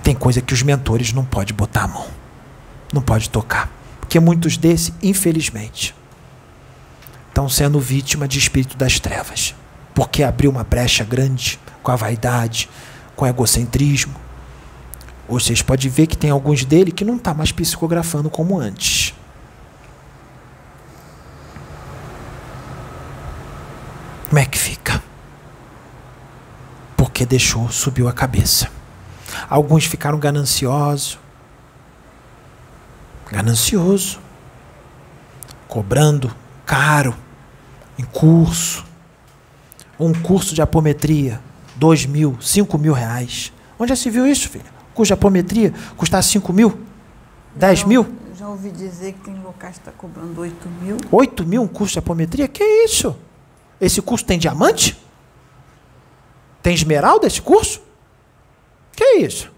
Tem 0.03 0.15
coisa 0.15 0.41
que 0.41 0.53
os 0.53 0.61
mentores 0.61 1.13
não 1.13 1.25
podem 1.25 1.55
botar 1.55 1.83
a 1.83 1.87
mão. 1.87 2.07
Não 2.93 3.01
pode 3.01 3.29
tocar. 3.29 3.69
Porque 4.09 4.19
muitos 4.19 4.57
desses, 4.57 4.91
infelizmente, 5.03 5.93
estão 7.27 7.47
sendo 7.47 7.79
vítima 7.79 8.27
de 8.27 8.39
espírito 8.39 8.75
das 8.75 8.99
trevas. 8.99 9.53
Porque 9.93 10.23
abriu 10.23 10.49
uma 10.49 10.63
brecha 10.63 11.03
grande 11.03 11.59
com 11.83 11.91
a 11.91 11.95
vaidade, 11.95 12.67
com 13.15 13.23
o 13.23 13.27
egocentrismo. 13.27 14.15
Vocês 15.27 15.61
podem 15.61 15.91
ver 15.91 16.07
que 16.07 16.17
tem 16.17 16.31
alguns 16.31 16.65
dele 16.65 16.91
que 16.91 17.05
não 17.05 17.17
está 17.17 17.35
mais 17.35 17.51
psicografando 17.51 18.31
como 18.31 18.59
antes. 18.59 19.13
Como 24.27 24.39
é 24.39 24.45
que 24.45 24.57
fica? 24.57 25.03
Porque 26.97 27.27
deixou, 27.27 27.69
subiu 27.69 28.07
a 28.07 28.11
cabeça. 28.11 28.71
Alguns 29.47 29.85
ficaram 29.85 30.17
gananciosos. 30.17 31.19
Ganancioso. 33.29 34.19
Cobrando 35.67 36.35
caro 36.65 37.15
em 37.97 38.03
curso. 38.03 38.85
Um 39.99 40.13
curso 40.13 40.55
de 40.55 40.61
apometria, 40.61 41.41
dois 41.75 42.05
mil, 42.05 42.37
cinco 42.41 42.77
mil 42.77 42.93
reais. 42.93 43.51
Onde 43.77 43.89
já 43.89 43.95
se 43.95 44.09
viu 44.09 44.25
isso, 44.25 44.49
filha? 44.49 44.65
Curso 44.93 45.09
de 45.09 45.13
apometria 45.13 45.73
custar 45.95 46.23
cinco 46.23 46.51
mil? 46.53 46.81
Dez 47.55 47.83
mil? 47.83 48.07
Já 48.37 48.47
ouvi 48.47 48.71
dizer 48.71 49.13
que 49.13 49.19
tem 49.19 49.37
locais 49.41 49.75
que 49.75 49.81
está 49.81 49.91
cobrando 49.91 50.39
oito 50.39 50.69
mil. 50.81 50.97
Oito 51.11 51.45
mil 51.45 51.61
um 51.61 51.67
curso 51.67 51.93
de 51.93 51.99
apometria? 51.99 52.47
Que 52.47 52.63
isso? 52.63 53.15
Esse 53.79 54.01
curso 54.01 54.25
tem 54.25 54.39
diamante? 54.39 54.97
Tem 56.61 56.73
esmeralda 56.73 57.27
esse 57.27 57.41
curso? 57.41 57.81
Que 58.95 59.03
é 59.03 59.21
isso? 59.21 59.51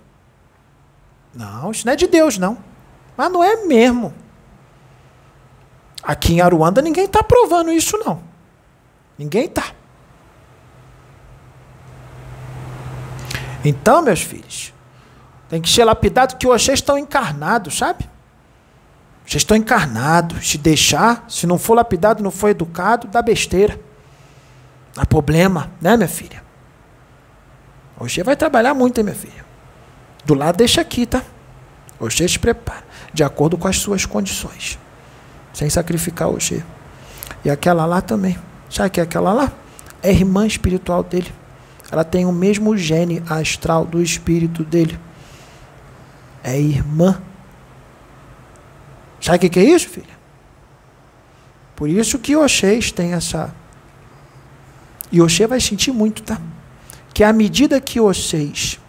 Não, 1.34 1.72
isso 1.72 1.86
não 1.86 1.94
é 1.94 1.96
de 1.96 2.08
Deus, 2.08 2.38
não. 2.38 2.58
Mas 3.16 3.32
não 3.32 3.44
é 3.44 3.66
mesmo. 3.66 4.14
Aqui 6.04 6.34
em 6.34 6.42
Aruanda 6.42 6.82
ninguém 6.82 7.06
está 7.06 7.22
provando 7.22 7.72
isso, 7.72 7.98
não. 7.98 8.22
Ninguém 9.18 9.46
está. 9.46 9.66
Então, 13.64 14.02
meus 14.02 14.22
filhos, 14.22 14.74
tem 15.48 15.62
que 15.62 15.70
ser 15.70 15.84
lapidado 15.84 16.38
que 16.38 16.48
vocês 16.48 16.80
estão 16.80 16.98
encarnados, 16.98 17.78
sabe? 17.78 18.10
Vocês 19.26 19.42
estão 19.44 19.56
encarnados. 19.56 20.50
Se 20.50 20.58
deixar, 20.58 21.26
se 21.30 21.46
não 21.46 21.60
for 21.60 21.76
lapidado, 21.76 22.24
não 22.24 22.32
for 22.32 22.50
educado, 22.50 23.08
dá 23.08 23.22
besteira. 23.22 23.80
Há 24.98 25.06
problema, 25.06 25.72
né, 25.80 25.96
minha 25.96 26.10
filha? 26.10 26.44
Hoje 28.00 28.24
vai 28.24 28.36
trabalhar 28.36 28.74
muito, 28.74 28.98
hein, 28.98 29.04
minha 29.04 29.16
filha? 29.16 29.46
Do 30.26 30.34
lado 30.34 30.58
deixa 30.58 30.82
aqui, 30.82 31.06
tá? 31.06 31.22
Hoje 32.00 32.28
se 32.28 32.40
prepara, 32.40 32.84
de 33.14 33.24
acordo 33.24 33.58
com 33.58 33.68
as 33.68 33.78
suas 33.78 34.06
condições. 34.06 34.80
Sem 35.54 35.70
sacrificar 35.70 36.30
hoje. 36.30 36.64
E 37.44 37.50
aquela 37.50 37.86
lá 37.86 38.02
também. 38.02 38.38
Sabe 38.70 38.90
que 38.90 39.00
é 39.00 39.04
aquela 39.04 39.34
lá? 39.34 39.52
É 40.02 40.12
irmã 40.12 40.46
espiritual 40.46 41.04
dele. 41.04 41.32
Ela 41.92 42.04
tem 42.04 42.26
o 42.26 42.32
mesmo 42.32 42.78
gene 42.78 43.22
astral 43.28 43.86
do 43.86 44.02
espírito 44.02 44.64
dele. 44.64 44.98
É 46.44 46.60
irmã. 46.60 47.22
Sabe 49.20 49.46
o 49.46 49.50
que 49.50 49.60
é 49.60 49.64
isso, 49.64 49.90
filha? 49.90 50.22
Por 51.76 51.90
isso 51.90 52.18
que 52.18 52.36
Oxês 52.36 52.92
tem 52.92 53.14
essa 53.14 53.54
e 55.12 55.22
Oxê 55.22 55.46
vai 55.46 55.60
sentir 55.60 55.92
muito, 55.92 56.24
tá? 56.24 56.40
Que 57.14 57.24
à 57.24 57.34
medida 57.34 57.82
que 57.82 58.00
vocês 58.00 58.80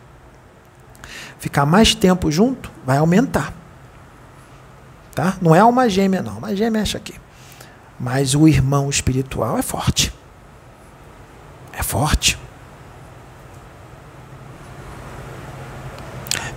ficar 1.38 1.66
mais 1.66 1.94
tempo 1.94 2.30
junto, 2.30 2.70
vai 2.86 2.98
aumentar. 2.98 3.52
Tá? 5.14 5.36
Não 5.40 5.54
é 5.54 5.60
alma 5.60 5.88
gêmea, 5.88 6.22
não. 6.22 6.34
Alma 6.34 6.54
gêmea 6.56 6.80
é 6.80 6.82
essa 6.82 6.96
aqui. 6.96 7.14
Mas 7.98 8.34
o 8.34 8.48
irmão 8.48 8.88
espiritual 8.88 9.58
é 9.58 9.62
forte. 9.62 10.12
É 11.72 11.82
forte. 11.82 12.36
forte. 12.36 12.52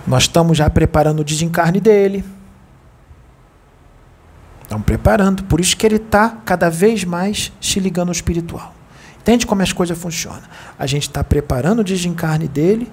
Nós 0.08 0.24
estamos 0.24 0.58
já 0.58 0.70
preparando 0.70 1.20
o 1.20 1.24
desencarne 1.24 1.80
dele. 1.82 2.24
Estamos 4.62 4.86
preparando. 4.86 5.43
Por 5.43 5.60
isso 5.60 5.76
que 5.76 5.86
ele 5.86 5.95
está 5.95 6.30
cada 6.45 6.70
vez 6.70 7.03
mais 7.03 7.51
se 7.60 7.80
ligando 7.80 8.10
ao 8.10 8.14
espiritual. 8.14 8.74
Entende 9.20 9.47
como 9.47 9.64
as 9.64 9.74
coisas 9.74 9.97
funcionam? 9.97 10.43
A 10.78 10.86
gente 10.86 11.03
está 11.03 11.24
preparando 11.24 11.80
o 11.80 11.84
desencarne 11.84 12.47
dele 12.47 12.91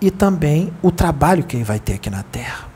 e 0.00 0.10
também 0.10 0.70
o 0.82 0.90
trabalho 0.90 1.44
que 1.44 1.56
ele 1.56 1.64
vai 1.64 1.78
ter 1.78 1.94
aqui 1.94 2.10
na 2.10 2.22
Terra. 2.22 2.71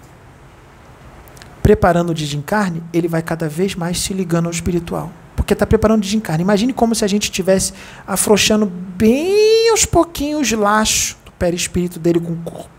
Preparando 1.66 2.10
o 2.10 2.14
desencarne, 2.14 2.80
ele 2.92 3.08
vai 3.08 3.20
cada 3.20 3.48
vez 3.48 3.74
mais 3.74 3.98
se 3.98 4.14
ligando 4.14 4.46
ao 4.46 4.52
espiritual. 4.52 5.10
Porque 5.34 5.52
está 5.52 5.66
preparando 5.66 5.98
o 5.98 6.00
desencarne. 6.00 6.44
Imagine 6.44 6.72
como 6.72 6.94
se 6.94 7.04
a 7.04 7.08
gente 7.08 7.24
estivesse 7.24 7.72
afrouxando 8.06 8.66
bem 8.66 9.68
aos 9.70 9.84
pouquinhos 9.84 10.42
os 10.42 10.52
laços 10.52 11.16
do 11.24 11.32
perispírito 11.32 11.98
dele 11.98 12.20
com 12.20 12.34
o 12.34 12.36
corpo. 12.36 12.70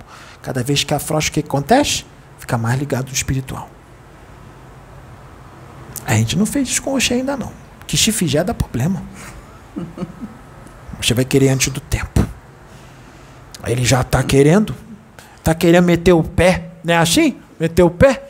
Cada 0.42 0.64
vez 0.64 0.86
que 0.86 0.94
afrouxa, 0.94 1.28
o 1.28 1.34
que 1.34 1.42
acontece? 1.42 2.06
Fica 2.40 2.58
mais 2.58 2.80
ligado 2.80 3.10
ao 3.10 3.14
espiritual. 3.14 3.70
A 6.06 6.14
gente 6.14 6.38
não 6.38 6.46
fez 6.46 6.70
isso 6.70 6.82
com 6.82 6.94
o 6.94 7.00
ainda 7.12 7.36
não. 7.36 7.52
Que 7.86 7.98
fizer 7.98 8.46
dá 8.46 8.54
problema. 8.54 9.04
Você 11.02 11.14
vai 11.14 11.26
querer 11.26 11.50
antes 11.50 11.74
do 11.74 11.82
tempo. 11.82 12.26
Ele 13.66 13.84
já 13.84 14.00
está 14.00 14.24
querendo. 14.24 14.74
Está 15.36 15.54
querendo 15.54 15.84
meter 15.84 16.14
o 16.14 16.24
pé. 16.24 16.70
Não 16.86 16.94
é 16.94 16.98
assim? 16.98 17.36
Meter 17.60 17.84
o 17.84 17.90
pé? 17.90 18.27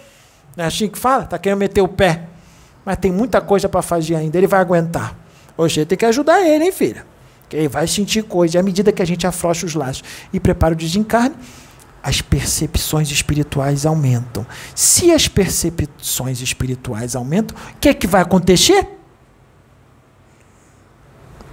Não 0.57 0.63
é 0.63 0.67
assim 0.67 0.87
que 0.87 0.97
fala? 0.97 1.25
Está 1.25 1.37
querendo 1.37 1.59
meter 1.59 1.81
o 1.81 1.87
pé. 1.87 2.23
Mas 2.83 2.97
tem 2.97 3.11
muita 3.11 3.39
coisa 3.39 3.69
para 3.69 3.83
fazer 3.83 4.15
ainda. 4.15 4.39
Ele 4.39 4.47
vai 4.47 4.59
aguentar. 4.59 5.15
Hoje 5.55 5.85
tem 5.85 5.95
que 5.95 6.05
ajudar 6.05 6.41
ele, 6.41 6.65
hein, 6.65 6.71
filha? 6.71 7.05
Que 7.47 7.57
ele 7.57 7.67
vai 7.67 7.85
sentir 7.85 8.23
coisa. 8.23 8.57
E 8.57 8.59
à 8.59 8.63
medida 8.63 8.91
que 8.91 9.01
a 9.01 9.05
gente 9.05 9.27
afrouxa 9.27 9.67
os 9.67 9.75
laços 9.75 10.03
e 10.33 10.39
prepara 10.39 10.73
o 10.73 10.77
desencarne, 10.77 11.35
as 12.01 12.21
percepções 12.21 13.11
espirituais 13.11 13.85
aumentam. 13.85 14.47
Se 14.73 15.11
as 15.11 15.27
percepções 15.27 16.41
espirituais 16.41 17.15
aumentam, 17.15 17.55
o 17.75 17.77
que 17.79 17.89
é 17.89 17.93
que 17.93 18.07
vai 18.07 18.23
acontecer? 18.23 18.97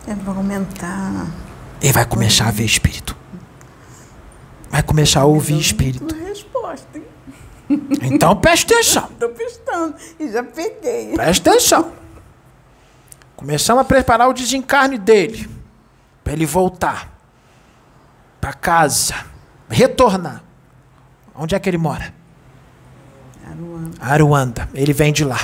Ele 0.07 0.21
vai 0.21 0.35
aumentar. 0.35 1.27
Ele 1.83 1.93
vai 1.93 2.07
começar 2.07 2.49
a 2.49 2.51
ver 2.51 2.65
espírito. 2.65 3.15
Vai 4.71 4.83
começar 4.83 5.21
a 5.21 5.25
ouvir 5.27 5.59
espírito. 5.59 6.15
Resposta, 6.27 6.89
hein? 6.97 7.14
Então 8.03 8.37
preste 8.37 8.73
atenção. 8.73 9.09
Estou 9.13 9.29
prestando. 9.31 9.95
E 10.19 10.31
já 10.31 10.43
peguei. 10.43 11.15
Presta 11.15 11.51
atenção. 11.51 11.93
Começamos 13.37 13.83
a 13.83 13.85
preparar 13.85 14.29
o 14.29 14.33
desencarne 14.33 14.99
dele. 14.99 15.49
Para 16.23 16.33
ele 16.33 16.47
voltar. 16.47 17.13
Para 18.41 18.53
casa. 18.53 19.15
Retornar. 19.69 20.43
Onde 21.35 21.55
é 21.55 21.59
que 21.59 21.69
ele 21.69 21.79
mora? 21.79 22.15
Aruanda. 23.47 23.97
Aruanda. 24.01 24.69
Ele 24.75 24.93
vem 24.93 25.13
de 25.13 25.25
lá. 25.25 25.41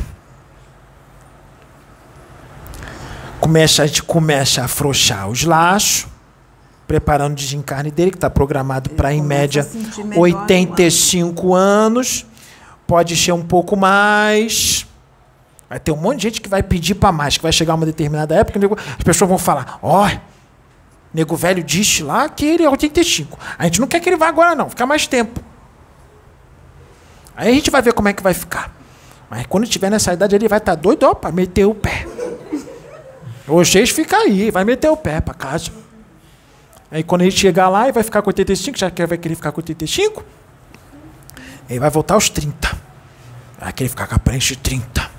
Começa, 3.40 3.82
a 3.82 3.86
gente 3.86 4.02
começa 4.02 4.60
a 4.60 4.66
afrouxar 4.66 5.28
os 5.28 5.44
laços, 5.44 6.06
preparando 6.90 7.34
o 7.34 7.36
desencarne 7.36 7.88
dele, 7.88 8.10
que 8.10 8.16
está 8.16 8.28
programado 8.28 8.90
para, 8.90 9.14
em 9.14 9.22
média, 9.22 9.62
a 9.62 9.64
sentir 9.64 10.02
melhor 10.02 10.22
85 10.22 11.54
anos. 11.54 12.26
Pode 12.84 13.16
ser 13.16 13.30
um 13.30 13.44
pouco 13.44 13.76
mais. 13.76 14.84
Vai 15.68 15.78
ter 15.78 15.92
um 15.92 15.96
monte 15.96 16.16
de 16.16 16.22
gente 16.24 16.40
que 16.40 16.48
vai 16.48 16.64
pedir 16.64 16.96
para 16.96 17.12
mais, 17.12 17.36
que 17.36 17.44
vai 17.44 17.52
chegar 17.52 17.76
uma 17.76 17.86
determinada 17.86 18.34
época, 18.34 18.58
nego- 18.58 18.76
as 18.98 19.04
pessoas 19.04 19.28
vão 19.28 19.38
falar: 19.38 19.78
ó, 19.80 20.10
nego 21.14 21.36
velho 21.36 21.62
disse 21.62 22.02
lá 22.02 22.28
que 22.28 22.44
ele 22.44 22.64
é 22.64 22.68
85. 22.68 23.38
A 23.56 23.66
gente 23.66 23.80
não 23.80 23.86
quer 23.86 24.00
que 24.00 24.08
ele 24.08 24.16
vá 24.16 24.26
agora, 24.26 24.56
não, 24.56 24.68
ficar 24.68 24.84
mais 24.84 25.06
tempo. 25.06 25.40
Aí 27.36 27.50
a 27.50 27.52
gente 27.54 27.70
vai 27.70 27.82
ver 27.82 27.92
como 27.92 28.08
é 28.08 28.12
que 28.12 28.20
vai 28.22 28.34
ficar. 28.34 28.74
Mas 29.30 29.46
quando 29.46 29.64
tiver 29.68 29.90
nessa 29.90 30.12
idade, 30.12 30.34
ele 30.34 30.48
vai 30.48 30.58
estar 30.58 30.74
doido 30.74 31.04
ó, 31.04 31.14
para 31.14 31.30
meter 31.30 31.66
o 31.66 31.74
pé. 31.76 32.04
O 33.46 33.64
Xês 33.64 33.90
fica 33.90 34.16
aí, 34.16 34.50
vai 34.50 34.64
meter 34.64 34.88
o 34.90 34.96
pé 34.96 35.20
para 35.20 35.34
casa. 35.34 35.70
Aí 36.90 37.02
quando 37.04 37.22
a 37.22 37.24
gente 37.24 37.38
chegar 37.38 37.68
lá 37.68 37.88
e 37.88 37.92
vai 37.92 38.02
ficar 38.02 38.20
com 38.22 38.30
85, 38.30 38.78
já 38.78 38.90
que 38.90 39.06
vai 39.06 39.16
querer 39.16 39.34
ficar 39.36 39.52
com 39.52 39.60
85, 39.60 40.24
ele 41.68 41.78
vai 41.78 41.90
voltar 41.90 42.14
aos 42.14 42.28
30. 42.28 42.76
Vai 43.60 43.72
querer 43.72 43.88
ficar 43.88 44.06
com 44.08 44.14
a 44.16 44.18
prancha 44.18 44.54
de 44.54 44.60
30. 44.60 45.10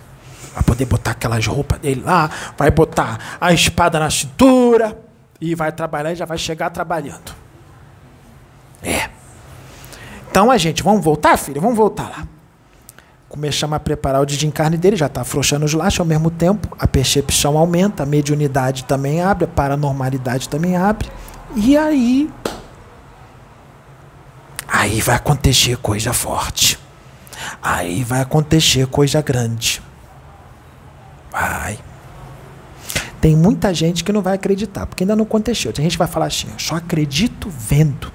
Vai 0.53 0.63
poder 0.63 0.86
botar 0.86 1.11
aquelas 1.11 1.45
roupas 1.47 1.80
dele 1.80 2.01
lá, 2.01 2.30
vai 2.57 2.69
botar 2.69 3.38
a 3.39 3.53
espada 3.53 3.99
na 3.99 4.09
cintura 4.09 4.99
e 5.39 5.55
vai 5.55 5.72
trabalhar 5.72 6.11
e 6.11 6.15
já 6.15 6.26
vai 6.26 6.38
chegar 6.38 6.69
trabalhando. 6.72 7.34
É. 8.84 9.09
Então 10.30 10.51
a 10.51 10.57
gente, 10.57 10.84
vamos 10.84 11.03
voltar, 11.03 11.38
filha? 11.38 11.61
Vamos 11.61 11.78
voltar 11.78 12.09
lá. 12.09 12.28
Começamos 13.30 13.76
a 13.78 13.80
preparar 13.80 14.22
o 14.22 14.26
desencarne 14.26 14.76
dele, 14.76 14.97
já 14.97 15.05
está 15.05 15.22
afrouxando 15.22 15.63
os 15.63 15.74
laços 15.74 16.01
ao 16.01 16.05
mesmo 16.05 16.30
tempo, 16.30 16.76
a 16.78 16.86
percepção 16.86 17.57
aumenta, 17.57 18.03
a 18.03 18.05
mediunidade 18.05 18.84
também 18.84 19.22
abre, 19.22 19.45
a 19.45 19.47
paranormalidade 19.47 20.49
também 20.49 20.76
abre. 20.76 21.09
E 21.56 21.78
aí. 21.78 22.30
Aí 24.68 25.02
vai 25.02 25.16
acontecer 25.16 25.78
coisa 25.78 26.14
forte. 26.14 26.80
Aí 27.62 28.04
vai 28.04 28.22
acontecer 28.22 28.88
coisa 28.88 29.22
grande. 29.22 29.82
Vai. 31.32 31.80
Tem 33.20 33.36
muita 33.36 33.74
gente 33.74 34.04
que 34.04 34.12
não 34.12 34.22
vai 34.22 34.34
acreditar, 34.34 34.86
porque 34.88 35.04
ainda 35.04 35.16
não 35.16 35.24
aconteceu. 35.24 35.72
Tem 35.72 35.84
gente 35.84 35.93
que 35.93 35.99
vai 35.99 36.08
falar 36.08 36.28
assim: 36.28 36.47
só 36.58 36.76
acredito 36.76 37.49
vendo. 37.49 38.12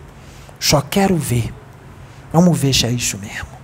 Só 0.59 0.80
quero 0.80 1.16
ver. 1.16 1.53
Vamos 2.32 2.59
ver 2.59 2.74
se 2.74 2.87
é 2.87 2.91
isso 2.91 3.18
mesmo. 3.18 3.57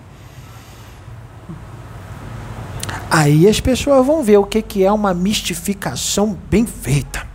Aí 3.11 3.49
as 3.49 3.61
pessoas 3.61 4.07
vão 4.07 4.23
ver 4.23 4.39
o 4.39 4.45
que, 4.45 4.63
que 4.63 4.85
é 4.85 4.93
uma 4.93 5.13
mistificação 5.13 6.39
bem 6.49 6.65
feita. 6.65 7.32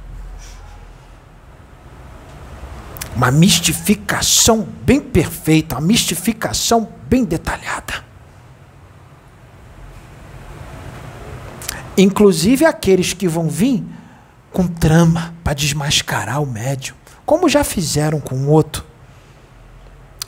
Uma 3.18 3.32
mistificação 3.32 4.62
bem 4.62 5.02
perfeita, 5.02 5.74
uma 5.74 5.82
mistificação 5.82 6.88
bem 7.10 7.26
detalhada. 7.26 8.06
Inclusive 11.98 12.64
aqueles 12.64 13.14
que 13.14 13.28
vão 13.28 13.50
vir 13.50 13.84
com 14.52 14.68
trama 14.68 15.34
para 15.44 15.56
desmascarar 15.56 16.44
o 16.44 16.46
médium, 16.46 16.96
como 17.26 17.50
já 17.50 17.64
fizeram 17.64 18.20
com 18.20 18.36
o 18.36 18.50
outro, 18.50 18.86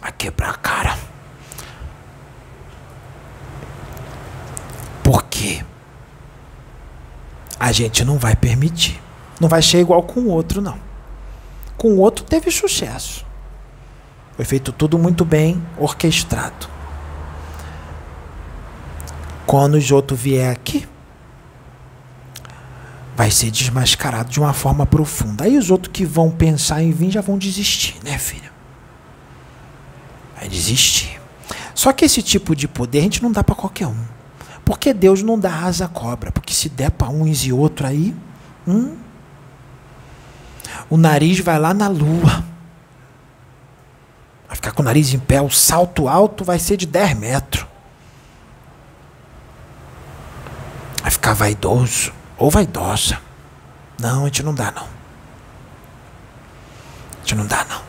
a 0.02 0.12
quebrar 0.12 0.50
a 0.50 0.56
cara. 0.56 0.98
Por 5.04 5.26
quê? 5.26 5.64
A 7.60 7.72
gente 7.72 8.04
não 8.04 8.18
vai 8.18 8.36
permitir. 8.36 9.00
Não 9.40 9.48
vai 9.48 9.62
ser 9.62 9.80
igual 9.80 10.02
com 10.02 10.22
o 10.22 10.30
outro, 10.30 10.60
não. 10.60 10.89
Com 11.80 11.94
o 11.94 12.00
outro 12.00 12.26
teve 12.26 12.52
sucesso. 12.52 13.26
Foi 14.36 14.44
feito 14.44 14.74
tudo 14.74 15.00
muito 15.00 15.24
bem 15.24 15.64
orquestrado. 15.78 16.68
Quando 19.48 19.76
os 19.76 19.90
outros 19.90 20.20
vier 20.20 20.52
aqui, 20.52 20.86
vai 23.16 23.32
ser 23.32 23.50
desmascarado 23.50 24.30
de 24.30 24.42
uma 24.42 24.52
forma 24.52 24.86
profunda. 24.86 25.46
Aí 25.46 25.58
os 25.58 25.72
outros 25.72 25.92
que 25.94 26.06
vão 26.06 26.30
pensar 26.30 26.84
em 26.84 26.92
vir 26.92 27.12
já 27.12 27.22
vão 27.22 27.38
desistir, 27.38 27.96
né, 28.04 28.18
filha? 28.18 28.52
Vai 30.38 30.50
desistir. 30.50 31.18
Só 31.74 31.94
que 31.94 32.04
esse 32.04 32.22
tipo 32.22 32.58
de 32.58 32.68
poder 32.68 33.00
a 33.00 33.04
gente 33.04 33.24
não 33.24 33.32
dá 33.32 33.42
para 33.42 33.56
qualquer 33.56 33.88
um. 33.88 34.04
Porque 34.66 34.94
Deus 34.94 35.24
não 35.24 35.40
dá 35.40 35.64
asa 35.64 35.86
à 35.86 35.88
cobra. 35.88 36.30
Porque 36.30 36.54
se 36.54 36.68
der 36.68 36.92
para 36.92 37.08
uns 37.08 37.46
e 37.46 37.54
outro 37.54 37.88
aí, 37.88 38.14
hum, 38.68 38.98
o 40.90 40.98
nariz 40.98 41.40
vai 41.40 41.60
lá 41.60 41.74
na 41.74 41.88
lua. 41.88 42.44
Vai 44.48 44.56
ficar 44.56 44.72
com 44.72 44.82
o 44.82 44.86
nariz 44.86 45.14
em 45.14 45.20
pé. 45.20 45.42
O 45.42 45.50
salto 45.50 46.08
alto 46.08 46.44
vai 46.44 46.58
ser 46.58 46.78
de 46.78 46.86
10 46.86 47.18
metros. 47.18 47.66
Vai 51.02 51.12
ficar 51.12 51.34
vaidoso 51.34 52.14
ou 52.38 52.50
vaidosa. 52.50 53.20
Não, 54.00 54.24
a 54.24 54.26
gente 54.26 54.44
não 54.44 54.54
dá, 54.54 54.72
não. 54.72 54.84
A 54.84 57.20
gente 57.20 57.36
não 57.36 57.46
dá, 57.46 57.66
não. 57.66 57.82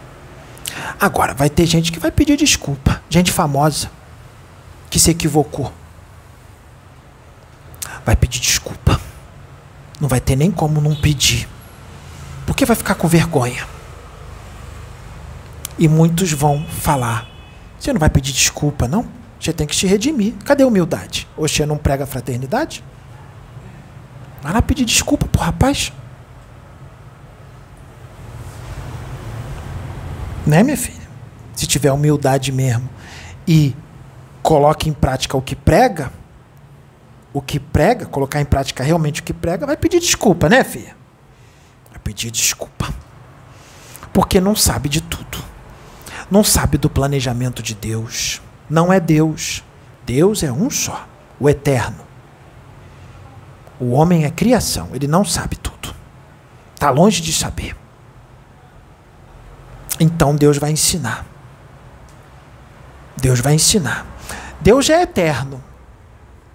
Agora, 1.00 1.32
vai 1.32 1.48
ter 1.48 1.66
gente 1.66 1.90
que 1.90 1.98
vai 1.98 2.10
pedir 2.10 2.36
desculpa. 2.36 3.02
Gente 3.08 3.32
famosa. 3.32 3.90
Que 4.90 4.98
se 4.98 5.10
equivocou. 5.10 5.72
Vai 8.04 8.16
pedir 8.16 8.40
desculpa. 8.40 9.00
Não 10.00 10.08
vai 10.08 10.20
ter 10.20 10.36
nem 10.36 10.50
como 10.50 10.80
não 10.80 10.94
pedir. 10.94 11.48
Porque 12.60 12.66
vai 12.66 12.76
ficar 12.76 12.94
com 12.94 13.08
vergonha. 13.08 13.66
E 15.78 15.88
muitos 15.88 16.30
vão 16.30 16.62
falar: 16.66 17.26
Você 17.78 17.90
não 17.90 17.98
vai 17.98 18.10
pedir 18.10 18.34
desculpa, 18.34 18.86
não? 18.86 19.06
Você 19.40 19.50
tem 19.50 19.66
que 19.66 19.74
se 19.74 19.86
redimir. 19.86 20.34
Cadê 20.44 20.62
a 20.62 20.66
humildade? 20.66 21.26
Você 21.38 21.64
não 21.64 21.78
prega 21.78 22.04
fraternidade? 22.04 22.84
Vai 24.42 24.52
lá 24.52 24.60
pedir 24.60 24.84
desculpa 24.84 25.26
pro 25.26 25.40
rapaz. 25.40 25.90
Né, 30.46 30.62
minha 30.62 30.76
filha? 30.76 31.08
Se 31.54 31.66
tiver 31.66 31.90
humildade 31.90 32.52
mesmo 32.52 32.90
e 33.48 33.74
coloca 34.42 34.86
em 34.86 34.92
prática 34.92 35.34
o 35.34 35.40
que 35.40 35.56
prega, 35.56 36.12
o 37.32 37.40
que 37.40 37.58
prega, 37.58 38.04
colocar 38.04 38.38
em 38.38 38.44
prática 38.44 38.84
realmente 38.84 39.22
o 39.22 39.24
que 39.24 39.32
prega, 39.32 39.64
vai 39.64 39.78
pedir 39.78 39.98
desculpa, 39.98 40.46
né, 40.46 40.62
filha? 40.62 40.99
Pedir 42.10 42.32
desculpa. 42.32 42.92
Porque 44.12 44.40
não 44.40 44.56
sabe 44.56 44.88
de 44.88 45.00
tudo. 45.00 45.38
Não 46.28 46.42
sabe 46.42 46.76
do 46.76 46.90
planejamento 46.90 47.62
de 47.62 47.72
Deus. 47.72 48.42
Não 48.68 48.92
é 48.92 48.98
Deus. 48.98 49.62
Deus 50.04 50.42
é 50.42 50.50
um 50.50 50.68
só, 50.68 51.06
o 51.38 51.48
eterno. 51.48 52.04
O 53.78 53.92
homem 53.92 54.24
é 54.24 54.30
criação, 54.30 54.88
ele 54.92 55.06
não 55.06 55.24
sabe 55.24 55.54
tudo. 55.54 55.94
Está 56.74 56.90
longe 56.90 57.22
de 57.22 57.32
saber. 57.32 57.76
Então 60.00 60.34
Deus 60.34 60.58
vai 60.58 60.72
ensinar. 60.72 61.24
Deus 63.16 63.38
vai 63.38 63.54
ensinar. 63.54 64.04
Deus 64.60 64.90
é 64.90 65.02
eterno. 65.02 65.62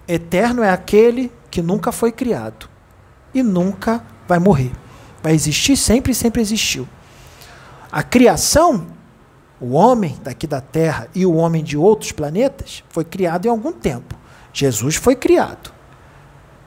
Eterno 0.05 0.63
é 0.63 0.69
aquele 0.69 1.31
que 1.49 1.61
nunca 1.61 1.93
foi 1.93 2.11
criado 2.11 2.67
e 3.33 3.41
nunca 3.41 4.03
vai 4.27 4.37
morrer. 4.37 4.73
Vai 5.25 5.33
existir 5.33 5.75
sempre 5.75 6.11
e 6.11 6.15
sempre 6.15 6.39
existiu. 6.39 6.87
A 7.91 8.03
criação, 8.03 8.85
o 9.59 9.71
homem 9.71 10.15
daqui 10.21 10.45
da 10.45 10.61
Terra 10.61 11.07
e 11.15 11.25
o 11.25 11.33
homem 11.33 11.63
de 11.63 11.75
outros 11.75 12.11
planetas, 12.11 12.83
foi 12.89 13.03
criado 13.03 13.47
em 13.47 13.49
algum 13.49 13.71
tempo. 13.71 14.13
Jesus 14.53 14.97
foi 14.97 15.15
criado. 15.15 15.73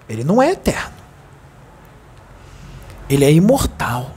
Ele 0.08 0.24
não 0.24 0.42
é 0.42 0.50
eterno. 0.50 0.96
Ele 3.08 3.24
é 3.24 3.30
imortal. 3.30 4.10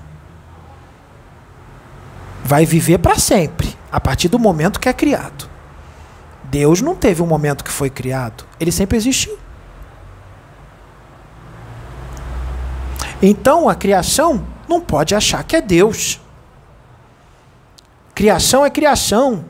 Vai 2.43 2.65
viver 2.65 2.97
para 2.97 3.19
sempre, 3.19 3.77
a 3.91 3.99
partir 3.99 4.27
do 4.27 4.39
momento 4.39 4.79
que 4.79 4.89
é 4.89 4.93
criado. 4.93 5.47
Deus 6.45 6.81
não 6.81 6.95
teve 6.95 7.21
um 7.21 7.27
momento 7.27 7.63
que 7.63 7.71
foi 7.71 7.91
criado, 7.91 8.43
ele 8.59 8.71
sempre 8.71 8.97
existiu. 8.97 9.37
Então 13.21 13.69
a 13.69 13.75
criação 13.75 14.45
não 14.67 14.81
pode 14.81 15.13
achar 15.13 15.43
que 15.43 15.55
é 15.55 15.61
Deus. 15.61 16.19
Criação 18.15 18.65
é 18.65 18.69
criação. 18.69 19.45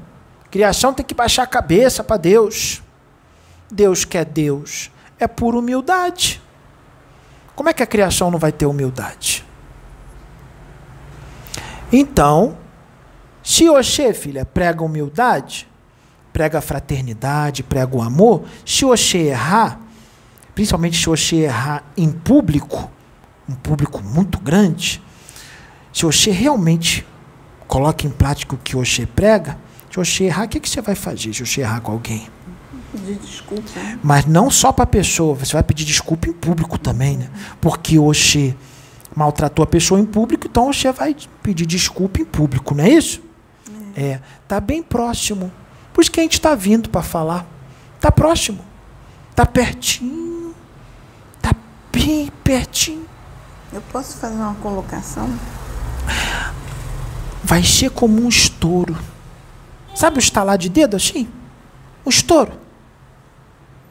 Criação 0.49 0.93
tem 0.93 1.05
que 1.05 1.13
baixar 1.13 1.43
a 1.43 1.47
cabeça 1.47 2.03
para 2.03 2.17
Deus. 2.17 2.82
Deus 3.72 4.03
quer 4.03 4.26
Deus. 4.26 4.91
É 5.17 5.28
por 5.28 5.55
humildade. 5.55 6.41
Como 7.55 7.69
é 7.69 7.74
que 7.74 7.84
a 7.84 7.88
criação 7.88 8.30
não 8.30 8.39
vai 8.39 8.51
ter 8.51 8.65
humildade? 8.65 9.45
Então, 11.91 12.57
se 13.43 13.69
Oxê, 13.69 14.13
filha, 14.13 14.45
prega 14.45 14.84
humildade, 14.84 15.67
prega 16.32 16.61
fraternidade, 16.61 17.63
prega 17.63 17.95
o 17.95 18.01
amor, 18.01 18.43
se 18.65 18.86
Oxê 18.86 19.28
errar, 19.28 19.80
principalmente 20.55 21.01
se 21.01 21.09
Oxê 21.09 21.38
errar 21.38 21.84
em 21.97 22.11
público, 22.11 22.89
um 23.52 23.56
público 23.56 24.02
muito 24.02 24.39
grande, 24.39 25.02
se 25.93 26.06
Oxê 26.06 26.32
realmente 26.32 27.06
coloca 27.68 28.08
em 28.08 28.10
prática 28.10 28.56
o 28.56 28.58
que 28.58 28.76
Oxê 28.76 29.06
prega, 29.06 29.58
se 29.91 29.99
Oxê 29.99 30.26
errar, 30.26 30.45
o 30.45 30.47
que, 30.47 30.60
que 30.60 30.70
você 30.70 30.82
vai 30.82 30.95
fazer 30.95 31.34
se 31.34 31.43
Oxê 31.43 31.62
errar 31.62 31.82
com 31.82 31.91
alguém? 31.91 32.28
Pedir 32.91 33.16
desculpa. 33.16 33.70
Mas 34.04 34.26
não 34.26 34.49
só 34.49 34.72
para 34.72 34.84
a 34.84 34.88
pessoa, 34.88 35.36
você 35.36 35.54
vai 35.54 35.64
pedir 35.64 35.86
desculpa 35.86 36.28
em 36.28 36.34
público 36.34 36.78
também, 36.78 37.18
né? 37.18 37.30
Porque 37.60 37.97
Oxê 37.97 38.56
maltratou 39.16 39.64
a 39.64 39.68
pessoa 39.68 39.99
em 39.99 40.06
público, 40.06 40.47
então 40.47 40.70
Oxê 40.70 40.91
vai 40.91 41.16
pedir 41.43 41.66
desculpa 41.66 42.22
em 42.22 42.26
público, 42.26 42.76
não 42.76 42.84
é 42.84 42.89
isso? 42.89 43.22
É, 43.95 44.20
tá 44.47 44.60
bem 44.60 44.82
próximo. 44.82 45.52
Por 45.93 46.02
isso 46.02 46.12
que 46.12 46.20
a 46.20 46.24
gente 46.24 46.34
está 46.34 46.56
vindo 46.56 46.89
para 46.89 47.02
falar. 47.02 47.45
Tá 47.99 48.12
próximo. 48.12 48.60
Tá 49.36 49.45
pertinho. 49.45 50.56
Tá 51.41 51.54
bem 51.91 52.32
pertinho. 52.43 53.11
Eu 53.74 53.82
posso 53.89 54.17
fazer 54.17 54.36
uma 54.36 54.55
colocação? 54.55 55.30
Vai 57.41 57.63
ser 57.63 57.89
como 57.89 58.22
um 58.22 58.28
estouro. 58.28 58.97
Sabe 59.95 60.17
o 60.17 60.19
estalar 60.19 60.57
de 60.57 60.67
dedo 60.67 60.97
assim? 60.97 61.30
Um 62.05 62.09
estouro. 62.09 62.51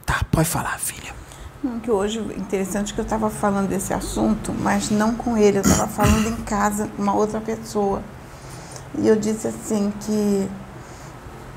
Tá, 0.05 0.23
pode 0.31 0.47
falar, 0.47 0.77
filha. 0.79 1.11
Não, 1.63 1.79
que 1.79 1.89
hoje, 1.89 2.19
interessante 2.37 2.93
que 2.93 2.99
eu 2.99 3.03
estava 3.03 3.29
falando 3.29 3.69
desse 3.69 3.93
assunto, 3.93 4.53
mas 4.53 4.91
não 4.91 5.15
com 5.15 5.35
ele, 5.35 5.57
eu 5.57 5.61
estava 5.61 5.87
falando 5.87 6.27
em 6.27 6.43
casa 6.43 6.87
com 6.87 7.01
uma 7.01 7.15
outra 7.15 7.39
pessoa. 7.41 8.03
E 8.99 9.07
eu 9.07 9.15
disse 9.15 9.47
assim 9.47 9.91
que, 10.01 10.49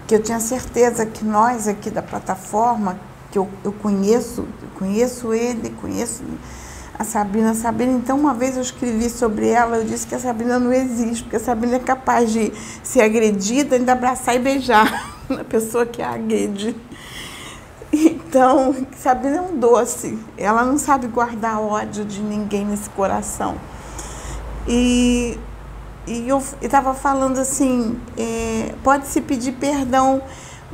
que 0.06 0.14
eu 0.14 0.22
tinha 0.22 0.40
certeza 0.40 1.04
que 1.04 1.24
nós 1.24 1.68
aqui 1.68 1.90
da 1.90 2.02
plataforma, 2.02 2.98
que 3.30 3.38
eu, 3.38 3.48
eu 3.62 3.72
conheço, 3.72 4.46
conheço 4.78 5.34
ele, 5.34 5.70
conheço 5.80 6.22
a 6.98 7.04
Sabrina. 7.04 7.50
A 7.50 7.54
Sabrina, 7.54 7.92
então, 7.92 8.18
uma 8.18 8.34
vez 8.34 8.56
eu 8.56 8.62
escrevi 8.62 9.10
sobre 9.10 9.48
ela, 9.48 9.78
eu 9.78 9.84
disse 9.84 10.06
que 10.06 10.14
a 10.14 10.18
Sabrina 10.18 10.58
não 10.58 10.72
existe, 10.72 11.24
porque 11.24 11.36
a 11.36 11.40
Sabrina 11.40 11.76
é 11.76 11.80
capaz 11.80 12.32
de 12.32 12.52
ser 12.82 13.02
agredida, 13.02 13.76
ainda 13.76 13.92
abraçar 13.92 14.36
e 14.36 14.38
beijar 14.38 15.12
a 15.28 15.44
pessoa 15.44 15.84
que 15.84 16.00
a 16.00 16.10
agrede. 16.10 16.74
Então, 17.92 18.74
Sabrina 18.96 19.36
é 19.36 19.40
um 19.40 19.56
doce. 19.56 20.18
Ela 20.36 20.64
não 20.64 20.78
sabe 20.78 21.06
guardar 21.06 21.60
ódio 21.60 22.04
de 22.04 22.20
ninguém 22.20 22.64
nesse 22.64 22.90
coração. 22.90 23.56
E, 24.66 25.38
e 26.06 26.28
eu 26.28 26.42
estava 26.60 26.94
falando 26.94 27.38
assim, 27.38 27.96
é, 28.16 28.74
pode 28.82 29.06
se 29.06 29.20
pedir 29.20 29.52
perdão, 29.52 30.22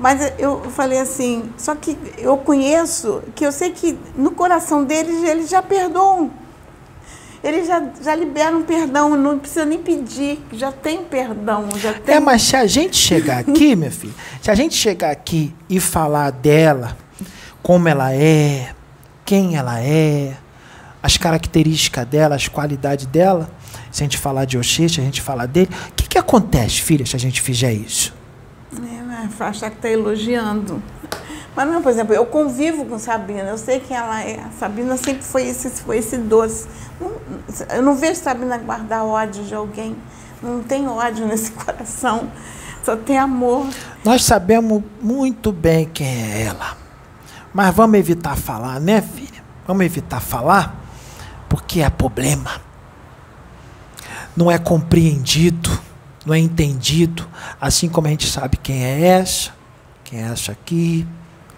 mas 0.01 0.33
eu 0.39 0.63
falei 0.71 0.99
assim, 0.99 1.53
só 1.59 1.75
que 1.75 1.97
eu 2.17 2.39
conheço, 2.39 3.23
que 3.35 3.45
eu 3.45 3.53
sei 3.53 3.71
que 3.71 3.99
no 4.17 4.31
coração 4.31 4.83
deles 4.83 5.23
eles 5.23 5.51
já 5.51 5.63
perdoam. 5.63 6.31
Eles 7.45 7.67
já, 7.67 7.83
já 8.03 8.15
liberam 8.15 8.63
perdão, 8.63 9.17
não 9.17 9.39
precisa 9.39 9.65
nem 9.65 9.79
pedir, 9.79 10.39
já 10.53 10.73
tem 10.73 11.05
perdão. 11.05 11.69
Já 11.77 11.93
tem... 11.93 12.15
É, 12.15 12.21
mas 12.21 12.43
se 12.43 12.57
a 12.57 12.67
gente 12.67 12.97
chegar 12.97 13.39
aqui, 13.39 13.77
minha 13.77 13.91
filha, 13.91 14.13
se 14.43 14.51
a 14.51 14.55
gente 14.55 14.75
chegar 14.75 15.11
aqui 15.11 15.55
e 15.69 15.79
falar 15.79 16.31
dela, 16.31 16.97
como 17.63 17.87
ela 17.87 18.15
é, 18.15 18.75
quem 19.25 19.57
ela 19.57 19.81
é, 19.81 20.35
as 21.03 21.19
características 21.19 22.07
dela, 22.07 22.35
as 22.35 22.49
qualidades 22.49 23.07
dela, 23.07 23.51
se 23.91 24.03
a 24.03 24.05
gente 24.05 24.19
falar 24.19 24.45
de 24.47 24.57
Oxê, 24.57 24.89
se 24.89 25.01
a 25.01 25.05
gente 25.05 25.21
falar 25.21 25.47
dele, 25.47 25.71
o 25.91 25.93
que, 25.95 26.09
que 26.09 26.19
acontece, 26.19 26.81
filha, 26.81 27.05
se 27.05 27.17
a 27.17 27.19
gente 27.19 27.41
fizer 27.41 27.73
isso? 27.73 28.20
Né, 29.21 29.31
achar 29.41 29.71
que 29.71 29.77
está 29.77 29.89
elogiando. 29.89 30.83
Mas 31.55 31.69
não, 31.69 31.83
por 31.83 31.91
exemplo, 31.91 32.15
eu 32.15 32.25
convivo 32.27 32.85
com 32.87 32.99
Sabrina, 32.99 33.43
eu 33.43 33.59
sei 33.59 33.81
quem 33.81 33.97
ela 33.97 34.23
é. 34.23 34.41
A 34.41 34.51
Sabrina 34.59 34.97
sempre 34.97 35.23
foi 35.23 35.47
esse, 35.49 35.69
foi 35.83 35.99
esse 35.99 36.17
doce. 36.17 36.69
Eu 37.71 37.83
não 37.83 37.95
vejo 37.95 38.21
Sabrina 38.21 38.57
guardar 38.59 39.05
ódio 39.05 39.45
de 39.45 39.55
alguém. 39.55 39.97
Não 40.43 40.63
tem 40.63 40.89
ódio 40.89 41.27
nesse 41.27 41.51
coração. 41.53 42.31
Só 42.85 42.97
tem 42.97 43.19
amor. 43.19 43.67
Nós 44.05 44.25
sabemos 44.25 44.83
muito 45.03 45.53
bem 45.53 45.87
quem 45.87 46.07
é 46.07 46.43
ela. 46.45 46.77
Mas 47.53 47.75
vamos 47.75 47.99
evitar 47.99 48.37
falar, 48.37 48.81
né, 48.81 49.03
filha? 49.03 49.43
Vamos 49.67 49.85
evitar 49.85 50.21
falar, 50.21 50.75
porque 51.49 51.81
é 51.81 51.91
problema. 51.91 52.61
Não 54.37 54.51
é 54.51 54.57
compreendido, 54.57 55.71
não 56.25 56.35
é 56.35 56.39
entendido, 56.39 57.27
assim 57.61 57.89
como 57.89 58.07
a 58.07 58.11
gente 58.11 58.27
sabe 58.27 58.57
quem 58.57 58.85
é 58.85 59.07
essa, 59.07 59.53
quem 60.05 60.21
é 60.21 60.25
essa 60.25 60.53
aqui, 60.53 61.07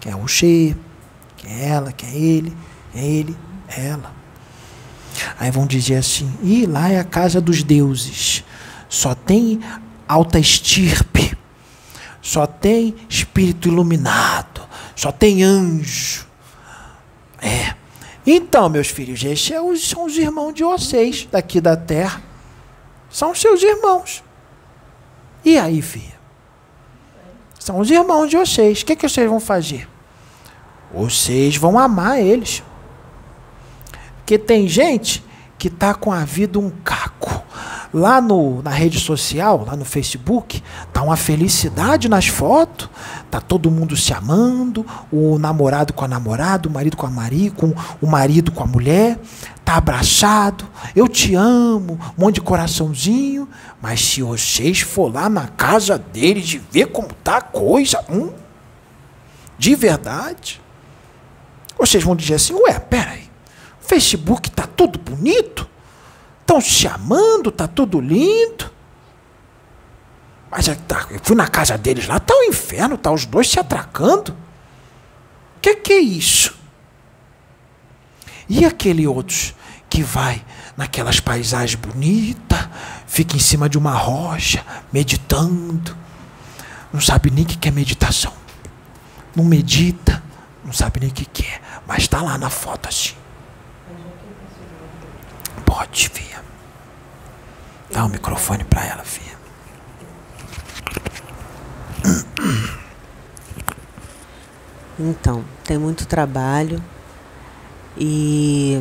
quem 0.01 0.13
é 0.13 0.17
o 0.17 0.27
Xê, 0.29 0.77
quem 1.37 1.53
é 1.53 1.69
ela, 1.69 1.93
quem 1.93 2.09
é 2.09 2.17
ele, 2.17 2.57
é 2.95 3.05
ele, 3.05 3.37
é 3.69 3.87
ela. 3.89 4.13
Aí 5.39 5.51
vão 5.51 5.67
dizer 5.67 5.97
assim: 5.97 6.33
e 6.43 6.67
lá 6.67 6.89
é 6.89 6.99
a 6.99 7.05
casa 7.05 7.41
dos 7.41 7.63
deuses, 7.63 8.45
só 8.89 9.15
tem 9.15 9.61
alta 10.07 10.39
estirpe, 10.39 11.37
só 12.21 12.47
tem 12.47 12.95
espírito 13.09 13.69
iluminado, 13.69 14.63
só 14.95 15.11
tem 15.11 15.43
anjo. 15.43 16.27
É. 17.41 17.75
Então, 18.25 18.69
meus 18.69 18.87
filhos, 18.87 19.25
esses 19.25 19.89
são 19.89 20.05
os 20.05 20.17
irmãos 20.17 20.55
de 20.55 20.63
vocês 20.63 21.27
daqui 21.31 21.61
da 21.61 21.77
terra. 21.77 22.23
São 23.11 23.35
seus 23.35 23.61
irmãos. 23.63 24.23
E 25.45 25.59
aí, 25.59 25.82
filha? 25.82 26.20
São 27.59 27.78
os 27.78 27.90
irmãos 27.90 28.28
de 28.28 28.36
vocês. 28.36 28.82
O 28.82 28.86
que, 28.86 28.97
que 28.97 29.09
vocês 29.09 29.28
vão 29.28 29.40
fazer? 29.40 29.88
Vocês 30.93 31.57
vão 31.57 31.78
amar 31.78 32.20
eles. 32.20 32.62
Porque 34.18 34.38
tem 34.38 34.68
gente 34.68 35.24
que 35.59 35.68
está 35.68 35.95
com 35.95 36.12
a 36.12 36.24
vida 36.24 36.59
um 36.59 36.70
caco. 36.70 37.43
Lá 37.95 38.20
no, 38.20 38.62
na 38.62 38.70
rede 38.70 38.99
social, 38.99 39.64
lá 39.66 39.76
no 39.76 39.84
Facebook, 39.84 40.62
tá 40.93 41.03
uma 41.03 41.16
felicidade 41.16 42.09
nas 42.09 42.26
fotos, 42.26 42.88
tá 43.30 43.38
todo 43.38 43.70
mundo 43.70 43.95
se 43.97 44.14
amando, 44.14 44.84
o 45.12 45.38
namorado 45.38 45.93
com 45.93 46.05
a 46.05 46.09
namorada, 46.09 46.68
o 46.68 46.72
marido 46.72 46.97
com 46.97 47.07
a 47.07 47.11
marido, 47.11 47.55
com 47.55 47.74
o 48.01 48.07
marido 48.07 48.51
com 48.51 48.64
a 48.64 48.66
mulher, 48.66 49.18
tá 49.73 49.73
tá 49.73 49.77
abraçado, 49.77 50.68
eu 50.95 51.09
te 51.09 51.35
amo, 51.35 51.99
um 52.18 52.25
monte 52.25 52.35
de 52.35 52.41
coraçãozinho, 52.43 53.49
mas 53.81 54.01
se 54.05 54.23
vocês 54.23 54.81
for 54.81 55.12
lá 55.12 55.29
na 55.29 55.49
casa 55.49 55.97
deles 55.97 56.53
e 56.53 56.59
ver 56.59 56.87
como 56.89 57.09
tá 57.25 57.39
a 57.39 57.41
coisa, 57.41 58.05
hum, 58.11 58.33
de 59.57 59.75
verdade, 59.75 60.61
vocês 61.79 62.05
vão 62.05 62.14
dizer 62.14 62.35
assim, 62.35 62.53
ué, 62.55 62.79
peraí, 62.79 63.31
o 63.83 63.85
Facebook 63.85 64.51
tá 64.51 64.66
tudo 64.66 64.99
bonito, 64.99 65.66
estão 66.41 66.61
se 66.61 66.87
amando, 66.87 67.51
tá 67.51 67.66
tudo 67.66 67.99
lindo, 67.99 68.70
mas 70.51 70.68
é 70.68 70.75
tá, 70.75 71.07
eu 71.11 71.20
fui 71.23 71.35
na 71.35 71.49
casa 71.49 71.79
deles 71.79 72.07
lá, 72.07 72.20
tá 72.20 72.35
o 72.35 72.41
um 72.41 72.45
inferno, 72.45 72.99
tá 72.99 73.11
os 73.11 73.25
dois 73.25 73.49
se 73.49 73.59
atracando. 73.59 74.33
O 75.57 75.61
que, 75.62 75.77
que 75.77 75.93
é 75.95 75.99
isso? 75.99 76.55
E 78.47 78.66
aquele 78.66 79.07
outros 79.07 79.55
que 79.93 80.03
vai 80.03 80.43
naquelas 80.74 81.20
paisagens 81.20 81.74
bonitas, 81.74 82.66
fica 83.07 83.36
em 83.36 83.38
cima 83.38 83.68
de 83.68 83.76
uma 83.76 83.93
rocha, 83.93 84.64
meditando, 84.90 85.95
não 86.90 86.99
sabe 86.99 87.30
nem 87.30 87.45
o 87.45 87.47
que 87.47 87.68
é 87.68 87.70
meditação. 87.70 88.32
Não 89.36 89.45
medita, 89.45 90.22
não 90.64 90.72
sabe 90.72 90.99
nem 90.99 91.11
o 91.11 91.12
que 91.12 91.45
é, 91.45 91.61
mas 91.86 92.05
está 92.05 92.22
lá 92.22 92.38
na 92.38 92.49
foto 92.49 92.88
assim. 92.88 93.12
Pode, 95.66 96.09
filha. 96.09 96.43
Dá 97.90 98.05
o 98.05 98.07
um 98.07 98.09
microfone 98.09 98.64
para 98.64 98.86
ela, 98.86 99.05
filha. 99.05 99.36
Então, 104.99 105.45
tem 105.64 105.76
muito 105.76 106.07
trabalho 106.07 106.82
e 107.95 108.80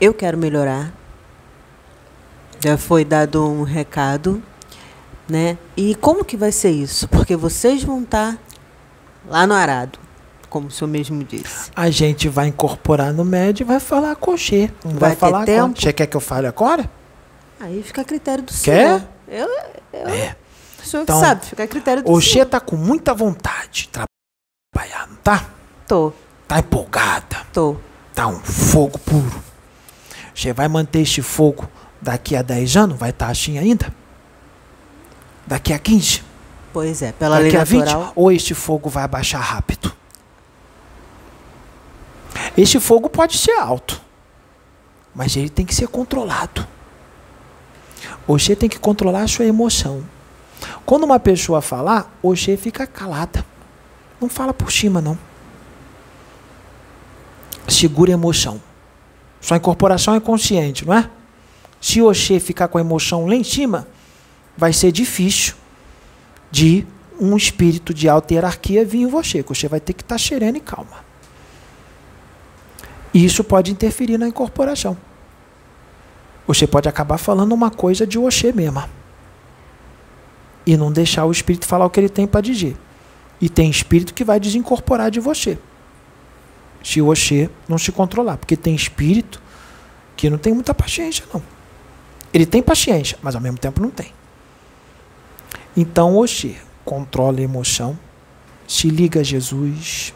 eu 0.00 0.14
quero 0.14 0.38
melhorar. 0.38 0.92
Já 2.58 2.76
foi 2.76 3.04
dado 3.04 3.46
um 3.46 3.62
recado, 3.62 4.42
né? 5.28 5.56
E 5.76 5.94
como 5.94 6.24
que 6.24 6.36
vai 6.36 6.52
ser 6.52 6.70
isso? 6.70 7.08
Porque 7.08 7.36
vocês 7.36 7.82
vão 7.82 8.02
estar 8.02 8.38
lá 9.26 9.46
no 9.46 9.54
arado, 9.54 9.98
como 10.48 10.68
o 10.68 10.70
senhor 10.70 10.88
mesmo 10.90 11.22
disse. 11.24 11.70
A 11.74 11.90
gente 11.90 12.28
vai 12.28 12.48
incorporar 12.48 13.12
no 13.12 13.24
médio 13.24 13.64
e 13.64 13.66
vai 13.66 13.80
falar 13.80 14.16
com 14.16 14.32
o 14.32 14.38
Xê. 14.38 14.70
Não 14.84 14.92
vai, 14.92 15.10
vai 15.10 15.16
falar 15.16 15.44
tempo. 15.44 15.58
agora. 15.58 15.80
Você 15.80 15.92
quer 15.92 16.06
que 16.06 16.16
eu 16.16 16.20
fale 16.20 16.46
agora? 16.46 16.90
Aí 17.58 17.82
fica 17.82 18.02
a 18.02 18.04
critério 18.04 18.42
do 18.44 18.52
quer? 18.52 18.56
senhor. 18.56 19.02
Eu, 19.28 19.48
eu, 19.92 20.08
é. 20.08 20.36
O 20.82 20.86
senhor 20.86 21.02
então, 21.02 21.20
que 21.20 21.26
sabe, 21.26 21.46
fica 21.46 21.62
a 21.64 21.68
critério 21.68 22.02
do 22.02 22.06
o 22.06 22.20
senhor. 22.20 22.42
O 22.42 22.44
Xê 22.44 22.44
tá 22.44 22.58
com 22.58 22.76
muita 22.76 23.14
vontade 23.14 23.82
de 23.82 23.88
trabalhar, 23.88 25.06
não 25.08 25.16
tá? 25.16 25.46
Tô. 25.86 26.12
Tá 26.48 26.58
empolgada? 26.58 27.36
Tô. 27.52 27.76
Tá 28.14 28.26
um 28.26 28.40
fogo 28.40 28.98
puro. 28.98 29.49
Você 30.40 30.54
vai 30.54 30.68
manter 30.68 31.00
este 31.00 31.20
fogo 31.20 31.68
daqui 32.00 32.34
a 32.34 32.40
10 32.40 32.76
anos? 32.78 32.98
Vai 32.98 33.10
estar 33.10 33.28
assim 33.28 33.58
ainda? 33.58 33.92
Daqui 35.46 35.70
a 35.70 35.78
15? 35.78 36.22
Pois 36.72 37.02
é, 37.02 37.12
pela 37.12 37.36
daqui 37.36 37.50
lei 37.50 37.60
a 37.60 37.64
20? 37.64 37.84
natural. 37.84 38.12
Ou 38.16 38.32
este 38.32 38.54
fogo 38.54 38.88
vai 38.88 39.04
abaixar 39.04 39.42
rápido? 39.42 39.94
Este 42.56 42.80
fogo 42.80 43.10
pode 43.10 43.36
ser 43.36 43.52
alto, 43.58 44.00
mas 45.14 45.36
ele 45.36 45.50
tem 45.50 45.66
que 45.66 45.74
ser 45.74 45.88
controlado. 45.88 46.66
Você 48.26 48.56
tem 48.56 48.68
que 48.68 48.78
controlar 48.78 49.24
a 49.24 49.28
sua 49.28 49.44
emoção. 49.44 50.02
Quando 50.86 51.04
uma 51.04 51.20
pessoa 51.20 51.60
falar, 51.60 52.10
você 52.22 52.56
fica 52.56 52.86
calada. 52.86 53.44
Não 54.18 54.30
fala 54.30 54.54
por 54.54 54.72
cima, 54.72 55.02
não 55.02 55.18
segura 57.68 58.10
a 58.10 58.14
emoção. 58.14 58.60
Sua 59.40 59.56
incorporação 59.56 60.14
é 60.14 60.20
consciente, 60.20 60.86
não 60.86 60.94
é? 60.94 61.08
Se 61.80 62.02
Oxê 62.02 62.38
ficar 62.38 62.68
com 62.68 62.76
a 62.76 62.80
emoção 62.80 63.26
lá 63.26 63.34
em 63.34 63.42
cima, 63.42 63.88
vai 64.56 64.72
ser 64.72 64.92
difícil 64.92 65.54
de 66.50 66.86
um 67.18 67.36
espírito 67.36 67.94
de 67.94 68.08
alta 68.08 68.34
hierarquia 68.34 68.84
vir 68.84 69.00
em 69.00 69.06
você. 69.06 69.42
Você 69.42 69.66
vai 69.66 69.80
ter 69.80 69.94
que 69.94 70.02
estar 70.02 70.18
sereno 70.18 70.58
e 70.58 70.60
calma. 70.60 71.04
E 73.14 73.24
isso 73.24 73.42
pode 73.42 73.72
interferir 73.72 74.18
na 74.18 74.28
incorporação. 74.28 74.96
Você 76.46 76.66
pode 76.66 76.88
acabar 76.88 77.16
falando 77.16 77.52
uma 77.52 77.70
coisa 77.70 78.06
de 78.06 78.18
Oxê 78.18 78.52
mesma. 78.52 78.90
E 80.66 80.76
não 80.76 80.92
deixar 80.92 81.24
o 81.24 81.32
espírito 81.32 81.66
falar 81.66 81.86
o 81.86 81.90
que 81.90 81.98
ele 81.98 82.08
tem 82.08 82.26
para 82.26 82.42
dizer. 82.42 82.76
E 83.40 83.48
tem 83.48 83.70
espírito 83.70 84.12
que 84.12 84.22
vai 84.22 84.38
desincorporar 84.38 85.10
de 85.10 85.18
você 85.18 85.58
se 86.82 87.00
Oxê 87.00 87.50
não 87.68 87.78
se 87.78 87.92
controlar. 87.92 88.36
Porque 88.36 88.56
tem 88.56 88.74
espírito 88.74 89.40
que 90.16 90.28
não 90.30 90.38
tem 90.38 90.52
muita 90.52 90.74
paciência, 90.74 91.24
não. 91.32 91.42
Ele 92.32 92.46
tem 92.46 92.62
paciência, 92.62 93.18
mas 93.22 93.34
ao 93.34 93.40
mesmo 93.40 93.58
tempo 93.58 93.80
não 93.80 93.90
tem. 93.90 94.12
Então, 95.76 96.16
Oxê 96.16 96.56
controla 96.84 97.38
a 97.38 97.42
emoção, 97.42 97.98
se 98.66 98.88
liga 98.88 99.20
a 99.20 99.22
Jesus, 99.22 100.12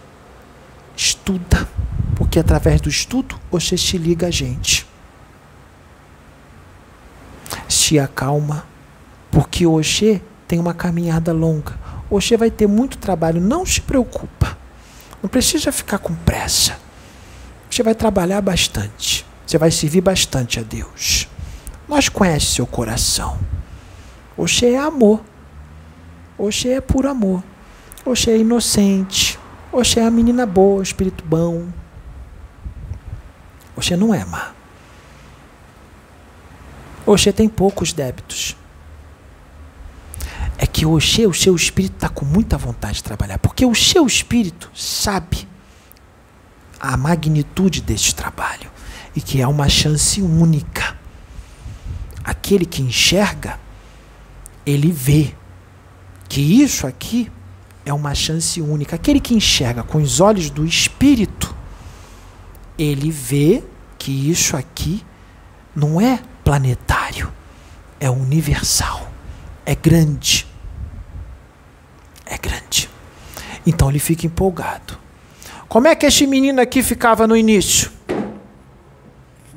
estuda, 0.97 1.69
porque 2.17 2.39
através 2.39 2.81
do 2.81 2.89
estudo 2.89 3.39
você 3.51 3.77
se 3.77 3.97
liga 3.97 4.29
a 4.29 4.31
gente. 4.31 4.87
Se 7.69 7.99
acalma, 7.99 8.67
porque 9.31 9.67
Oxê 9.67 10.21
tem 10.47 10.59
uma 10.59 10.75
caminhada 10.75 11.33
longa. 11.33 11.79
Oxê 12.11 12.37
vai 12.37 12.51
ter 12.51 12.67
muito 12.67 12.99
trabalho, 12.99 13.41
não 13.41 13.65
se 13.65 13.81
preocupa. 13.81 14.57
Não 15.25 15.29
precisa 15.31 15.73
ficar 15.73 15.97
com 15.97 16.15
pressa. 16.15 16.79
Você 17.71 17.83
vai 17.83 17.95
trabalhar 17.95 18.43
bastante. 18.43 19.25
Você 19.47 19.57
vai 19.57 19.71
servir 19.71 20.03
bastante 20.03 20.61
a 20.61 20.63
Deus. 20.63 21.27
Nós 21.89 22.11
conhece 22.11 22.45
seu 22.45 22.67
coração. 22.67 23.39
Oxê 24.37 24.73
é 24.73 24.79
amor. 24.79 25.23
Oxê 26.37 26.75
é 26.75 26.81
puro 26.83 27.09
amor. 27.09 27.43
Oxê 28.05 28.33
é 28.33 28.37
inocente. 28.37 29.39
Oxê 29.73 30.01
é 30.01 30.05
a 30.05 30.11
menina 30.11 30.45
boa, 30.45 30.83
espírito 30.83 31.25
bom. 31.25 31.69
Oxê 33.75 33.97
não 33.97 34.15
é 34.15 34.27
má. 34.27 34.53
Oxê 37.07 37.33
tem 37.33 37.49
poucos 37.49 37.95
débitos 37.95 38.59
é 40.59 40.67
que 40.67 40.87
o 40.87 41.01
seu, 41.01 41.31
o 41.31 41.35
seu 41.35 41.55
espírito 41.55 41.95
está 41.95 42.09
com 42.09 42.25
muita 42.25 42.57
vontade 42.57 42.97
de 42.97 43.05
trabalhar, 43.05 43.39
porque 43.39 43.67
o 43.67 43.75
seu 43.75 44.07
espírito 44.07 44.71
sabe 44.75 45.49
a 46.79 46.97
magnitude 46.97 47.81
deste 47.81 48.15
trabalho 48.15 48.71
e 49.17 49.21
que 49.21 49.41
é 49.41 49.47
uma 49.47 49.69
chance 49.69 50.21
única. 50.23 50.97
Aquele 52.23 52.65
que 52.65 52.83
enxerga, 52.83 53.59
ele 54.65 54.91
vê 54.91 55.35
que 56.29 56.41
isso 56.41 56.87
aqui 56.87 57.31
é 57.85 57.93
uma 57.93 58.15
chance 58.15 58.61
única. 58.61 58.97
Aquele 58.97 59.21
que 59.21 59.35
enxerga 59.35 59.83
com 59.83 60.01
os 60.01 60.21
olhos 60.21 60.51
do 60.51 60.65
espírito, 60.65 61.55
ele 62.79 63.11
vê 63.11 63.63
que 63.99 64.31
isso 64.31 64.57
aqui 64.57 65.05
não 65.75 66.01
é 66.01 66.21
planetário, 66.43 67.33
é 68.01 68.09
universal 68.09 69.14
é 69.67 69.75
grande. 69.75 70.47
É 72.27 72.37
grande. 72.39 72.89
Então 73.67 73.89
ele 73.89 73.99
fica 73.99 74.27
empolgado. 74.27 74.99
Como 75.69 75.89
é 75.89 75.95
que 75.95 76.07
este 76.07 76.27
menino 76.27 76.61
aqui 76.61 76.83
ficava 76.83 77.27
no 77.27 77.37
início? 77.37 77.91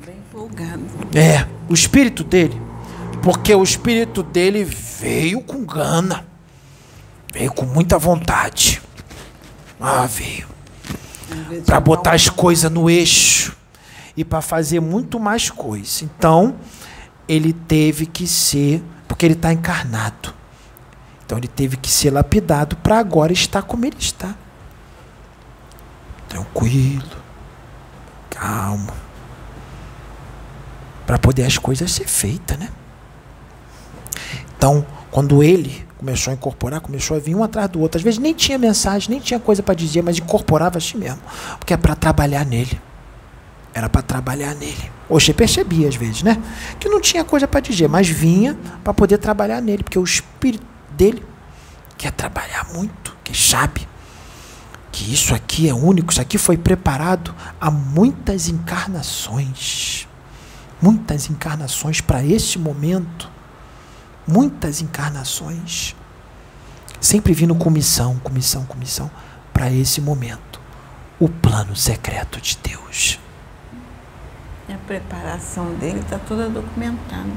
Bem 0.04 0.16
empolgado. 0.16 0.82
É, 1.14 1.46
o 1.68 1.74
espírito 1.74 2.24
dele. 2.24 2.60
Porque 3.22 3.54
o 3.54 3.62
espírito 3.62 4.22
dele 4.22 4.64
veio 4.64 5.40
com 5.40 5.64
gana. 5.64 6.26
Veio 7.32 7.52
com 7.52 7.66
muita 7.66 7.98
vontade. 7.98 8.80
Ah, 9.80 10.06
veio. 10.06 10.48
Para 11.66 11.78
botar 11.78 12.14
as 12.14 12.28
coisas 12.28 12.70
no 12.70 12.88
eixo. 12.88 13.56
E 14.16 14.24
para 14.24 14.40
fazer 14.40 14.80
muito 14.80 15.20
mais 15.20 15.50
coisas. 15.50 16.02
Então, 16.02 16.56
ele 17.28 17.52
teve 17.52 18.06
que 18.06 18.26
ser 18.26 18.82
porque 19.18 19.26
ele 19.26 19.34
está 19.34 19.52
encarnado. 19.52 20.32
Então 21.26 21.36
ele 21.36 21.48
teve 21.48 21.76
que 21.76 21.90
ser 21.90 22.10
lapidado 22.10 22.76
para 22.76 23.00
agora 23.00 23.32
estar 23.32 23.62
como 23.62 23.84
ele 23.84 23.96
está. 23.98 24.32
Tranquilo, 26.28 27.16
calmo. 28.30 28.92
Para 31.04 31.18
poder 31.18 31.42
as 31.42 31.58
coisas 31.58 31.90
ser 31.90 32.06
feitas, 32.06 32.56
né? 32.56 32.70
Então, 34.56 34.86
quando 35.10 35.42
ele 35.42 35.84
começou 35.96 36.30
a 36.30 36.34
incorporar, 36.34 36.80
começou 36.80 37.16
a 37.16 37.20
vir 37.20 37.34
um 37.34 37.42
atrás 37.42 37.68
do 37.68 37.80
outro. 37.80 37.98
Às 37.98 38.04
vezes 38.04 38.20
nem 38.20 38.32
tinha 38.32 38.56
mensagem, 38.56 39.10
nem 39.10 39.18
tinha 39.18 39.40
coisa 39.40 39.64
para 39.64 39.74
dizer, 39.74 40.00
mas 40.00 40.16
incorporava 40.18 40.78
assim 40.78 40.96
mesmo. 40.96 41.20
Porque 41.58 41.74
é 41.74 41.76
para 41.76 41.96
trabalhar 41.96 42.46
nele. 42.46 42.80
Era 43.78 43.88
para 43.88 44.02
trabalhar 44.02 44.56
nele. 44.56 44.90
Oxe, 45.08 45.32
percebia 45.32 45.88
às 45.88 45.94
vezes, 45.94 46.24
né? 46.24 46.36
Que 46.80 46.88
não 46.88 47.00
tinha 47.00 47.22
coisa 47.24 47.46
para 47.46 47.60
dizer, 47.60 47.88
mas 47.88 48.08
vinha 48.08 48.58
para 48.82 48.92
poder 48.92 49.18
trabalhar 49.18 49.62
nele, 49.62 49.84
porque 49.84 49.98
o 49.98 50.02
espírito 50.02 50.66
dele 50.90 51.24
quer 51.96 52.10
trabalhar 52.10 52.66
muito, 52.74 53.16
que 53.22 53.36
sabe. 53.38 53.86
que 54.90 55.14
isso 55.14 55.32
aqui 55.32 55.68
é 55.68 55.74
único, 55.74 56.10
isso 56.10 56.20
aqui 56.20 56.36
foi 56.36 56.56
preparado 56.56 57.32
há 57.60 57.70
muitas 57.70 58.48
encarnações. 58.48 60.08
Muitas 60.82 61.30
encarnações 61.30 62.00
para 62.00 62.24
este 62.24 62.58
momento. 62.58 63.30
Muitas 64.26 64.82
encarnações. 64.82 65.94
Sempre 67.00 67.32
vindo 67.32 67.54
com 67.54 67.70
missão, 67.70 68.18
com 68.18 68.32
missão, 68.32 68.66
missão, 68.76 69.08
para 69.52 69.70
esse 69.70 70.00
momento. 70.00 70.60
O 71.20 71.28
plano 71.28 71.76
secreto 71.76 72.40
de 72.40 72.58
Deus. 72.60 73.20
E 74.68 74.72
a 74.72 74.78
preparação 74.78 75.74
dele 75.74 76.00
está 76.00 76.18
toda 76.18 76.48
documentada. 76.48 77.30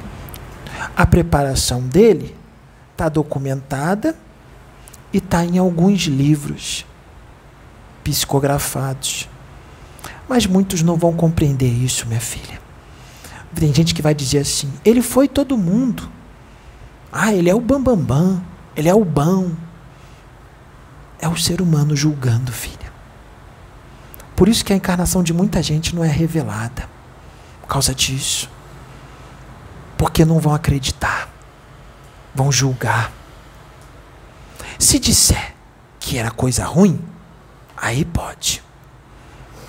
A 0.96 1.06
preparação 1.06 1.82
dele 1.82 2.36
está 2.92 3.08
documentada 3.08 4.16
e 5.14 5.18
está 5.18 5.44
em 5.46 5.58
alguns 5.58 6.02
livros 6.02 6.86
psicografados. 8.04 9.30
Mas 10.28 10.46
muitos 10.46 10.82
não 10.82 10.98
vão 10.98 11.14
compreender 11.14 11.70
isso, 11.70 12.08
minha 12.08 12.22
filha. 12.22 12.60
Tem 13.56 13.74
gente 13.74 13.94
que 13.94 14.02
vai 14.02 14.14
dizer 14.14 14.40
assim: 14.40 14.72
ele 14.84 15.02
foi 15.02 15.28
todo 15.28 15.58
mundo. 15.58 16.10
Ah, 17.12 17.34
ele 17.34 17.50
é 17.50 17.56
o 17.56 17.60
bambambam. 17.60 17.98
Bam, 18.06 18.34
bam, 18.34 18.44
ele 18.76 18.90
é 18.90 18.96
o 18.96 19.04
bom. 19.04 19.52
É 21.20 21.28
o 21.28 21.38
ser 21.38 21.62
humano 21.62 21.96
julgando, 21.96 22.52
filha. 22.52 22.92
Por 24.36 24.48
isso 24.48 24.66
que 24.66 24.74
a 24.74 24.76
encarnação 24.76 25.22
de 25.22 25.34
muita 25.34 25.62
gente 25.62 25.94
não 25.94 26.04
é 26.04 26.08
revelada. 26.08 26.90
Causa 27.72 27.96
disso. 27.96 28.50
Porque 29.98 30.26
não 30.26 30.42
vão 30.42 30.54
acreditar. 30.54 31.30
Vão 32.36 32.52
julgar. 32.52 33.14
Se 34.78 35.00
disser 35.00 35.56
que 35.98 36.18
era 36.18 36.30
coisa 36.30 36.66
ruim, 36.66 37.02
aí 37.78 38.04
pode. 38.04 38.62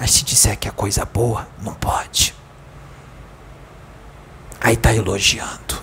Mas 0.01 0.11
se 0.11 0.25
disser 0.25 0.59
que 0.59 0.67
é 0.67 0.73
coisa 0.73 1.05
boa, 1.05 1.47
não 1.61 1.75
pode. 1.75 2.35
Aí 4.61 4.75
está 4.75 4.93
elogiando. 4.93 5.81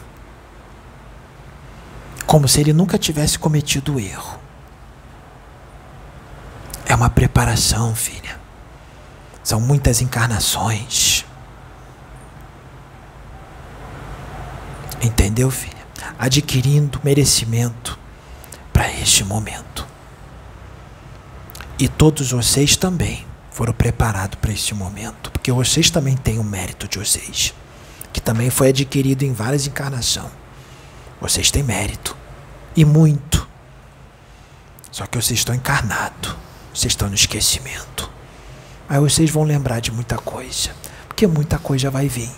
Como 2.27 2.49
se 2.49 2.59
ele 2.59 2.73
nunca 2.73 2.97
tivesse 2.97 3.39
cometido 3.39 3.97
erro. 3.97 4.37
É 6.85 6.93
uma 6.93 7.09
preparação, 7.09 7.95
filha. 7.95 8.37
São 9.41 9.61
muitas 9.61 10.01
encarnações. 10.01 11.28
Entendeu, 15.01 15.49
filha? 15.49 15.77
Adquirindo 16.17 16.99
merecimento 17.03 17.97
para 18.73 18.91
este 18.91 19.23
momento. 19.23 19.87
E 21.77 21.87
todos 21.87 22.31
vocês 22.31 22.75
também 22.75 23.25
foram 23.51 23.73
preparados 23.73 24.37
para 24.39 24.51
este 24.51 24.73
momento, 24.73 25.31
porque 25.31 25.51
vocês 25.51 25.89
também 25.89 26.15
têm 26.15 26.39
o 26.39 26.43
mérito 26.43 26.87
de 26.87 26.97
vocês, 26.97 27.53
que 28.11 28.19
também 28.19 28.49
foi 28.49 28.69
adquirido 28.69 29.23
em 29.23 29.33
várias 29.33 29.65
encarnações. 29.67 30.31
Vocês 31.21 31.51
têm 31.51 31.63
mérito, 31.63 32.15
e 32.75 32.85
muito. 32.85 33.47
Só 34.91 35.05
que 35.05 35.21
vocês 35.21 35.39
estão 35.39 35.53
encarnados, 35.53 36.35
vocês 36.73 36.91
estão 36.91 37.09
no 37.09 37.15
esquecimento. 37.15 38.09
Aí 38.87 38.99
vocês 38.99 39.29
vão 39.29 39.43
lembrar 39.43 39.79
de 39.79 39.91
muita 39.91 40.17
coisa, 40.17 40.71
porque 41.07 41.27
muita 41.27 41.59
coisa 41.59 41.89
vai 41.89 42.07
vir. 42.07 42.31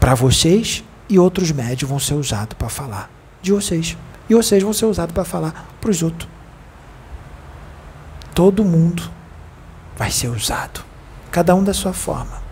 Para 0.00 0.14
vocês 0.14 0.84
e 1.08 1.18
outros 1.18 1.50
médios 1.52 1.88
vão 1.88 1.98
ser 1.98 2.14
usados 2.14 2.56
para 2.56 2.68
falar 2.68 3.10
de 3.40 3.52
vocês. 3.52 3.96
E 4.28 4.34
vocês 4.34 4.62
vão 4.62 4.72
ser 4.72 4.86
usados 4.86 5.14
para 5.14 5.24
falar 5.24 5.68
para 5.80 5.90
os 5.90 6.02
outros. 6.02 6.28
Todo 8.34 8.64
mundo 8.64 9.10
vai 9.96 10.10
ser 10.10 10.28
usado, 10.28 10.84
cada 11.30 11.54
um 11.54 11.64
da 11.64 11.72
sua 11.72 11.92
forma. 11.92 12.42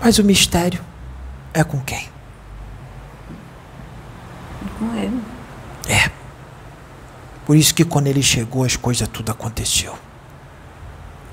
Mas 0.00 0.18
o 0.18 0.24
mistério 0.24 0.80
é 1.52 1.64
com 1.64 1.80
quem? 1.80 2.08
Com 4.78 4.94
ele. 4.94 5.20
É. 5.88 6.10
Por 7.44 7.56
isso 7.56 7.74
que 7.74 7.84
quando 7.84 8.06
ele 8.06 8.22
chegou, 8.22 8.64
as 8.64 8.76
coisas 8.76 9.08
tudo 9.08 9.32
aconteceu. 9.32 9.96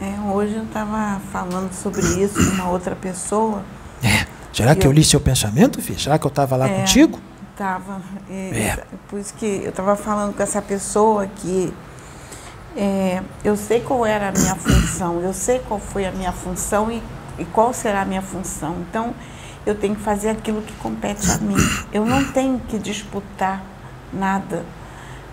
É, 0.02 0.32
hoje 0.32 0.56
eu 0.56 0.64
estava 0.64 1.20
falando 1.32 1.72
sobre 1.74 2.02
isso 2.22 2.34
com 2.36 2.56
uma 2.56 2.70
outra 2.70 2.96
pessoa. 2.96 3.64
É. 4.04 4.26
Será 4.52 4.76
que 4.76 4.86
eu, 4.86 4.92
eu 4.92 4.96
li 4.96 5.04
seu 5.04 5.20
pensamento, 5.20 5.82
filho? 5.82 6.00
Será 6.00 6.20
que 6.20 6.26
eu 6.26 6.30
estava 6.30 6.56
lá 6.56 6.68
É. 6.68 6.80
contigo? 6.80 7.20
Tava. 7.56 8.02
E, 8.30 8.34
É. 8.54 8.84
Por 9.08 9.20
isso 9.20 9.34
que 9.36 9.62
eu 9.64 9.70
estava 9.70 9.96
falando 9.96 10.36
com 10.36 10.44
essa 10.44 10.62
pessoa 10.62 11.28
que 11.28 11.74
é, 12.76 13.22
eu 13.44 13.56
sei 13.56 13.80
qual 13.82 14.06
era 14.06 14.30
a 14.30 14.32
minha 14.32 14.56
função, 14.56 15.22
eu 15.22 15.34
sei 15.34 15.60
qual 15.60 15.80
foi 15.80 16.06
a 16.06 16.12
minha 16.12 16.32
função 16.32 16.92
e, 16.92 17.02
e 17.38 17.46
qual 17.46 17.72
será 17.74 18.02
a 18.02 18.06
minha 18.06 18.22
função. 18.22 18.78
Então, 18.90 19.14
eu 19.66 19.76
tenho 19.76 19.96
que 19.96 20.02
fazer 20.02 20.30
aquilo 20.30 20.62
que 20.62 20.74
compete 20.74 21.30
a 21.32 21.38
mim. 21.38 21.56
Eu 21.94 22.06
não 22.06 22.24
tenho 22.26 22.60
que 22.68 22.78
disputar 22.80 23.62
nada, 24.12 24.66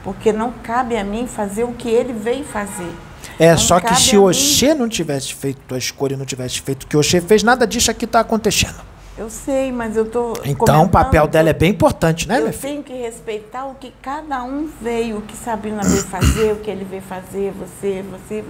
porque 0.05 0.33
não 0.33 0.53
cabe 0.53 0.97
a 0.97 1.03
mim 1.03 1.27
fazer 1.27 1.65
o 1.65 1.73
que 1.73 1.89
ele 1.89 2.13
veio 2.13 2.45
fazer. 2.45 2.95
É, 3.41 3.53
Não 3.53 3.59
só 3.59 3.81
que 3.81 3.95
se. 3.97 4.19
Oxê 4.19 4.75
não 4.75 4.87
tivesse 4.87 5.33
feito 5.33 5.75
a 5.75 5.79
escolha, 5.79 6.15
não 6.15 6.27
tivesse 6.27 6.61
feito 6.61 6.83
o 6.83 6.87
que 6.87 6.95
Oxê 6.95 7.23
fez, 7.23 7.43
nada 7.43 7.67
disso 7.67 7.91
aqui 7.91 8.05
está 8.05 8.21
acontecendo. 8.21 8.77
Eu 9.17 9.31
sei, 9.31 9.73
mas 9.73 9.97
eu 9.97 10.05
estou. 10.05 10.35
Então 10.45 10.85
o 10.85 10.89
papel 10.91 11.27
dela 11.27 11.49
é 11.49 11.55
bem 11.55 11.71
importante, 11.71 12.29
né, 12.29 12.39
Eu 12.39 12.53
tenho 12.53 12.83
que 12.83 12.93
respeitar 12.93 13.65
o 13.65 13.75
que 13.75 13.95
cada 14.03 14.43
um 14.43 14.69
veio, 14.81 15.19
o 15.19 15.23
que 15.23 15.35
Sabrina 15.35 15.83
veio 15.83 16.03
fazer, 16.05 16.53
o 16.53 16.57
que 16.57 16.71
ele 16.71 16.85
veio 16.85 17.03
fazer, 17.03 17.53
você, 17.53 18.05
você. 18.11 18.45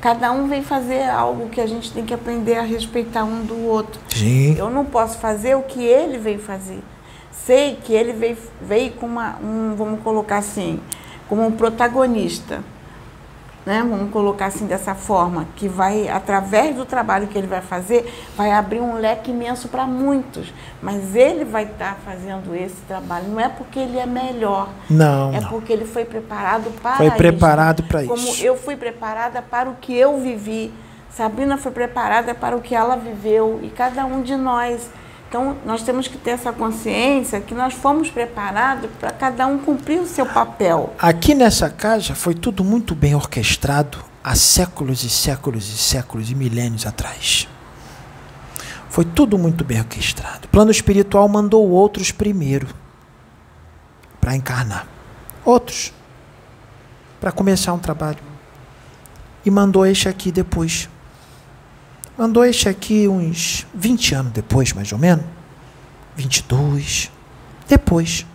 Cada 0.00 0.32
um 0.32 0.48
veio 0.48 0.62
fazer 0.62 1.08
algo 1.08 1.50
que 1.50 1.60
a 1.60 1.66
gente 1.66 1.92
tem 1.92 2.04
que 2.04 2.14
aprender 2.14 2.56
a 2.56 2.62
respeitar 2.62 3.24
um 3.24 3.44
do 3.44 3.66
outro. 3.66 4.00
Sim. 4.08 4.56
Eu 4.58 4.70
não 4.70 4.84
posso 4.84 5.18
fazer 5.18 5.56
o 5.56 5.62
que 5.62 5.84
ele 5.84 6.16
veio 6.16 6.40
fazer. 6.40 6.80
Sei 7.30 7.76
que 7.76 7.92
ele 7.92 8.12
veio, 8.12 8.36
veio 8.62 8.92
com 8.92 9.06
uma, 9.06 9.36
um, 9.42 9.74
vamos 9.76 10.00
colocar 10.02 10.38
assim, 10.38 10.80
como 11.28 11.46
um 11.46 11.52
protagonista. 11.52 12.64
Né? 13.64 13.84
Vamos 13.88 14.10
colocar 14.10 14.46
assim 14.46 14.66
dessa 14.66 14.92
forma, 14.94 15.46
que 15.54 15.68
vai, 15.68 16.08
através 16.08 16.74
do 16.74 16.84
trabalho 16.84 17.28
que 17.28 17.38
ele 17.38 17.46
vai 17.46 17.60
fazer, 17.60 18.12
vai 18.36 18.50
abrir 18.50 18.80
um 18.80 18.94
leque 18.98 19.30
imenso 19.30 19.68
para 19.68 19.86
muitos. 19.86 20.52
Mas 20.82 21.14
ele 21.14 21.44
vai 21.44 21.62
estar 21.64 21.96
fazendo 22.04 22.54
esse 22.56 22.80
trabalho. 22.88 23.28
Não 23.28 23.38
é 23.38 23.48
porque 23.48 23.78
ele 23.78 23.98
é 23.98 24.06
melhor, 24.06 24.68
Não, 24.90 25.32
é 25.32 25.40
não. 25.40 25.48
porque 25.48 25.72
ele 25.72 25.84
foi 25.84 26.04
preparado 26.04 26.70
para 26.82 26.96
Foi 26.96 27.06
isso. 27.06 27.16
preparado 27.16 27.82
para 27.84 28.02
Como 28.04 28.16
isso. 28.16 28.44
eu 28.44 28.56
fui 28.56 28.74
preparada 28.76 29.40
para 29.40 29.70
o 29.70 29.74
que 29.76 29.96
eu 29.96 30.18
vivi. 30.18 30.72
Sabrina 31.10 31.56
foi 31.56 31.70
preparada 31.70 32.34
para 32.34 32.56
o 32.56 32.60
que 32.60 32.74
ela 32.74 32.96
viveu. 32.96 33.60
E 33.62 33.68
cada 33.68 34.04
um 34.04 34.22
de 34.22 34.34
nós. 34.34 34.90
Então, 35.32 35.56
nós 35.64 35.82
temos 35.82 36.06
que 36.06 36.18
ter 36.18 36.32
essa 36.32 36.52
consciência 36.52 37.40
que 37.40 37.54
nós 37.54 37.72
fomos 37.72 38.10
preparados 38.10 38.90
para 39.00 39.10
cada 39.10 39.46
um 39.46 39.56
cumprir 39.56 39.98
o 39.98 40.06
seu 40.06 40.26
papel. 40.26 40.94
Aqui 40.98 41.34
nessa 41.34 41.70
casa 41.70 42.14
foi 42.14 42.34
tudo 42.34 42.62
muito 42.62 42.94
bem 42.94 43.14
orquestrado 43.14 43.96
há 44.22 44.34
séculos 44.34 45.02
e 45.04 45.08
séculos 45.08 45.70
e 45.70 45.78
séculos 45.78 46.30
e 46.30 46.34
milênios 46.34 46.84
atrás. 46.84 47.48
Foi 48.90 49.06
tudo 49.06 49.38
muito 49.38 49.64
bem 49.64 49.80
orquestrado. 49.80 50.44
O 50.44 50.48
plano 50.48 50.70
espiritual 50.70 51.26
mandou 51.30 51.66
outros 51.66 52.10
primeiro 52.10 52.68
para 54.20 54.36
encarnar. 54.36 54.86
Outros. 55.46 55.94
Para 57.18 57.32
começar 57.32 57.72
um 57.72 57.78
trabalho. 57.78 58.18
E 59.46 59.50
mandou 59.50 59.86
este 59.86 60.10
aqui 60.10 60.30
depois. 60.30 60.90
Mandou 62.16 62.44
este 62.44 62.68
aqui 62.68 63.08
uns 63.08 63.66
20 63.74 64.14
anos 64.14 64.32
depois, 64.32 64.72
mais 64.72 64.92
ou 64.92 64.98
menos. 64.98 65.24
22. 66.16 67.10
Depois. 67.66 68.26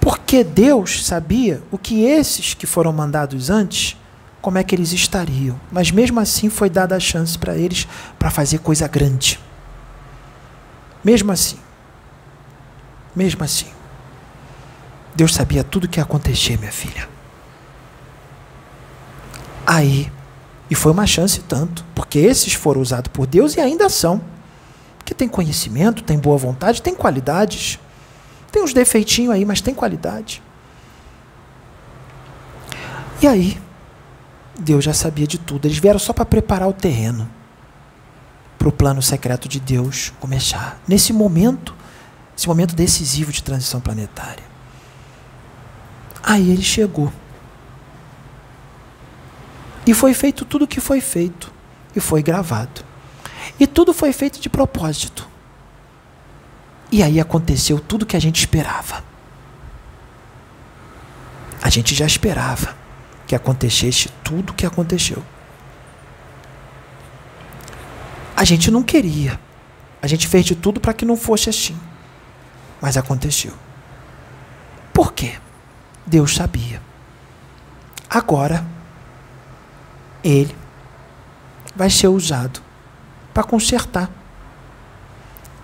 Porque 0.00 0.44
Deus 0.44 1.04
sabia 1.04 1.62
o 1.70 1.78
que 1.78 2.04
esses 2.04 2.54
que 2.54 2.66
foram 2.66 2.92
mandados 2.92 3.50
antes, 3.50 3.96
como 4.40 4.58
é 4.58 4.64
que 4.64 4.74
eles 4.74 4.92
estariam. 4.92 5.58
Mas 5.72 5.90
mesmo 5.90 6.20
assim 6.20 6.48
foi 6.48 6.68
dada 6.70 6.96
a 6.96 7.00
chance 7.00 7.38
para 7.38 7.56
eles 7.56 7.86
para 8.18 8.30
fazer 8.30 8.58
coisa 8.58 8.86
grande. 8.86 9.40
Mesmo 11.02 11.32
assim. 11.32 11.58
Mesmo 13.16 13.42
assim. 13.42 13.66
Deus 15.14 15.34
sabia 15.34 15.64
tudo 15.64 15.84
o 15.84 15.88
que 15.88 15.98
ia 15.98 16.04
acontecer, 16.04 16.58
minha 16.58 16.72
filha. 16.72 17.08
Aí, 19.66 20.10
e 20.70 20.74
foi 20.74 20.92
uma 20.92 21.06
chance 21.06 21.40
tanto, 21.40 21.84
porque 21.94 22.18
esses 22.20 22.54
foram 22.54 22.80
usados 22.80 23.10
por 23.12 23.26
Deus 23.26 23.56
e 23.56 23.60
ainda 23.60 23.88
são. 23.88 24.20
Porque 24.96 25.12
tem 25.12 25.28
conhecimento, 25.28 26.04
tem 26.04 26.18
boa 26.18 26.38
vontade, 26.38 26.80
tem 26.80 26.94
qualidades. 26.94 27.78
Tem 28.52 28.62
uns 28.62 28.72
defeitinhos 28.72 29.34
aí, 29.34 29.44
mas 29.44 29.60
tem 29.60 29.74
qualidade. 29.74 30.40
E 33.20 33.26
aí, 33.26 33.60
Deus 34.58 34.84
já 34.84 34.94
sabia 34.94 35.26
de 35.26 35.38
tudo. 35.38 35.66
Eles 35.66 35.78
vieram 35.78 35.98
só 35.98 36.12
para 36.12 36.24
preparar 36.24 36.68
o 36.68 36.72
terreno 36.72 37.28
para 38.56 38.68
o 38.68 38.72
plano 38.72 39.00
secreto 39.00 39.48
de 39.48 39.58
Deus 39.58 40.12
começar. 40.20 40.78
Nesse 40.86 41.14
momento, 41.14 41.74
esse 42.36 42.46
momento 42.46 42.74
decisivo 42.74 43.32
de 43.32 43.42
transição 43.42 43.80
planetária. 43.80 44.44
Aí 46.22 46.50
ele 46.50 46.62
chegou. 46.62 47.10
E 49.90 49.94
foi 49.94 50.14
feito 50.14 50.44
tudo 50.44 50.66
o 50.66 50.68
que 50.68 50.80
foi 50.80 51.00
feito. 51.00 51.52
E 51.96 51.98
foi 51.98 52.22
gravado. 52.22 52.84
E 53.58 53.66
tudo 53.66 53.92
foi 53.92 54.12
feito 54.12 54.40
de 54.40 54.48
propósito. 54.48 55.28
E 56.92 57.02
aí 57.02 57.18
aconteceu 57.18 57.80
tudo 57.80 58.06
que 58.06 58.16
a 58.16 58.20
gente 58.20 58.38
esperava. 58.38 59.02
A 61.60 61.68
gente 61.68 61.92
já 61.92 62.06
esperava 62.06 62.76
que 63.26 63.34
acontecesse 63.34 64.08
tudo 64.22 64.50
o 64.50 64.54
que 64.54 64.64
aconteceu. 64.64 65.24
A 68.36 68.44
gente 68.44 68.70
não 68.70 68.84
queria. 68.84 69.40
A 70.00 70.06
gente 70.06 70.28
fez 70.28 70.44
de 70.44 70.54
tudo 70.54 70.78
para 70.78 70.94
que 70.94 71.04
não 71.04 71.16
fosse 71.16 71.50
assim. 71.50 71.76
Mas 72.80 72.96
aconteceu. 72.96 73.54
Por 74.94 75.12
quê? 75.12 75.36
Deus 76.06 76.36
sabia. 76.36 76.80
Agora, 78.08 78.64
ele 80.22 80.54
vai 81.74 81.90
ser 81.90 82.08
usado 82.08 82.60
para 83.32 83.44
consertar. 83.44 84.10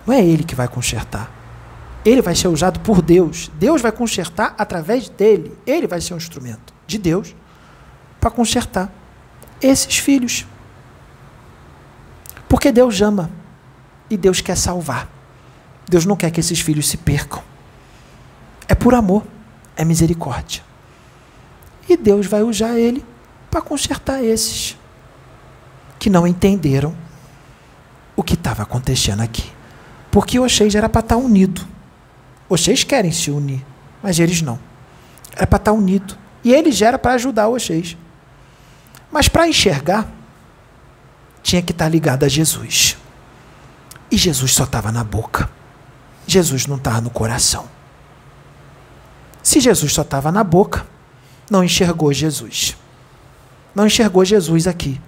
Não 0.07 0.15
é 0.15 0.25
ele 0.25 0.45
que 0.45 0.55
vai 0.55 0.69
consertar. 0.69 1.31
Ele 2.05 2.23
vai 2.23 2.35
ser 2.35 2.49
usado 2.49 2.79
por 2.81 3.03
Deus. 3.03 3.51
Deus 3.59 3.83
vai 3.83 3.91
consertar 3.91 4.55
através 4.57 5.09
dele. 5.09 5.57
Ele 5.67 5.87
vai 5.87 6.01
ser 6.01 6.15
um 6.15 6.17
instrumento 6.17 6.73
de 6.87 6.99
Deus 6.99 7.35
para 8.21 8.31
consertar 8.31 8.93
esses 9.61 9.99
filhos. 9.99 10.47
Porque 12.49 12.71
Deus 12.71 13.01
ama 13.03 13.31
e 14.09 14.17
Deus 14.17 14.41
quer 14.41 14.57
salvar. 14.57 15.09
Deus 15.89 16.05
não 16.05 16.17
quer 16.17 16.31
que 16.31 16.41
esses 16.41 16.61
filhos 16.61 16.89
se 16.89 16.97
percam. 16.97 17.43
É 18.69 18.75
por 18.75 18.95
amor, 18.95 19.25
é 19.77 19.85
misericórdia. 19.85 20.63
E 21.89 21.97
Deus 21.97 22.27
vai 22.27 22.43
usar 22.43 22.79
ele 22.79 23.05
para 23.57 23.63
consertar 23.63 24.23
esses 24.23 24.77
que 25.99 26.11
não 26.11 26.27
entenderam 26.27 26.95
o 28.15 28.23
que 28.23 28.35
estava 28.35 28.65
acontecendo 28.65 29.23
aqui. 29.23 29.51
Porque 30.11 30.39
vocês 30.39 30.75
era 30.75 30.91
para 30.91 31.01
estar 31.01 31.17
unido. 31.17 31.67
Vocês 32.51 32.85
querem 32.85 33.11
se 33.11 33.31
unir, 33.31 33.65
mas 34.03 34.19
eles 34.19 34.43
não. 34.43 34.59
Era 35.35 35.47
para 35.47 35.57
estar 35.57 35.73
unido. 35.73 36.19
E 36.45 36.53
ele 36.53 36.71
já 36.71 36.89
era 36.89 36.99
para 36.99 37.15
ajudar 37.15 37.49
vocês. 37.49 37.97
Mas 39.11 39.27
para 39.27 39.49
enxergar, 39.49 40.07
tinha 41.43 41.63
que 41.63 41.73
estar 41.73 41.89
ligado 41.89 42.25
a 42.25 42.29
Jesus. 42.29 42.99
E 44.11 44.19
Jesus 44.19 44.53
só 44.53 44.65
estava 44.65 44.93
na 44.93 45.03
boca. 45.03 45.49
Jesus 46.27 46.67
não 46.67 46.77
estava 46.77 47.01
no 47.01 47.09
coração. 47.09 47.67
Se 49.43 49.61
Jesus 49.61 49.95
só 49.95 50.03
estava 50.03 50.31
na 50.31 50.45
boca, 50.45 50.87
não 51.51 51.65
enxergou 51.65 52.13
Jesus. 52.13 52.77
Não 53.77 53.87
enxergou 53.87 54.25
Jesus 54.25 54.67
aqui. 54.67 54.99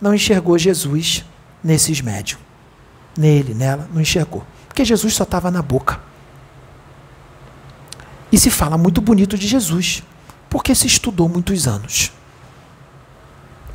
Não 0.00 0.14
enxergou 0.14 0.56
Jesus 0.56 1.22
nesses 1.62 2.00
médios. 2.00 2.40
Nele, 3.14 3.52
nela, 3.52 3.86
não 3.92 4.00
enxergou. 4.00 4.42
Porque 4.66 4.86
Jesus 4.86 5.12
só 5.12 5.24
estava 5.24 5.50
na 5.50 5.60
boca. 5.60 6.00
E 8.32 8.38
se 8.38 8.50
fala 8.50 8.78
muito 8.78 9.02
bonito 9.02 9.36
de 9.36 9.46
Jesus, 9.46 10.02
porque 10.48 10.74
se 10.74 10.86
estudou 10.86 11.28
muitos 11.28 11.68
anos. 11.68 12.10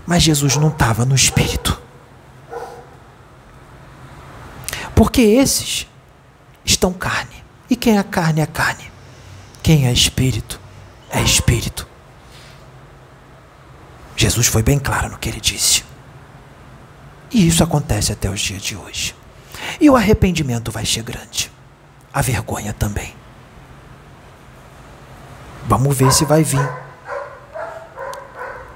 Mas 0.08 0.24
Jesus 0.24 0.58
não 0.58 0.70
estava 0.70 1.06
no 1.06 1.14
espírito. 1.14 1.80
Porque 4.96 5.22
esses 5.22 5.88
estão 6.66 6.92
carne. 6.92 7.44
E 7.70 7.76
quem 7.76 8.00
é 8.00 8.04
carne 8.04 8.42
é 8.42 8.48
carne. 8.48 8.92
Quem 9.62 9.86
é 9.86 9.94
espírito 9.94 10.60
é 11.12 11.22
espírito. 11.22 11.91
Jesus 14.32 14.48
foi 14.48 14.64
bem 14.64 14.80
claro 14.80 15.10
no 15.10 15.18
que 15.18 15.28
ele 15.28 15.42
disse. 15.42 15.84
E 17.30 17.46
isso 17.46 17.62
acontece 17.62 18.14
até 18.14 18.30
os 18.30 18.40
dias 18.40 18.62
de 18.62 18.78
hoje. 18.78 19.14
E 19.80 19.90
o 19.90 19.96
arrependimento 19.98 20.72
vai 20.72 20.86
ser 20.86 21.04
grande. 21.04 21.52
A 22.14 22.22
vergonha 22.22 22.72
também. 22.72 23.14
Vamos 25.68 25.98
ver 25.98 26.14
se 26.14 26.24
vai 26.24 26.46
vir 26.46 26.66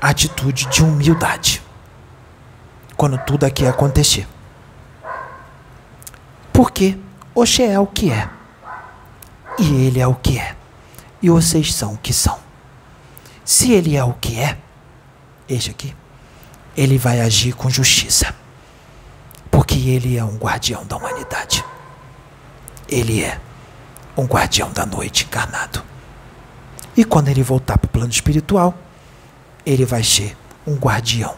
a 0.01 0.09
atitude 0.09 0.65
de 0.65 0.83
humildade 0.83 1.61
quando 2.97 3.17
tudo 3.19 3.45
aqui 3.45 3.65
acontecer. 3.65 4.27
Porque 6.51 6.99
Oxê 7.33 7.63
é 7.63 7.79
o 7.79 7.87
que 7.87 8.11
é. 8.11 8.29
E 9.57 9.85
ele 9.85 10.01
é 10.01 10.07
o 10.07 10.15
que 10.15 10.37
é. 10.37 10.53
E 11.21 11.29
vocês 11.29 11.73
são 11.73 11.93
o 11.93 11.97
que 11.97 12.11
são. 12.11 12.37
Se 13.45 13.71
ele 13.71 13.95
é 13.95 14.03
o 14.03 14.13
que 14.13 14.37
é, 14.37 14.57
este 15.47 15.71
aqui, 15.71 15.95
ele 16.75 16.97
vai 16.97 17.21
agir 17.21 17.53
com 17.53 17.69
justiça. 17.69 18.33
Porque 19.49 19.75
ele 19.89 20.17
é 20.17 20.23
um 20.23 20.37
guardião 20.37 20.85
da 20.85 20.97
humanidade. 20.97 21.63
Ele 22.87 23.23
é 23.23 23.39
um 24.17 24.25
guardião 24.25 24.71
da 24.71 24.85
noite 24.85 25.25
encarnado. 25.25 25.83
E 26.95 27.03
quando 27.03 27.29
ele 27.29 27.43
voltar 27.43 27.77
para 27.77 27.87
o 27.87 27.91
plano 27.91 28.11
espiritual, 28.11 28.73
ele 29.65 29.85
vai 29.85 30.03
ser 30.03 30.37
um 30.65 30.75
guardião 30.75 31.35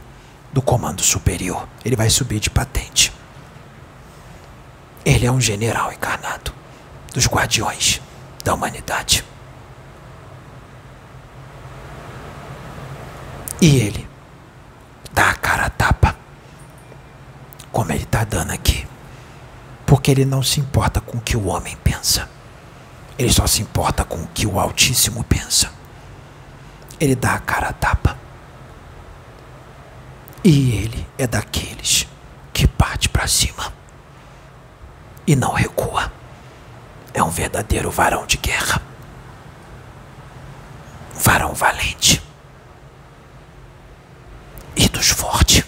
do 0.51 0.61
comando 0.61 1.01
superior. 1.01 1.67
Ele 1.84 1.95
vai 1.95 2.09
subir 2.09 2.39
de 2.39 2.49
patente. 2.49 3.11
Ele 5.05 5.25
é 5.25 5.31
um 5.31 5.39
general 5.39 5.91
encarnado 5.91 6.53
dos 7.13 7.27
guardiões 7.27 8.01
da 8.43 8.53
humanidade. 8.53 9.23
E 13.59 13.77
ele 13.77 14.07
dá 15.11 15.31
a 15.31 15.35
cara 15.35 15.65
a 15.65 15.69
tapa, 15.69 16.15
como 17.71 17.91
ele 17.91 18.03
está 18.03 18.23
dando 18.23 18.51
aqui, 18.51 18.88
porque 19.85 20.11
ele 20.11 20.25
não 20.25 20.43
se 20.43 20.59
importa 20.59 21.01
com 21.01 21.17
o 21.17 21.21
que 21.21 21.35
o 21.35 21.47
homem 21.47 21.75
pensa, 21.84 22.29
ele 23.17 23.31
só 23.31 23.47
se 23.47 23.61
importa 23.61 24.03
com 24.03 24.17
o 24.17 24.27
que 24.27 24.45
o 24.45 24.59
Altíssimo 24.59 25.23
pensa. 25.23 25.71
Ele 26.99 27.15
dá 27.15 27.34
a 27.34 27.39
cara 27.39 27.69
a 27.69 27.73
tapa. 27.73 28.17
E 30.43 30.75
ele 30.75 31.07
é 31.17 31.25
daqueles 31.25 32.07
que 32.53 32.67
parte 32.67 33.09
para 33.09 33.27
cima 33.27 33.73
e 35.25 35.35
não 35.35 35.51
recua. 35.51 36.11
É 37.13 37.23
um 37.23 37.29
verdadeiro 37.29 37.89
varão 37.89 38.25
de 38.27 38.38
guerra. 38.38 38.81
Varão 41.15 41.53
valente. 41.53 42.26
E 44.77 44.87
dos 44.87 45.09
fortes. 45.09 45.65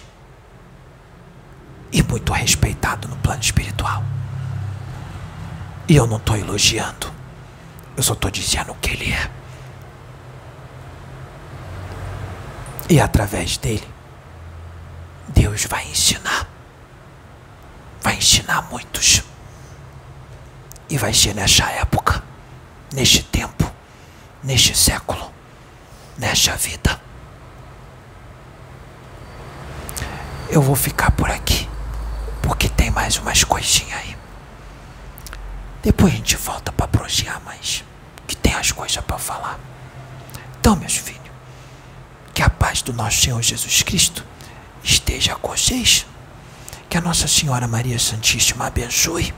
E 1.92 2.04
muito 2.04 2.32
respeitado 2.32 3.08
no 3.08 3.18
plano 3.18 3.42
espiritual. 3.42 4.04
E 5.88 5.96
eu 5.96 6.06
não 6.06 6.18
estou 6.18 6.38
elogiando. 6.38 7.12
Eu 7.98 8.04
só 8.04 8.14
estou 8.14 8.30
dizendo 8.30 8.72
o 8.72 8.76
que 8.76 8.92
ele 8.92 9.12
é. 9.12 9.30
E 12.88 13.02
através 13.02 13.58
dele, 13.58 13.88
Deus 15.28 15.66
vai 15.66 15.86
ensinar. 15.88 16.48
Vai 18.02 18.16
ensinar 18.16 18.62
muitos. 18.70 19.24
E 20.90 20.98
vai 20.98 21.14
ser 21.14 21.34
nesta 21.34 21.70
época, 21.72 22.24
neste 22.94 23.24
tempo, 23.24 23.72
neste 24.44 24.76
século, 24.76 25.32
nesta 26.18 26.56
vida. 26.56 27.09
Eu 30.50 30.62
vou 30.62 30.76
ficar 30.76 31.12
por 31.12 31.30
aqui, 31.30 31.70
porque 32.42 32.68
tem 32.68 32.90
mais 32.90 33.18
umas 33.18 33.44
coisinhas 33.44 34.00
aí. 34.00 34.18
Depois 35.84 36.14
a 36.14 36.16
gente 36.16 36.36
volta 36.36 36.72
para 36.72 36.88
prosear 36.88 37.42
mais, 37.46 37.84
que 38.28 38.36
tem 38.36 38.54
as 38.56 38.72
coisas 38.72 39.04
para 39.04 39.18
falar. 39.18 39.60
Então, 40.60 40.76
meus 40.76 40.96
filhos, 40.96 41.20
que 42.34 42.44
a 42.44 42.50
paz 42.50 42.82
do 42.82 42.94
nosso 42.94 43.22
Senhor 43.22 43.42
Jesus 43.42 43.84
Cristo 43.84 44.26
esteja 44.84 45.36
com 45.36 45.50
vocês. 45.50 46.06
Que 46.90 46.98
a 46.98 47.02
Nossa 47.02 47.28
Senhora 47.28 47.68
Maria 47.68 48.00
Santíssima 48.00 48.66
abençoe. 48.66 49.34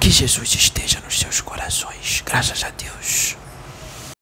Que 0.00 0.10
Jesus 0.10 0.54
esteja 0.54 1.00
nos 1.00 1.18
seus 1.18 1.40
corações. 1.40 2.22
Graças 2.24 2.64
a 2.64 2.70
Deus. 2.70 3.36